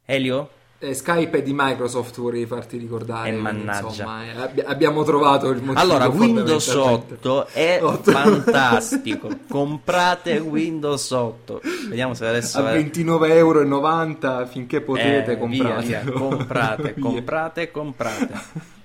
Elio? 0.03 0.49
Eh, 0.79 0.93
Skype 0.93 1.39
è 1.39 1.41
di 1.41 1.53
Microsoft, 1.55 2.19
vorrei 2.19 2.45
farti 2.45 2.77
ricordare. 2.77 3.29
E 3.29 3.31
mannaggia. 3.31 3.87
Insomma, 3.87 4.23
eh, 4.25 4.39
abbi- 4.39 4.61
abbiamo 4.61 5.03
trovato 5.03 5.49
il 5.49 5.57
motivo. 5.63 5.79
Allora, 5.79 6.07
Windows 6.07 6.67
8 6.67 7.47
è 7.47 7.79
8. 7.81 8.11
fantastico. 8.11 9.27
Comprate 9.49 10.37
Windows 10.37 11.09
8. 11.09 11.61
Vediamo 11.89 12.13
se 12.13 12.27
adesso... 12.27 12.59
A 12.59 12.73
29,90 12.73 13.27
euro 13.27 14.45
finché 14.45 14.81
potete 14.81 15.31
eh, 15.31 15.37
comprate. 15.39 15.85
Via, 15.87 16.01
via. 16.01 16.11
Comprate, 16.11 16.93
comprate, 16.99 17.71
comprate. 17.71 18.75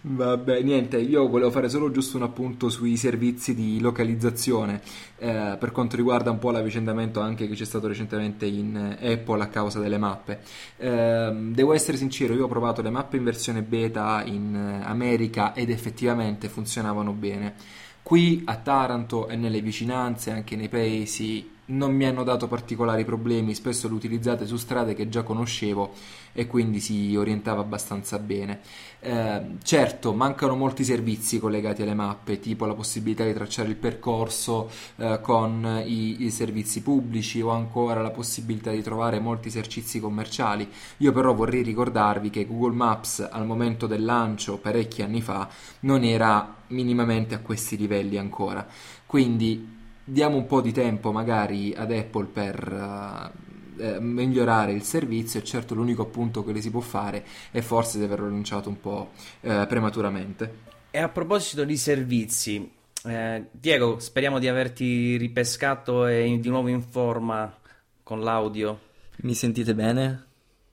Vabbè, 0.00 0.62
niente, 0.62 0.98
io 0.98 1.28
volevo 1.28 1.50
fare 1.50 1.68
solo 1.68 1.90
giusto 1.90 2.16
un 2.16 2.22
appunto 2.22 2.68
sui 2.68 2.96
servizi 2.96 3.54
di 3.54 3.80
localizzazione 3.80 4.80
eh, 5.18 5.56
per 5.58 5.72
quanto 5.72 5.96
riguarda 5.96 6.30
un 6.30 6.38
po' 6.38 6.50
l'avvicendamento 6.50 7.20
anche 7.20 7.48
che 7.48 7.54
c'è 7.54 7.64
stato 7.64 7.86
recentemente 7.86 8.46
in 8.46 8.96
Apple 9.00 9.42
a 9.42 9.48
causa 9.48 9.80
delle 9.80 9.98
mappe. 9.98 10.40
Eh, 10.76 11.32
devo 11.52 11.72
essere 11.72 11.96
sincero, 11.96 12.34
io 12.34 12.44
ho 12.44 12.48
provato 12.48 12.82
le 12.82 12.90
mappe 12.90 13.16
in 13.16 13.24
versione 13.24 13.62
beta 13.62 14.22
in 14.24 14.80
America 14.82 15.54
ed 15.54 15.70
effettivamente 15.70 16.48
funzionavano 16.48 17.12
bene. 17.12 17.54
Qui 18.02 18.42
a 18.46 18.56
Taranto 18.56 19.28
e 19.28 19.36
nelle 19.36 19.60
vicinanze, 19.60 20.30
anche 20.30 20.56
nei 20.56 20.68
paesi, 20.68 21.56
non 21.68 21.94
mi 21.94 22.06
hanno 22.06 22.22
dato 22.22 22.46
particolari 22.46 23.04
problemi, 23.04 23.54
spesso 23.54 23.88
le 23.88 23.94
utilizzate 23.94 24.46
su 24.46 24.56
strade 24.56 24.94
che 24.94 25.08
già 25.08 25.22
conoscevo 25.22 25.92
e 26.32 26.46
quindi 26.46 26.80
si 26.80 27.14
orientava 27.16 27.60
abbastanza 27.60 28.18
bene. 28.18 28.60
Eh, 29.00 29.56
certo, 29.62 30.12
mancano 30.12 30.54
molti 30.54 30.84
servizi 30.84 31.38
collegati 31.38 31.82
alle 31.82 31.94
mappe, 31.94 32.38
tipo 32.38 32.64
la 32.64 32.74
possibilità 32.74 33.24
di 33.24 33.32
tracciare 33.32 33.68
il 33.68 33.76
percorso 33.76 34.70
eh, 34.96 35.20
con 35.20 35.82
i, 35.84 36.24
i, 36.24 36.30
servizi 36.30 36.82
pubblici 36.82 37.40
o 37.40 37.50
ancora 37.50 38.02
la 38.02 38.10
possibilità 38.10 38.70
di 38.70 38.82
trovare 38.82 39.20
molti 39.20 39.48
esercizi 39.48 40.00
commerciali. 40.00 40.68
Io 40.98 41.12
però 41.12 41.34
vorrei 41.34 41.62
ricordarvi 41.62 42.30
che 42.30 42.46
Google 42.46 42.74
Maps 42.74 43.26
al 43.30 43.46
momento 43.46 43.86
del 43.86 44.04
lancio, 44.04 44.58
parecchi 44.58 45.02
anni 45.02 45.20
fa, 45.20 45.48
non 45.80 46.02
era 46.02 46.56
minimamente 46.68 47.34
a 47.34 47.40
questi 47.40 47.76
livelli 47.76 48.16
ancora. 48.16 48.66
Quindi 49.06 49.76
diamo 50.08 50.36
un 50.36 50.46
po' 50.46 50.62
di 50.62 50.72
tempo 50.72 51.12
magari 51.12 51.74
ad 51.76 51.92
Apple 51.92 52.26
per 52.26 52.72
uh, 52.72 53.82
eh, 53.82 54.00
migliorare 54.00 54.72
il 54.72 54.82
servizio 54.82 55.38
e 55.38 55.44
certo 55.44 55.74
l'unico 55.74 56.02
appunto 56.02 56.42
che 56.42 56.52
le 56.52 56.62
si 56.62 56.70
può 56.70 56.80
fare 56.80 57.24
è 57.50 57.60
forse 57.60 57.98
di 57.98 58.04
averlo 58.04 58.28
lanciato 58.28 58.68
un 58.70 58.80
po' 58.80 59.10
eh, 59.42 59.66
prematuramente. 59.68 60.66
E 60.90 60.98
a 60.98 61.08
proposito 61.08 61.64
di 61.64 61.76
servizi, 61.76 62.72
eh, 63.04 63.44
Diego, 63.50 63.98
speriamo 63.98 64.38
di 64.38 64.48
averti 64.48 65.16
ripescato 65.16 66.06
e 66.06 66.38
di 66.40 66.48
nuovo 66.48 66.68
in 66.68 66.82
forma 66.82 67.54
con 68.02 68.22
l'audio. 68.22 68.80
Mi 69.18 69.34
sentite 69.34 69.74
bene? 69.74 70.24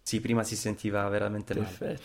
Sì, 0.01 0.21
prima 0.21 0.43
si 0.43 0.55
sentiva 0.55 1.07
veramente 1.09 1.53
Perfetto. 1.53 1.85
Male. 1.85 1.99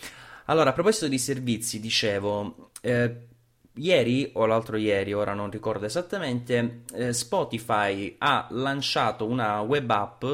Allora, 0.45 0.71
a 0.71 0.73
proposito 0.73 1.07
di 1.07 1.17
servizi, 1.17 1.79
dicevo, 1.79 2.71
eh, 2.81 3.27
Ieri 3.75 4.29
o 4.33 4.45
l'altro 4.45 4.75
ieri, 4.75 5.13
ora 5.13 5.33
non 5.33 5.49
ricordo 5.49 5.85
esattamente, 5.85 6.81
eh, 6.93 7.13
Spotify 7.13 8.15
ha 8.17 8.47
lanciato 8.49 9.25
una 9.25 9.61
web 9.61 9.89
app. 9.89 10.25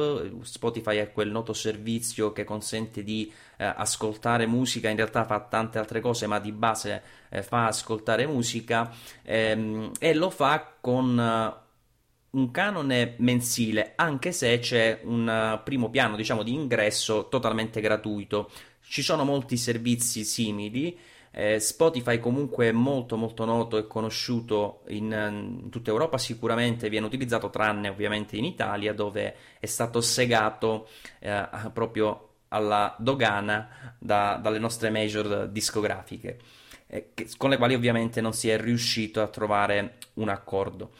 Spotify 0.42 0.96
è 0.96 1.12
quel 1.12 1.30
noto 1.30 1.52
servizio 1.52 2.32
che 2.32 2.42
consente 2.42 3.04
di 3.04 3.32
eh, 3.56 3.64
ascoltare 3.64 4.46
musica, 4.46 4.88
in 4.88 4.96
realtà 4.96 5.24
fa 5.24 5.38
tante 5.38 5.78
altre 5.78 6.00
cose, 6.00 6.26
ma 6.26 6.40
di 6.40 6.50
base 6.50 7.02
eh, 7.28 7.44
fa 7.44 7.66
ascoltare 7.66 8.26
musica 8.26 8.92
ehm, 9.22 9.92
e 10.00 10.14
lo 10.14 10.30
fa 10.30 10.74
con 10.80 11.18
eh, 11.18 11.66
un 12.30 12.50
canone 12.50 13.14
mensile, 13.18 13.92
anche 13.94 14.32
se 14.32 14.58
c'è 14.58 15.00
un 15.04 15.54
uh, 15.54 15.62
primo 15.62 15.90
piano, 15.90 16.16
diciamo, 16.16 16.42
di 16.42 16.52
ingresso 16.52 17.28
totalmente 17.28 17.80
gratuito. 17.80 18.50
Ci 18.82 19.02
sono 19.02 19.24
molti 19.24 19.56
servizi 19.56 20.24
simili 20.24 20.98
eh, 21.38 21.60
Spotify 21.60 22.18
comunque 22.18 22.66
è 22.66 22.72
molto 22.72 23.16
molto 23.16 23.44
noto 23.44 23.78
e 23.78 23.86
conosciuto 23.86 24.80
in, 24.88 25.60
in, 25.62 25.70
tutta 25.70 25.90
Europa, 25.90 26.18
sicuramente 26.18 26.88
viene 26.88 27.06
utilizzato 27.06 27.48
tranne 27.48 27.88
ovviamente 27.88 28.36
in 28.36 28.44
Italia 28.44 28.92
dove 28.92 29.36
è 29.60 29.66
stato 29.66 30.00
segato 30.00 30.88
eh, 31.20 31.46
proprio 31.72 32.30
alla 32.48 32.92
dogana 32.98 33.94
da, 34.00 34.40
dalle 34.42 34.58
nostre 34.58 34.90
major 34.90 35.46
discografiche, 35.46 36.40
eh, 36.88 37.10
che, 37.14 37.28
con 37.36 37.50
le 37.50 37.56
quali 37.56 37.74
ovviamente 37.74 38.20
non 38.20 38.32
si 38.32 38.48
è 38.48 38.58
riuscito 38.58 39.22
a 39.22 39.28
trovare 39.28 39.98
un 40.14 40.30
accordo. 40.30 40.90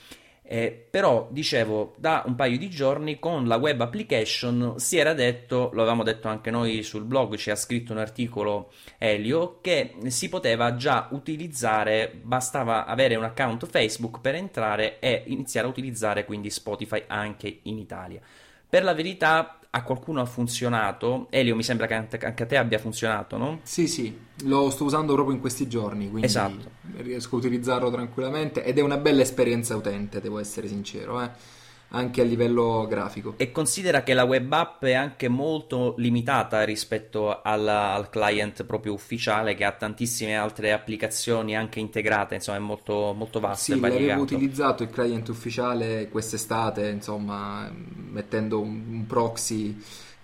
Eh, 0.51 0.87
però, 0.91 1.29
dicevo, 1.31 1.93
da 1.99 2.23
un 2.25 2.35
paio 2.35 2.57
di 2.57 2.71
giorni 2.71 3.19
con 3.19 3.47
la 3.47 3.57
web 3.57 3.83
application 3.83 4.79
si 4.79 4.97
era 4.97 5.13
detto, 5.13 5.69
lo 5.75 5.83
avevamo 5.83 6.03
detto 6.03 6.29
anche 6.29 6.51
noi 6.51 6.83
sul 6.83 7.05
blog, 7.05 7.37
ci 7.37 7.51
ha 7.51 7.55
scritto 7.55 7.93
un 7.93 7.99
articolo 7.99 8.73
Elio, 8.97 9.59
che 9.61 9.97
si 10.07 10.31
poteva 10.31 10.75
già 10.75 11.09
utilizzare, 11.11 12.19
bastava 12.23 12.87
avere 12.87 13.15
un 13.17 13.25
account 13.25 13.67
Facebook 13.67 14.23
per 14.23 14.37
entrare 14.37 14.99
e 15.01 15.25
iniziare 15.27 15.67
a 15.67 15.71
utilizzare 15.71 16.25
quindi 16.25 16.49
Spotify 16.49 17.05
anche 17.07 17.59
in 17.65 17.77
Italia. 17.77 18.23
Per 18.67 18.83
la 18.83 18.95
verità, 18.95 19.59
a 19.79 19.83
qualcuno 19.83 20.21
ha 20.21 20.27
funzionato. 20.27 21.27
Elio, 21.31 21.57
mi 21.57 21.63
sembra 21.63 21.87
che 21.87 21.95
anche 21.95 22.43
a 22.43 22.47
te 22.47 22.57
abbia 22.57 22.79
funzionato, 22.79 23.37
no? 23.37 23.61
Sì, 23.63 23.89
sì, 23.89 24.17
lo 24.45 24.71
sto 24.71 24.85
usando 24.85 25.15
proprio 25.15 25.35
in 25.35 25.41
questi 25.41 25.69
giorni, 25.69 26.09
quindi 26.09 26.27
esatto. 26.27 26.71
riesco 26.97 27.37
a 27.37 27.39
utilizzarlo 27.39 27.91
tranquillamente 27.91 28.65
ed 28.65 28.79
è 28.79 28.83
una 28.83 28.97
bella 28.97 29.23
esperienza 29.23 29.75
utente, 29.77 30.21
devo 30.21 30.39
essere 30.39 30.69
sincero, 30.69 31.21
eh 31.23 31.57
anche 31.91 32.21
a 32.21 32.25
livello 32.25 32.87
grafico. 32.89 33.35
E 33.37 33.51
considera 33.51 34.03
che 34.03 34.15
la 34.15 34.25
web 34.25 34.53
app 34.53 34.85
è 34.85 34.93
anche 34.93 35.29
molto 35.29 35.95
limitata 35.97 36.63
rispetto 36.65 37.41
alla, 37.43 37.93
al 37.93 38.11
client 38.11 38.65
proprio 38.65 38.93
ufficiale 38.93 39.55
che 39.55 39.65
ha 39.65 39.73
tantissime 39.73 40.37
altre 40.37 40.73
applicazioni 40.73 41.57
anche 41.57 41.81
integrate, 41.81 42.35
insomma 42.35 42.59
è 42.59 42.61
molto, 42.61 43.15
molto 43.17 43.41
vasto. 43.41 43.73
Sì, 43.73 43.81
l'avevo 43.81 44.21
utilizzato 44.21 44.83
il 44.83 44.91
client 44.91 45.29
ufficiale 45.29 46.09
quest'estate, 46.09 46.89
insomma, 46.89 47.71
mettendo 47.73 48.61
un, 48.61 48.85
un 48.89 49.07
proxy 49.07 49.77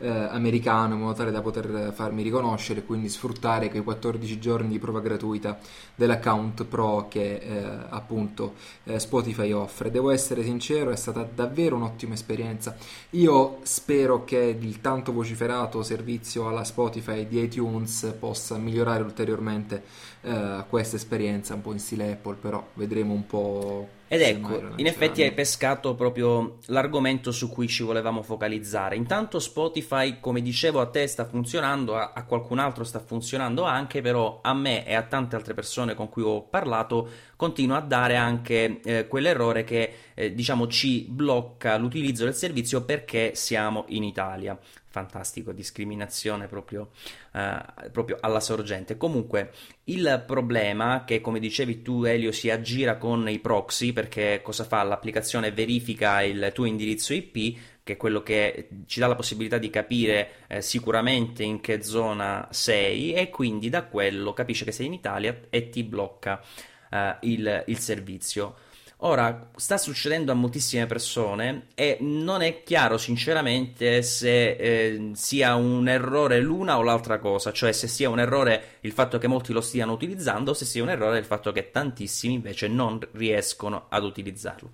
eh, 0.04 0.08
americano 0.08 0.94
in 0.94 1.00
modo 1.00 1.14
tale 1.14 1.30
da 1.30 1.40
poter 1.40 1.92
farmi 1.94 2.22
riconoscere 2.22 2.80
e 2.80 2.84
quindi 2.84 3.08
sfruttare 3.08 3.70
quei 3.70 3.82
14 3.82 4.38
giorni 4.38 4.68
di 4.68 4.78
prova 4.78 5.00
gratuita 5.00 5.58
dell'account 5.94 6.64
pro 6.64 7.06
che 7.08 7.36
eh, 7.36 7.64
appunto 7.88 8.54
eh, 8.84 8.98
Spotify 8.98 9.52
offre. 9.52 9.90
Devo 9.90 10.10
essere 10.10 10.42
sincero, 10.42 10.90
è 10.90 10.96
stata 10.96 11.22
davvero 11.22 11.76
un'ottima 11.76 12.12
esperienza. 12.12 12.76
Io 13.10 13.60
spero 13.62 14.24
che 14.24 14.56
il 14.60 14.80
tanto 14.82 15.12
vociferato 15.12 15.82
servizio 15.82 16.48
alla 16.48 16.64
Spotify 16.64 17.26
di 17.26 17.40
iTunes 17.40 18.14
possa 18.18 18.58
migliorare 18.58 19.02
ulteriormente 19.02 19.82
eh, 20.20 20.64
questa 20.68 20.96
esperienza 20.96 21.54
un 21.54 21.62
po' 21.62 21.72
in 21.72 21.78
stile 21.78 22.12
Apple, 22.12 22.34
però 22.34 22.62
vedremo 22.74 23.14
un 23.14 23.26
po' 23.26 23.93
Ed 24.06 24.20
ecco, 24.20 24.74
in 24.76 24.86
effetti 24.86 25.22
hai 25.22 25.32
pescato 25.32 25.94
proprio 25.94 26.58
l'argomento 26.66 27.32
su 27.32 27.48
cui 27.48 27.66
ci 27.66 27.82
volevamo 27.82 28.22
focalizzare. 28.22 28.96
Intanto 28.96 29.38
Spotify, 29.38 30.20
come 30.20 30.42
dicevo, 30.42 30.80
a 30.80 30.86
te 30.86 31.06
sta 31.06 31.24
funzionando, 31.24 31.96
a, 31.96 32.12
a, 32.14 32.24
qualcun 32.24 32.58
altro 32.58 32.84
sta 32.84 33.00
funzionando 33.00 33.64
anche, 33.64 34.02
però 34.02 34.40
a 34.42 34.52
me 34.52 34.86
e 34.86 34.94
a 34.94 35.02
tante 35.02 35.36
altre 35.36 35.54
persone 35.54 35.94
con 35.94 36.10
cui 36.10 36.22
ho 36.22 36.42
parlato 36.42 37.08
continua 37.36 37.78
a 37.78 37.80
dare 37.80 38.16
anche 38.16 38.80
eh, 38.84 39.08
quell'errore 39.08 39.64
che 39.64 39.92
eh, 40.14 40.34
diciamo 40.34 40.66
ci 40.68 41.06
blocca 41.08 41.76
l'utilizzo 41.76 42.24
del 42.24 42.34
servizio 42.34 42.84
perché 42.84 43.34
siamo 43.34 43.84
in 43.88 44.04
Italia 44.04 44.56
fantastico, 44.94 45.50
discriminazione 45.50 46.46
proprio, 46.46 46.90
eh, 47.32 47.90
proprio, 47.90 48.16
alla 48.20 48.38
sorgente. 48.38 48.96
Comunque, 48.96 49.50
il 49.84 50.22
problema 50.24 51.02
che, 51.04 51.20
come 51.20 51.40
dicevi 51.40 51.82
tu, 51.82 52.04
Elio, 52.04 52.30
si 52.30 52.48
aggira 52.48 52.96
con 52.96 53.28
i 53.28 53.40
proxy, 53.40 53.92
perché 53.92 54.38
cosa 54.40 54.62
fa? 54.62 54.84
L'applicazione 54.84 55.50
verifica 55.50 56.22
il 56.22 56.52
tuo 56.54 56.66
indirizzo 56.66 57.12
IP, 57.12 57.58
che 57.82 57.94
è 57.94 57.96
quello 57.96 58.22
che 58.22 58.68
ci 58.86 59.00
dà 59.00 59.08
la 59.08 59.16
possibilità 59.16 59.58
di 59.58 59.68
capire 59.68 60.44
eh, 60.46 60.62
sicuramente 60.62 61.42
in 61.42 61.60
che 61.60 61.82
zona 61.82 62.46
sei, 62.52 63.14
e 63.14 63.30
quindi 63.30 63.68
da 63.70 63.82
quello 63.82 64.32
capisce 64.32 64.64
che 64.64 64.70
sei 64.70 64.86
in 64.86 64.92
Italia 64.92 65.40
e 65.50 65.70
ti 65.70 65.82
blocca 65.82 66.40
eh, 66.88 67.16
il, 67.22 67.64
il 67.66 67.78
servizio. 67.80 68.54
Ora, 69.06 69.50
sta 69.56 69.76
succedendo 69.76 70.32
a 70.32 70.34
moltissime 70.34 70.86
persone 70.86 71.66
e 71.74 71.98
non 72.00 72.40
è 72.40 72.62
chiaro 72.62 72.96
sinceramente 72.96 74.00
se 74.00 74.52
eh, 74.52 75.10
sia 75.12 75.56
un 75.56 75.86
errore 75.88 76.40
l'una 76.40 76.78
o 76.78 76.82
l'altra 76.82 77.18
cosa, 77.18 77.52
cioè 77.52 77.72
se 77.72 77.86
sia 77.86 78.08
un 78.08 78.18
errore 78.18 78.78
il 78.80 78.92
fatto 78.92 79.18
che 79.18 79.26
molti 79.26 79.52
lo 79.52 79.60
stiano 79.60 79.92
utilizzando 79.92 80.52
o 80.52 80.54
se 80.54 80.64
sia 80.64 80.82
un 80.82 80.88
errore 80.88 81.18
il 81.18 81.26
fatto 81.26 81.52
che 81.52 81.70
tantissimi 81.70 82.32
invece 82.32 82.66
non 82.66 82.98
riescono 83.12 83.86
ad 83.90 84.04
utilizzarlo. 84.04 84.70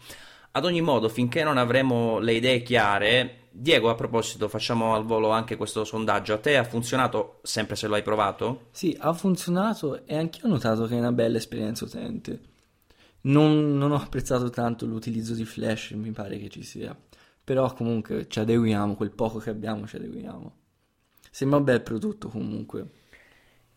Ad 0.53 0.65
ogni 0.65 0.81
modo, 0.81 1.09
finché 1.09 1.43
non 1.43 1.59
avremo 1.59 2.21
le 2.21 2.35
idee 2.35 2.63
chiare, 2.63 3.49
Diego, 3.51 3.91
a 3.91 3.97
proposito, 3.97 4.47
facciamo 4.47 4.95
al 4.95 5.05
volo 5.05 5.31
anche 5.31 5.57
questo 5.57 5.85
sondaggio. 5.85 6.35
A 6.35 6.39
te 6.39 6.57
ha 6.57 6.63
funzionato 6.63 7.41
sempre 7.43 7.75
se 7.75 7.89
lo 7.89 7.97
hai 7.97 8.03
provato? 8.03 8.67
Sì, 8.71 8.97
ha 9.01 9.13
funzionato 9.13 10.07
e 10.07 10.17
anch'io 10.17 10.47
ho 10.47 10.51
notato 10.51 10.87
che 10.87 10.95
è 10.95 10.99
una 10.99 11.11
bella 11.11 11.39
esperienza 11.39 11.85
utente. 11.85 12.50
Non, 13.23 13.77
non 13.77 13.93
ho 13.93 13.97
apprezzato 13.97 14.51
tanto 14.51 14.87
l'utilizzo 14.87 15.35
di 15.35 15.45
Flash, 15.45 15.91
mi 15.91 16.11
pare 16.11 16.39
che 16.39 16.49
ci 16.49 16.63
sia. 16.63 16.97
Però 17.43 17.73
comunque 17.73 18.29
ci 18.29 18.39
adeguiamo, 18.39 18.95
quel 18.95 19.11
poco 19.11 19.39
che 19.39 19.51
abbiamo 19.51 19.87
ci 19.87 19.97
adeguiamo. 19.97 20.55
Sembra 21.31 21.59
un 21.59 21.65
bel 21.65 21.83
prodotto 21.83 22.29
comunque. 22.29 22.87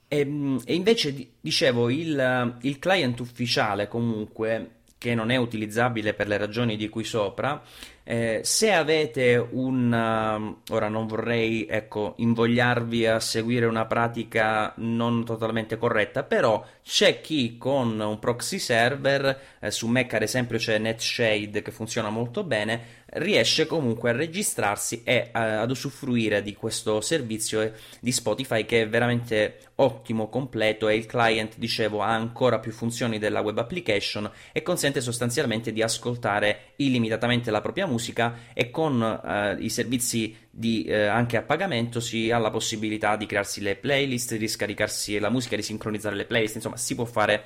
E, 0.07 0.19
ehm, 0.19 0.61
e 0.65 0.75
invece, 0.75 1.31
dicevo, 1.39 1.89
il, 1.89 2.57
il 2.61 2.79
client 2.79 3.19
ufficiale 3.19 3.87
comunque 3.87 4.81
che 5.03 5.15
non 5.15 5.31
è 5.31 5.35
utilizzabile 5.35 6.13
per 6.13 6.29
le 6.29 6.37
ragioni 6.37 6.77
di 6.77 6.87
cui 6.87 7.03
sopra, 7.03 7.61
eh, 8.03 8.39
se 8.43 8.71
avete 8.71 9.35
un... 9.35 9.91
Uh, 9.91 10.73
ora 10.73 10.87
non 10.87 11.07
vorrei 11.07 11.65
ecco, 11.65 12.13
invogliarvi 12.19 13.05
a 13.07 13.19
seguire 13.19 13.65
una 13.65 13.85
pratica 13.85 14.71
non 14.77 15.25
totalmente 15.25 15.77
corretta, 15.77 16.23
però 16.23 16.65
c'è 16.83 17.21
chi 17.21 17.57
con 17.57 17.97
un 17.99 18.19
proxy 18.19 18.59
server, 18.59 19.39
eh, 19.59 19.71
su 19.71 19.87
Mac 19.87 20.13
ad 20.13 20.21
esempio 20.21 20.57
c'è 20.57 20.77
Netshade 20.77 21.61
che 21.61 21.71
funziona 21.71 22.09
molto 22.09 22.43
bene, 22.43 23.01
riesce 23.13 23.65
comunque 23.65 24.09
a 24.09 24.13
registrarsi 24.13 25.01
e 25.03 25.29
a, 25.31 25.45
eh, 25.45 25.51
ad 25.53 25.69
usufruire 25.69 26.41
di 26.41 26.53
questo 26.53 26.99
servizio 26.99 27.71
di 28.01 28.11
Spotify 28.11 28.65
che 28.65 28.81
è 28.81 28.89
veramente 28.89 29.59
ottimo, 29.75 30.27
completo 30.27 30.89
e 30.89 30.95
il 30.95 31.05
client, 31.05 31.57
dicevo, 31.57 32.01
ha 32.01 32.13
ancora 32.13 32.59
più 32.59 32.71
funzioni 32.71 33.17
della 33.17 33.39
web 33.39 33.57
application 33.57 34.29
e 34.51 34.61
consente 34.61 34.99
sostanzialmente 34.99 35.71
di 35.71 35.81
ascoltare 35.81 36.73
illimitatamente 36.77 37.49
la 37.49 37.61
propria 37.61 37.87
musica 37.87 38.39
e 38.53 38.69
con 38.69 39.01
eh, 39.01 39.55
i 39.59 39.69
servizi 39.69 40.35
di, 40.55 40.83
eh, 40.83 41.05
anche 41.05 41.37
a 41.37 41.41
pagamento 41.41 41.99
si 41.99 42.29
ha 42.29 42.37
la 42.37 42.51
possibilità 42.51 43.15
di 43.15 43.25
crearsi 43.25 43.59
le 43.59 43.75
playlist, 43.75 44.35
di 44.35 44.47
scaricarsi 44.47 45.17
la 45.17 45.31
musica, 45.31 45.55
di 45.55 45.63
sincronizzare 45.63 46.15
le 46.15 46.25
playlist, 46.25 46.55
insomma 46.55 46.77
si 46.77 46.93
può 46.93 47.05
fare 47.05 47.45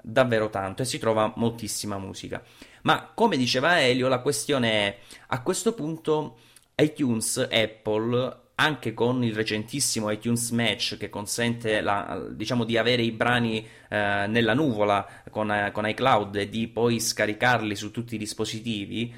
davvero 0.00 0.48
tanto 0.48 0.80
e 0.80 0.86
si 0.86 0.98
trova 0.98 1.34
moltissima 1.36 1.98
musica. 1.98 2.42
Ma 2.82 3.10
come 3.14 3.36
diceva 3.36 3.82
Elio, 3.82 4.08
la 4.08 4.20
questione 4.20 4.70
è 4.70 4.98
a 5.26 5.42
questo 5.42 5.74
punto 5.74 6.38
iTunes, 6.76 7.46
Apple, 7.50 8.44
anche 8.54 8.94
con 8.94 9.22
il 9.22 9.34
recentissimo 9.34 10.10
iTunes 10.10 10.50
Match 10.50 10.96
che 10.96 11.10
consente 11.10 11.82
la, 11.82 12.26
diciamo, 12.30 12.64
di 12.64 12.78
avere 12.78 13.02
i 13.02 13.12
brani 13.12 13.58
eh, 13.58 14.24
nella 14.28 14.54
nuvola 14.54 15.06
con, 15.28 15.52
eh, 15.52 15.72
con 15.72 15.86
iCloud 15.86 16.36
e 16.36 16.48
di 16.48 16.68
poi 16.68 17.00
scaricarli 17.00 17.76
su 17.76 17.90
tutti 17.90 18.14
i 18.14 18.18
dispositivi, 18.18 19.14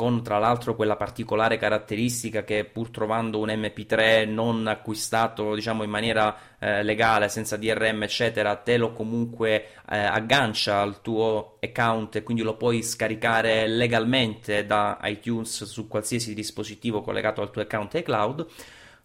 con 0.00 0.22
tra 0.22 0.38
l'altro 0.38 0.76
quella 0.76 0.96
particolare 0.96 1.58
caratteristica 1.58 2.42
che 2.42 2.64
pur 2.64 2.88
trovando 2.88 3.38
un 3.38 3.48
MP3 3.48 4.26
non 4.32 4.66
acquistato 4.66 5.54
diciamo 5.54 5.82
in 5.82 5.90
maniera 5.90 6.34
eh, 6.58 6.82
legale 6.82 7.28
senza 7.28 7.58
DRM 7.58 8.04
eccetera 8.04 8.56
te 8.56 8.78
lo 8.78 8.94
comunque 8.94 9.66
eh, 9.90 9.98
aggancia 9.98 10.80
al 10.80 11.02
tuo 11.02 11.58
account 11.60 12.16
e 12.16 12.22
quindi 12.22 12.42
lo 12.42 12.56
puoi 12.56 12.82
scaricare 12.82 13.68
legalmente 13.68 14.64
da 14.64 14.98
iTunes 15.02 15.64
su 15.64 15.86
qualsiasi 15.86 16.32
dispositivo 16.32 17.02
collegato 17.02 17.42
al 17.42 17.50
tuo 17.50 17.60
account 17.60 17.92
iCloud 17.96 18.46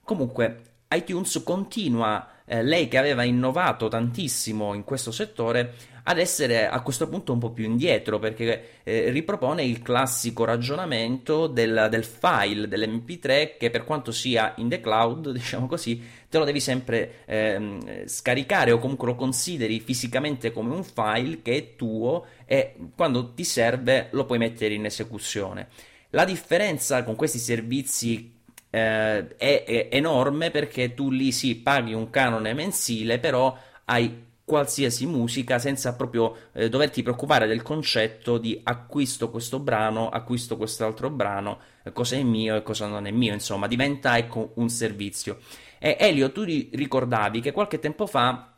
comunque 0.01 0.61
iTunes 0.91 1.43
continua 1.43 2.35
eh, 2.45 2.63
lei 2.63 2.87
che 2.87 2.97
aveva 2.97 3.23
innovato 3.23 3.89
tantissimo 3.89 4.73
in 4.73 4.85
questo 4.85 5.11
settore 5.11 5.73
ad 6.07 6.19
essere 6.19 6.67
a 6.67 6.81
questo 6.81 7.07
punto 7.07 7.33
un 7.33 7.39
po' 7.39 7.51
più 7.51 7.65
indietro 7.65 8.19
perché 8.19 8.81
eh, 8.83 9.09
ripropone 9.09 9.63
il 9.63 9.81
classico 9.81 10.43
ragionamento 10.45 11.47
del, 11.47 11.87
del, 11.89 12.03
file 12.03 12.67
dell'MP3 12.67 13.57
che 13.57 13.69
per 13.71 13.83
quanto 13.83 14.11
sia 14.11 14.53
in 14.57 14.69
the 14.69 14.81
cloud, 14.81 15.31
diciamo 15.33 15.65
così, 15.65 16.01
te 16.29 16.37
lo 16.37 16.43
devi 16.43 16.59
sempre 16.59 17.23
eh, 17.25 18.03
scaricare 18.05 18.71
o 18.71 18.77
comunque 18.77 19.07
lo 19.07 19.15
consideri 19.15 19.79
fisicamente 19.79 20.51
come 20.51 20.75
un 20.75 20.83
file 20.83 21.41
che 21.41 21.55
è 21.55 21.75
tuo 21.75 22.25
e 22.45 22.75
quando 22.95 23.33
ti 23.33 23.43
serve 23.43 24.09
lo 24.11 24.25
puoi 24.25 24.37
mettere 24.37 24.75
in 24.75 24.85
esecuzione. 24.85 25.67
La 26.11 26.23
differenza 26.23 27.03
con 27.03 27.15
questi 27.15 27.39
servizi 27.39 28.31
eh, 28.69 29.35
è, 29.37 29.63
è, 29.63 29.87
enorme 29.89 30.51
perché 30.51 30.93
tu 30.93 31.09
lì 31.09 31.31
sì 31.31 31.55
paghi 31.55 31.93
un 31.93 32.11
canone 32.11 32.53
mensile, 32.53 33.17
però 33.17 33.57
hai 33.85 34.24
qualsiasi 34.45 35.07
musica 35.07 35.57
senza 35.57 35.95
proprio 35.95 36.35
eh, 36.53 36.69
doverti 36.69 37.01
preoccupare 37.01 37.47
del 37.47 37.63
concetto 37.63 38.37
di 38.37 38.61
acquisto 38.63 39.31
questo 39.31 39.59
brano, 39.59 40.09
acquisto 40.09 40.55
quest'altro 40.55 41.09
brano, 41.09 41.59
eh, 41.83 41.91
cosa 41.91 42.15
è 42.15 42.21
mio 42.21 42.55
e 42.55 42.61
cosa 42.61 42.85
non 42.85 43.07
è 43.07 43.11
mio, 43.11 43.33
insomma, 43.33 43.67
diventa 43.67 44.17
ecco 44.17 44.51
un 44.55 44.69
servizio. 44.69 45.39
E 45.79 45.97
Elio, 45.99 46.31
tu 46.31 46.43
ricordavi 46.43 47.41
che 47.41 47.51
qualche 47.51 47.79
tempo 47.79 48.05
fa 48.05 48.53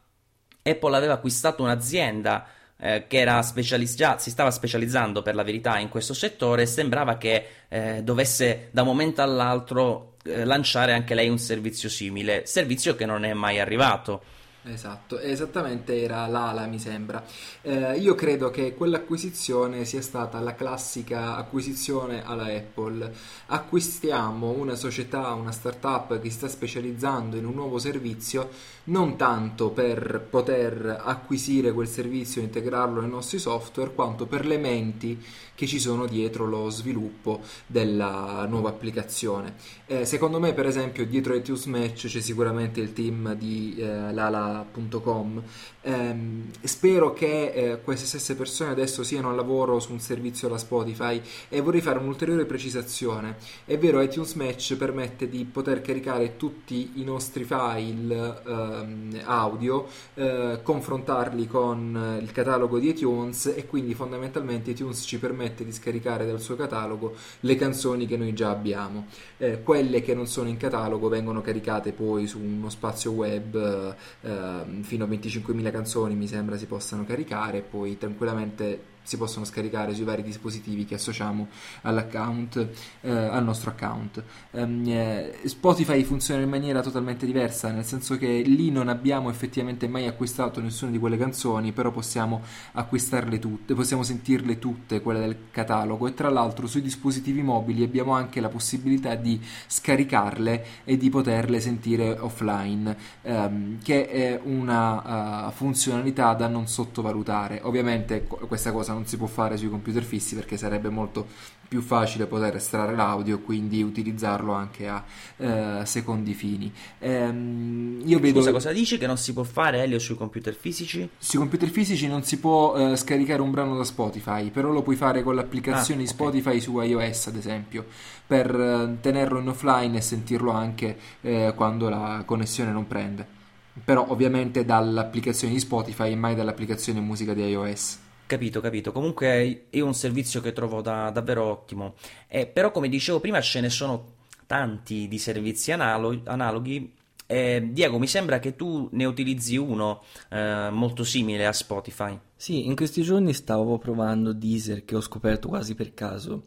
Apple 0.62 0.96
aveva 0.96 1.14
acquistato 1.14 1.64
un'azienda 1.64 2.48
eh, 2.80 3.06
che 3.08 3.18
era 3.20 3.42
specializza- 3.42 4.18
si 4.18 4.30
stava 4.30 4.52
specializzando 4.52 5.22
per 5.22 5.36
la 5.36 5.44
verità 5.44 5.80
in 5.80 5.90
questo 5.90 6.14
settore 6.14 6.64
e 6.64 6.66
sembrava 6.66 7.18
che 7.18 7.48
eh, 7.70 8.04
dovesse 8.04 8.70
da 8.72 8.82
un 8.82 8.88
momento 8.88 9.22
all'altro 9.22 10.16
eh, 10.24 10.46
lanciare 10.46 10.94
anche 10.94 11.16
lei 11.16 11.30
un 11.30 11.40
servizio 11.40 11.90
simile, 11.90 12.46
servizio 12.46 12.96
che 12.96 13.06
non 13.06 13.24
è 13.26 13.34
mai 13.34 13.60
arrivato. 13.60 14.36
Esatto, 14.70 15.18
esattamente 15.20 16.02
era 16.02 16.28
l'ala 16.28 16.66
mi 16.66 16.78
sembra. 16.78 17.24
Eh, 17.62 17.98
io 17.98 18.16
credo 18.16 18.50
che 18.50 18.74
quell'acquisizione 18.74 19.86
sia 19.86 20.02
stata 20.02 20.42
la 20.42 20.56
classica 20.56 21.38
acquisizione 21.38 22.26
alla 22.26 22.48
Apple. 22.48 23.14
Acquistiamo 23.46 24.50
una 24.50 24.76
società, 24.76 25.32
una 25.32 25.52
startup 25.52 26.20
che 26.20 26.30
si 26.30 26.36
sta 26.36 26.48
specializzando 26.50 27.38
in 27.38 27.46
un 27.46 27.54
nuovo 27.54 27.80
servizio, 27.80 28.50
non 28.88 29.16
tanto 29.18 29.70
per 29.70 30.26
poter 30.30 31.02
acquisire 31.04 31.72
quel 31.72 31.88
servizio 31.88 32.42
e 32.42 32.46
integrarlo 32.46 33.02
nei 33.02 33.10
nostri 33.10 33.40
software, 33.40 33.94
quanto 33.94 34.26
per 34.26 34.46
le 34.46 34.58
menti 34.58 35.22
che 35.58 35.66
ci 35.66 35.80
sono 35.80 36.06
dietro 36.06 36.46
lo 36.46 36.70
sviluppo 36.70 37.42
della 37.66 38.46
nuova 38.48 38.70
applicazione. 38.70 39.56
Eh, 39.88 40.06
secondo 40.06 40.40
me, 40.40 40.54
per 40.54 40.68
esempio, 40.68 41.06
dietro 41.06 41.34
iTunes 41.34 41.66
Match 41.66 42.08
c'è 42.08 42.22
sicuramente 42.22 42.80
il 42.80 42.94
team 42.94 43.34
di 43.34 43.76
eh, 43.78 44.14
lala.com. 44.14 45.42
Eh, 45.82 46.16
spero 46.62 47.14
che 47.14 47.52
eh, 47.52 47.82
queste 47.82 48.06
stesse 48.06 48.36
persone 48.36 48.70
adesso 48.70 49.02
siano 49.02 49.30
al 49.30 49.36
lavoro 49.36 49.80
su 49.80 49.94
un 49.94 50.00
servizio 50.00 50.48
alla 50.48 50.60
Spotify 50.60 51.20
e 51.50 51.62
vorrei 51.62 51.82
fare 51.82 51.98
un'ulteriore 51.98 52.46
precisazione. 52.46 53.38
È 53.66 53.78
vero, 53.80 54.00
iTunes 54.02 54.34
Match 54.34 54.76
permette 54.76 55.28
di 55.28 55.44
poter 55.46 55.82
caricare 55.82 56.38
tutti 56.38 56.92
i 56.96 57.04
nostri 57.04 57.46
file 57.46 58.77
ehm, 58.82 59.22
audio, 59.26 59.88
eh, 60.16 60.60
confrontarli 60.62 61.48
con 61.48 62.20
il 62.22 62.32
catalogo 62.32 62.80
di 62.80 62.90
iTunes 62.90 63.54
e 63.56 63.66
quindi 63.66 63.94
fondamentalmente 63.94 64.72
iTunes 64.72 65.04
ci 65.06 65.20
permette 65.20 65.64
di 65.64 65.72
scaricare 65.72 66.26
dal 66.26 66.42
suo 66.42 66.56
catalogo 66.56 67.16
le 67.42 67.56
canzoni 67.56 68.06
che 68.06 68.18
noi 68.18 68.34
già 68.34 68.50
abbiamo. 68.50 69.08
Eh, 69.38 69.62
quelle 69.64 70.02
che 70.02 70.14
non 70.14 70.28
sono 70.28 70.50
in 70.50 70.58
catalogo 70.58 71.08
vengono 71.10 71.42
caricate 71.42 71.92
poi 71.92 72.28
su 72.28 72.40
uno 72.40 72.70
spazio 72.70 73.12
web 73.12 73.96
eh, 74.22 74.64
fino 74.82 75.06
a 75.06 75.08
25.000 75.08 75.72
canzoni 75.72 76.16
mi 76.16 76.28
sembra 76.28 76.58
si 76.58 76.66
possano 76.66 77.06
caricare 77.06 77.60
e 77.60 77.62
poi 77.62 77.98
tranquillamente 77.98 78.96
si 79.08 79.16
possono 79.16 79.46
scaricare 79.46 79.96
sui 79.96 80.04
vari 80.04 80.22
dispositivi 80.22 80.84
che 80.84 80.96
associamo 80.96 81.48
all'account, 81.84 82.68
eh, 83.00 83.10
al 83.10 83.42
nostro 83.42 83.70
account. 83.70 84.22
Um, 84.52 85.46
Spotify 85.46 86.04
funziona 86.04 86.42
in 86.42 86.50
maniera 86.50 86.82
totalmente 86.82 87.26
diversa, 87.26 87.72
nel 87.72 87.86
senso 87.86 88.18
che 88.18 88.42
lì 88.42 88.70
non 88.70 88.90
abbiamo 88.90 89.30
effettivamente 89.30 89.88
mai 89.88 90.08
acquistato 90.08 90.60
nessuna 90.60 90.92
di 90.92 91.00
quelle 91.00 91.16
canzoni, 91.16 91.72
però 91.72 91.90
possiamo 91.90 92.42
acquistarle 92.74 93.40
tutte, 93.40 93.74
possiamo 93.76 94.04
sentirle 94.04 94.60
tutte, 94.60 95.00
quelle 95.00 95.22
del 95.22 95.38
catalogo, 95.52 96.08
e 96.08 96.14
tra 96.14 96.30
l'altro 96.30 96.68
sui 96.68 96.82
dispositivi 96.82 97.42
mobili 97.42 97.84
abbiamo 97.84 98.12
anche 98.12 98.42
la 98.42 98.50
possibilità 98.50 99.16
di 99.16 99.40
scaricarle 99.68 100.66
e 100.84 100.98
di 100.98 101.10
poterle 101.10 101.62
sentire 101.62 102.10
offline, 102.20 102.98
um, 103.22 103.78
che 103.82 104.10
è 104.10 104.38
una 104.44 105.48
uh, 105.48 105.52
funzionalità 105.52 106.34
da 106.34 106.48
non 106.50 106.68
sottovalutare. 106.68 107.62
Ovviamente 107.64 108.26
questa 108.26 108.74
cosa 108.74 108.96
non 108.97 108.97
si 109.06 109.18
può 109.18 109.28
fare 109.28 109.58
sui 109.58 109.70
computer 109.70 110.04
fissi 110.04 110.36
perché 110.36 110.58
sarebbe 110.58 110.90
molto 110.90 111.28
più 111.68 111.82
facile 111.82 112.26
poter 112.26 112.56
estrarre 112.56 112.96
l'audio 112.96 113.36
e 113.36 113.42
quindi 113.42 113.84
utilizzarlo 113.84 114.54
anche 114.54 114.88
a 114.88 115.04
eh, 115.38 115.86
secondi 115.86 116.34
fini. 116.34 116.72
Ehm, 117.00 118.02
io 118.06 118.20
vedo... 118.20 118.40
Scusa, 118.40 118.52
cosa 118.52 118.72
dici 118.72 118.98
che 118.98 119.06
non 119.06 119.18
si 119.18 119.34
può 119.34 119.44
fare 119.44 119.84
Elio 119.84 120.00
sui 120.00 120.16
computer 120.16 120.56
fisici? 120.56 121.10
Sui 121.18 121.40
computer 121.40 121.70
fisici 121.70 122.08
non 122.08 122.24
si 122.24 122.40
può 122.40 122.76
eh, 122.76 122.96
scaricare 122.96 123.42
un 123.42 123.52
brano 123.52 123.76
da 123.76 123.84
Spotify, 123.84 124.50
però 124.50 124.72
lo 124.72 124.82
puoi 124.82 124.96
fare 124.96 125.24
con 125.24 125.36
l'applicazione 125.36 126.02
ah, 126.02 126.04
di 126.04 126.10
Spotify 126.10 126.48
okay. 126.50 126.62
su 126.62 126.80
iOS 126.80 127.28
ad 127.28 127.36
esempio, 127.36 127.86
per 128.26 128.50
eh, 128.54 128.98
tenerlo 129.02 129.40
in 129.40 129.50
offline 129.50 129.98
e 129.98 130.02
sentirlo 130.02 130.52
anche 130.52 130.98
eh, 131.22 131.54
quando 131.56 131.90
la 131.90 132.24
connessione 132.26 132.72
non 132.72 132.88
prende. 132.88 133.36
Però 133.84 134.06
ovviamente 134.10 134.66
dall'applicazione 134.66 135.54
di 135.54 135.60
Spotify 135.60 136.12
e 136.12 136.16
mai 136.16 136.34
dall'applicazione 136.34 137.00
musica 137.00 137.34
di 137.34 137.44
iOS. 137.44 138.06
Capito, 138.28 138.60
capito. 138.60 138.92
Comunque 138.92 139.68
è 139.70 139.80
un 139.80 139.94
servizio 139.94 140.42
che 140.42 140.52
trovo 140.52 140.82
da, 140.82 141.10
davvero 141.12 141.46
ottimo. 141.46 141.96
Eh, 142.28 142.46
però, 142.46 142.72
come 142.72 142.90
dicevo 142.90 143.22
prima, 143.22 143.40
ce 143.40 143.62
ne 143.62 143.70
sono 143.70 144.16
tanti 144.46 145.08
di 145.08 145.18
servizi 145.18 145.72
analo- 145.72 146.22
analoghi. 146.26 146.94
Eh, 147.26 147.70
Diego, 147.72 147.98
mi 147.98 148.08
sembra 148.08 148.40
che 148.40 148.56
tu 148.56 148.90
ne 148.92 149.06
utilizzi 149.06 149.56
uno 149.56 150.04
eh, 150.30 150.70
molto 150.72 151.06
simile 151.06 151.46
a 151.46 151.54
Spotify. 151.54 152.20
Sì, 152.36 152.66
in 152.66 152.76
questi 152.76 153.02
giorni 153.02 153.34
stavo 153.34 153.78
provando 153.78 154.34
Deezer 154.34 154.84
che 154.84 154.96
ho 154.96 155.02
scoperto 155.02 155.48
quasi 155.48 155.74
per 155.74 155.94
caso 155.94 156.44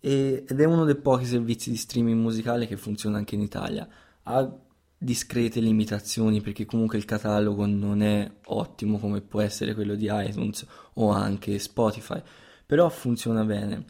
ed 0.00 0.60
è 0.60 0.64
uno 0.64 0.84
dei 0.84 0.94
pochi 0.94 1.24
servizi 1.24 1.70
di 1.70 1.76
streaming 1.76 2.20
musicale 2.20 2.66
che 2.66 2.76
funziona 2.76 3.16
anche 3.16 3.34
in 3.34 3.40
Italia. 3.40 3.88
Ha 4.22 4.56
discrete 4.98 5.60
limitazioni 5.60 6.40
perché 6.40 6.64
comunque 6.64 6.98
il 6.98 7.04
catalogo 7.04 7.66
non 7.66 8.02
è 8.02 8.30
ottimo 8.46 8.98
come 8.98 9.20
può 9.20 9.40
essere 9.40 9.74
quello 9.74 9.94
di 9.94 10.08
iTunes 10.10 10.66
o 10.94 11.10
anche 11.10 11.58
Spotify, 11.58 12.20
però 12.64 12.88
funziona 12.88 13.44
bene. 13.44 13.84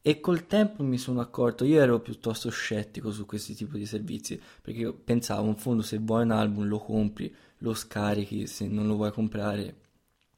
E 0.00 0.18
col 0.20 0.46
tempo 0.46 0.82
mi 0.82 0.98
sono 0.98 1.20
accorto, 1.20 1.64
io 1.64 1.80
ero 1.80 2.00
piuttosto 2.00 2.50
scettico 2.50 3.12
su 3.12 3.24
questi 3.24 3.54
tipi 3.54 3.78
di 3.78 3.86
servizi, 3.86 4.40
perché 4.60 4.92
pensavo 4.92 5.46
in 5.46 5.56
fondo 5.56 5.82
se 5.82 5.98
vuoi 5.98 6.22
un 6.22 6.32
album 6.32 6.66
lo 6.66 6.78
compri, 6.78 7.32
lo 7.58 7.72
scarichi, 7.74 8.46
se 8.48 8.66
non 8.66 8.86
lo 8.88 8.96
vuoi 8.96 9.12
comprare 9.12 9.76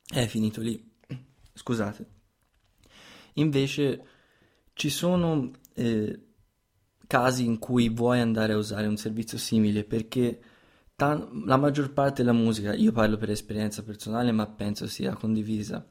è 0.07 0.27
finito 0.27 0.61
lì. 0.61 0.93
Scusate. 1.53 2.07
Invece 3.35 4.07
ci 4.75 4.91
sono 4.91 5.51
eh, 5.75 6.24
casi 7.07 7.45
in 7.45 7.59
cui 7.59 7.89
vuoi 7.89 8.21
andare 8.21 8.53
a 8.53 8.57
usare 8.57 8.87
un 8.87 8.97
servizio 8.97 9.39
simile 9.39 9.85
perché 9.85 10.41
tan- 10.97 11.43
la 11.47 11.57
maggior 11.57 11.93
parte 11.93 12.23
della 12.23 12.37
musica, 12.37 12.75
io 12.75 12.93
parlo 12.93 13.17
per 13.17 13.31
esperienza 13.31 13.83
personale 13.83 14.33
ma 14.33 14.47
penso 14.47 14.87
sia 14.87 15.15
condivisa, 15.15 15.85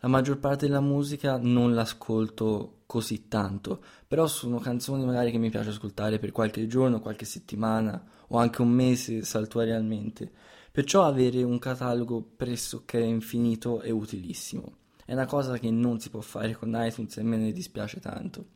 la 0.00 0.08
maggior 0.08 0.38
parte 0.38 0.66
della 0.66 0.80
musica 0.80 1.38
non 1.38 1.74
l'ascolto 1.74 2.82
così 2.86 3.28
tanto, 3.28 3.82
però 4.06 4.26
sono 4.26 4.58
canzoni 4.58 5.04
magari 5.04 5.30
che 5.30 5.38
mi 5.38 5.50
piace 5.50 5.70
ascoltare 5.70 6.18
per 6.18 6.32
qualche 6.32 6.66
giorno, 6.66 7.00
qualche 7.00 7.24
settimana 7.24 8.04
o 8.28 8.38
anche 8.38 8.62
un 8.62 8.68
mese 8.70 9.22
saltuariamente. 9.22 10.30
Perciò 10.70 11.04
avere 11.04 11.42
un 11.42 11.58
catalogo 11.58 12.22
pressoché 12.36 12.98
infinito 13.00 13.80
è 13.80 13.90
utilissimo. 13.90 14.76
È 15.04 15.12
una 15.12 15.26
cosa 15.26 15.56
che 15.58 15.70
non 15.70 15.98
si 15.98 16.10
può 16.10 16.20
fare 16.20 16.54
con 16.54 16.76
iTunes 16.78 17.16
e 17.16 17.22
me 17.22 17.36
ne 17.38 17.50
dispiace 17.50 17.98
tanto. 17.98 18.55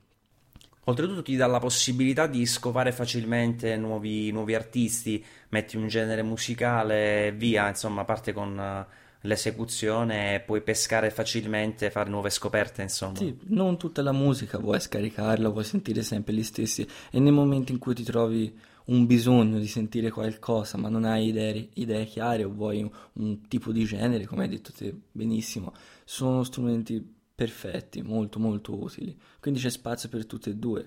Oltretutto 0.91 1.23
ti 1.23 1.37
dà 1.37 1.47
la 1.47 1.61
possibilità 1.61 2.27
di 2.27 2.45
scovare 2.47 2.91
facilmente 2.91 3.77
nuovi, 3.77 4.33
nuovi 4.33 4.57
artisti, 4.57 5.25
metti 5.51 5.77
un 5.77 5.87
genere 5.87 6.23
musicale 6.23 7.29
e 7.29 7.33
via, 7.33 7.69
insomma, 7.69 8.05
parte 8.05 8.33
con 8.33 8.87
l'esecuzione 9.21 10.35
e 10.35 10.41
puoi 10.41 10.63
pescare 10.63 11.11
facilmente, 11.11 11.91
fare 11.91 12.11
nuove 12.11 12.31
scoperte, 12.31 12.83
insomma. 12.83 13.19
Sì, 13.19 13.37
non 13.49 13.79
tutta 13.79 14.03
la 14.03 14.11
musica 14.11 14.59
vuoi 14.59 14.81
scaricarla, 14.81 15.49
vuoi 15.49 15.63
sentire 15.63 16.03
sempre 16.03 16.35
gli 16.35 16.43
stessi 16.43 16.85
e 17.11 17.21
nei 17.21 17.33
momenti 17.33 17.71
in 17.71 17.79
cui 17.79 17.95
ti 17.95 18.03
trovi 18.03 18.53
un 18.87 19.07
bisogno 19.07 19.61
di 19.61 19.69
sentire 19.69 20.11
qualcosa 20.11 20.77
ma 20.77 20.89
non 20.89 21.05
hai 21.05 21.29
idee, 21.29 21.69
idee 21.75 22.05
chiare 22.07 22.43
o 22.43 22.51
vuoi 22.51 22.83
un, 22.83 22.91
un, 23.13 23.47
tipo 23.47 23.71
di 23.71 23.85
genere, 23.85 24.27
come 24.27 24.43
hai 24.43 24.49
detto 24.49 24.73
te 24.77 24.93
benissimo, 25.13 25.73
sono 26.05 26.43
strumenti 26.43 27.19
perfetti, 27.41 28.03
molto 28.03 28.39
molto 28.39 28.79
utili. 28.79 29.19
Quindi 29.41 29.61
c'è 29.61 29.71
spazio 29.71 30.11
per 30.11 30.27
tutte 30.27 30.51
e 30.51 30.55
due. 30.57 30.87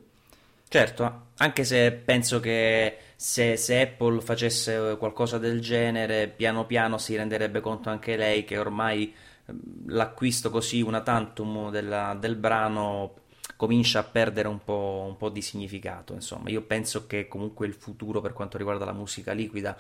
Certo, 0.67 1.29
anche 1.37 1.63
se 1.63 1.91
penso 1.91 2.39
che 2.39 2.97
se, 3.15 3.57
se, 3.57 3.81
Apple 3.81 4.21
facesse 4.21 4.95
qualcosa 4.99 5.39
del 5.39 5.61
genere, 5.61 6.27
piano 6.27 6.67
piano 6.67 6.99
si 6.99 7.15
renderebbe 7.15 7.59
conto 7.59 7.89
anche 7.89 8.15
lei 8.15 8.43
che 8.43 8.59
ormai 8.59 9.11
ehm, 9.47 9.87
l'acquisto 9.87 10.51
così 10.51 10.81
una 10.81 11.01
tantum 11.01 11.71
della, 11.71 12.15
del 12.19 12.35
brano 12.35 13.15
comincia 13.55 13.99
a 13.99 14.03
perdere 14.03 14.47
un 14.47 14.63
po', 14.63 15.05
un 15.07 15.17
po' 15.17 15.29
di 15.29 15.41
significato. 15.41 16.13
Insomma, 16.13 16.49
io 16.51 16.61
penso 16.61 17.07
che 17.07 17.27
comunque 17.27 17.65
il 17.65 17.73
futuro 17.73 18.21
per 18.21 18.33
quanto 18.33 18.57
riguarda 18.57 18.85
la 18.85 18.93
musica 18.93 19.31
liquida, 19.31 19.75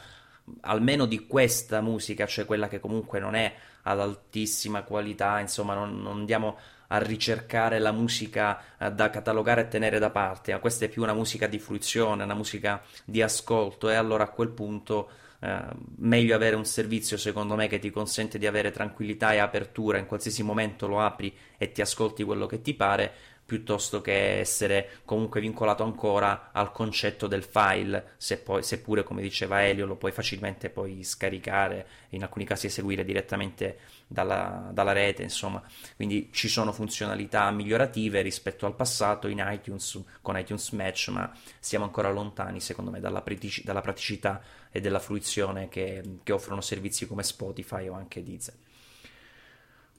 almeno 0.61 1.05
di 1.05 1.25
questa 1.27 1.81
musica, 1.81 2.25
cioè 2.25 2.45
quella 2.45 2.67
che 2.67 2.79
comunque 2.79 3.19
non 3.19 3.35
è 3.35 3.53
ad 3.83 3.99
altissima 3.99 4.83
qualità, 4.83 5.39
insomma, 5.39 5.73
non, 5.73 6.01
non 6.01 6.17
andiamo 6.19 6.57
a 6.87 6.97
ricercare 6.99 7.79
la 7.79 7.91
musica 7.91 8.61
eh, 8.77 8.91
da 8.91 9.09
catalogare 9.09 9.61
e 9.61 9.67
tenere 9.67 9.99
da 9.99 10.09
parte, 10.09 10.51
ma 10.51 10.59
questa 10.59 10.85
è 10.85 10.89
più 10.89 11.01
una 11.01 11.13
musica 11.13 11.47
di 11.47 11.59
fruizione, 11.59 12.23
una 12.23 12.35
musica 12.35 12.81
di 13.03 13.21
ascolto 13.21 13.89
e 13.89 13.95
allora 13.95 14.25
a 14.25 14.29
quel 14.29 14.49
punto 14.49 15.09
eh, 15.39 15.61
meglio 15.97 16.35
avere 16.35 16.55
un 16.55 16.65
servizio 16.65 17.17
secondo 17.17 17.55
me 17.55 17.67
che 17.67 17.79
ti 17.79 17.89
consente 17.89 18.37
di 18.37 18.47
avere 18.47 18.71
tranquillità 18.71 19.33
e 19.33 19.39
apertura, 19.39 19.97
in 19.97 20.05
qualsiasi 20.05 20.43
momento 20.43 20.87
lo 20.87 21.01
apri 21.01 21.35
e 21.57 21.71
ti 21.71 21.81
ascolti 21.81 22.23
quello 22.23 22.45
che 22.45 22.61
ti 22.61 22.73
pare, 22.73 23.13
piuttosto 23.45 24.01
che 24.01 24.39
essere 24.39 25.01
comunque 25.05 25.41
vincolato 25.41 25.83
ancora 25.83 26.49
al 26.51 26.71
concetto 26.71 27.27
del 27.27 27.43
file, 27.43 28.13
se 28.17 28.37
poi, 28.37 28.63
seppure 28.63 29.03
come 29.03 29.21
diceva 29.21 29.65
Elio 29.65 29.85
lo 29.85 29.95
puoi 29.95 30.11
facilmente 30.11 30.69
poi 30.69 31.03
scaricare, 31.03 31.87
in 32.09 32.23
alcuni 32.23 32.45
casi 32.45 32.67
eseguire 32.67 33.03
direttamente 33.03 33.79
dalla, 34.07 34.69
dalla 34.71 34.93
rete, 34.93 35.23
insomma, 35.23 35.61
quindi 35.95 36.29
ci 36.31 36.47
sono 36.47 36.71
funzionalità 36.71 37.49
migliorative 37.51 38.21
rispetto 38.21 38.65
al 38.65 38.75
passato 38.75 39.27
in 39.27 39.43
iTunes 39.45 40.01
con 40.21 40.37
iTunes 40.37 40.69
Match, 40.71 41.09
ma 41.09 41.31
siamo 41.59 41.85
ancora 41.85 42.11
lontani 42.11 42.59
secondo 42.59 42.91
me 42.91 42.99
dalla, 42.99 43.21
pratici- 43.21 43.63
dalla 43.63 43.81
praticità 43.81 44.41
e 44.71 44.79
della 44.79 44.99
fruizione 44.99 45.67
che, 45.69 46.19
che 46.23 46.31
offrono 46.31 46.61
servizi 46.61 47.07
come 47.07 47.23
Spotify 47.23 47.87
o 47.87 47.93
anche 47.93 48.23
Deezer. 48.23 48.55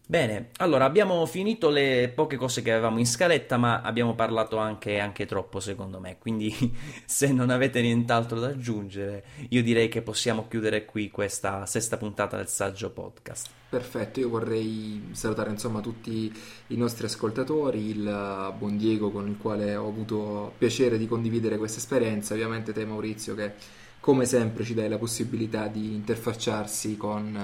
Bene, 0.07 0.50
allora 0.59 0.84
abbiamo 0.84 1.24
finito 1.24 1.70
le 1.70 2.12
poche 2.14 2.36
cose 2.36 2.61
che 2.61 2.70
avevamo 2.70 2.98
in 2.98 3.07
scaletta, 3.07 3.57
ma 3.57 3.80
abbiamo 3.80 4.14
parlato 4.14 4.59
anche, 4.59 4.98
anche, 4.98 5.24
troppo 5.24 5.61
secondo 5.61 5.98
me, 5.98 6.18
quindi 6.18 6.55
se 7.07 7.32
non 7.32 7.48
avete 7.48 7.80
nient'altro 7.80 8.38
da 8.38 8.48
aggiungere, 8.48 9.24
io 9.48 9.62
direi 9.62 9.88
che 9.88 10.02
possiamo 10.02 10.46
chiudere 10.46 10.84
qui 10.84 11.11
questa 11.11 11.64
sesta 11.64 11.96
puntata 11.96 12.36
del 12.36 12.48
Saggio 12.48 12.90
Podcast. 12.90 13.48
Perfetto, 13.70 14.20
io 14.20 14.28
vorrei 14.28 15.09
salutare 15.12 15.48
insomma 15.48 15.80
tutti 15.80 16.30
i 16.66 16.76
nostri 16.76 17.07
ascoltatori, 17.07 17.88
il 17.88 18.55
buon 18.59 18.76
Diego 18.76 19.11
con 19.11 19.26
il 19.26 19.38
quale 19.38 19.74
ho 19.74 19.88
avuto 19.88 20.52
piacere 20.59 20.98
di 20.98 21.09
condividere 21.09 21.57
questa 21.57 21.78
esperienza, 21.78 22.34
ovviamente 22.34 22.74
te 22.74 22.84
Maurizio 22.84 23.34
che 23.34 23.52
come 24.05 24.26
sempre 24.26 24.64
ci 24.64 24.74
dai 24.74 24.90
la 24.90 24.98
possibilità 24.98 25.66
di 25.66 25.94
interfacciarsi 25.94 26.98
con 26.98 27.34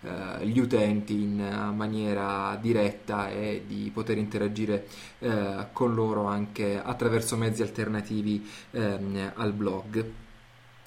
eh, 0.00 0.46
gli 0.46 0.58
utenti 0.58 1.12
in 1.12 1.72
maniera 1.76 2.58
diretta 2.58 3.28
e 3.28 3.64
di 3.66 3.90
poter 3.92 4.16
interagire 4.16 4.86
eh, 5.18 5.66
con 5.74 5.94
loro 5.94 6.24
anche 6.24 6.80
attraverso 6.82 7.36
mezzi 7.36 7.60
alternativi 7.60 8.48
ehm, 8.70 9.32
al 9.34 9.52
blog. 9.52 10.04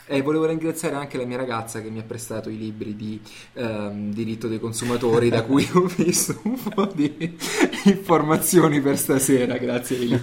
E 0.08 0.22
volevo 0.24 0.48
ringraziare 0.48 0.96
anche 0.96 1.20
la 1.20 1.26
mia 1.26 1.38
ragazza 1.38 1.80
che 1.80 1.92
mi 1.92 2.00
ha 2.00 2.04
prestato 2.08 2.50
i 2.50 2.58
libri 2.58 2.96
di 2.96 3.22
ehm, 3.54 4.12
diritto 4.12 4.48
dei 4.48 4.60
consumatori, 4.60 5.30
da 5.30 5.44
cui 5.44 5.70
ho 5.74 5.86
visto 5.96 6.40
un 6.42 6.60
po' 6.74 6.88
di 6.88 7.38
informazioni 7.84 8.82
per 8.82 8.98
stasera. 8.98 9.60
Grazie 9.60 9.96
Eli. 9.96 10.20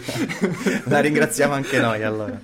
La 0.86 0.98
ringraziamo 0.98 1.52
anche 1.52 1.78
noi 1.78 2.02
allora. 2.02 2.40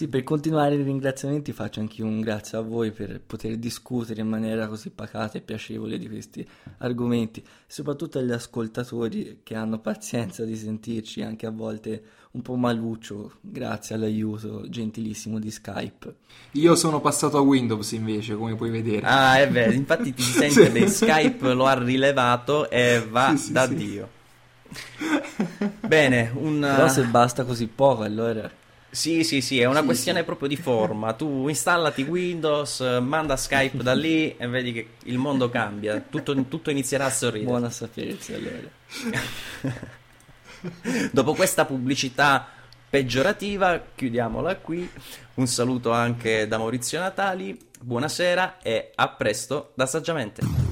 Sì, 0.00 0.08
per 0.08 0.22
continuare 0.22 0.76
i 0.76 0.82
ringraziamenti 0.82 1.52
faccio 1.52 1.80
anche 1.80 2.02
un 2.02 2.22
grazie 2.22 2.56
a 2.56 2.62
voi 2.62 2.90
per 2.90 3.20
poter 3.20 3.58
discutere 3.58 4.22
in 4.22 4.28
maniera 4.28 4.66
così 4.66 4.88
pacata 4.88 5.36
e 5.36 5.42
piacevole 5.42 5.98
di 5.98 6.08
questi 6.08 6.48
argomenti, 6.78 7.44
soprattutto 7.66 8.18
agli 8.18 8.32
ascoltatori 8.32 9.40
che 9.42 9.54
hanno 9.54 9.78
pazienza 9.78 10.42
di 10.46 10.56
sentirci 10.56 11.20
anche 11.20 11.44
a 11.44 11.50
volte 11.50 12.02
un 12.30 12.40
po' 12.40 12.54
maluccio, 12.56 13.32
grazie 13.42 13.94
all'aiuto 13.94 14.66
gentilissimo 14.70 15.38
di 15.38 15.50
Skype. 15.50 16.14
Io 16.52 16.74
sono 16.76 17.02
passato 17.02 17.36
a 17.36 17.42
Windows 17.42 17.92
invece, 17.92 18.36
come 18.36 18.56
puoi 18.56 18.70
vedere. 18.70 19.06
Ah, 19.06 19.38
è 19.38 19.50
vero, 19.50 19.72
infatti 19.72 20.14
ti 20.14 20.22
sente 20.22 20.88
sì. 20.88 21.04
Skype 21.04 21.52
lo 21.52 21.66
ha 21.66 21.74
rilevato 21.74 22.70
e 22.70 23.06
va 23.06 23.34
sì, 23.36 23.36
sì, 23.36 23.52
da 23.52 23.66
Dio. 23.66 24.08
Bene, 25.86 26.32
un... 26.36 26.58
Però 26.60 26.88
se 26.88 27.02
basta 27.02 27.44
così 27.44 27.66
poco, 27.66 28.02
allora 28.02 28.50
sì, 28.90 29.22
sì, 29.24 29.40
sì, 29.40 29.60
è 29.60 29.66
una 29.66 29.80
sì, 29.80 29.86
questione 29.86 30.18
sì. 30.20 30.24
proprio 30.24 30.48
di 30.48 30.56
forma. 30.56 31.12
Tu 31.12 31.48
installati 31.48 32.02
Windows, 32.02 32.80
manda 33.00 33.36
Skype 33.36 33.82
da 33.82 33.94
lì 33.94 34.36
e 34.36 34.46
vedi 34.48 34.72
che 34.72 34.88
il 35.04 35.18
mondo 35.18 35.48
cambia. 35.48 36.02
Tutto, 36.08 36.34
tutto 36.46 36.70
inizierà 36.70 37.06
a 37.06 37.10
sorridere. 37.10 37.50
Buona 37.50 37.68
a 37.68 37.70
sapersi 37.70 38.34
allora. 38.34 38.58
Dopo 41.12 41.34
questa 41.34 41.64
pubblicità 41.64 42.48
peggiorativa, 42.88 43.82
chiudiamola 43.94 44.56
qui. 44.56 44.90
Un 45.34 45.46
saluto 45.46 45.92
anche 45.92 46.48
da 46.48 46.58
Maurizio 46.58 46.98
Natali. 46.98 47.56
Buonasera 47.80 48.58
e 48.60 48.90
a 48.94 49.08
presto 49.08 49.70
da 49.74 49.86
Saggiamente. 49.86 50.69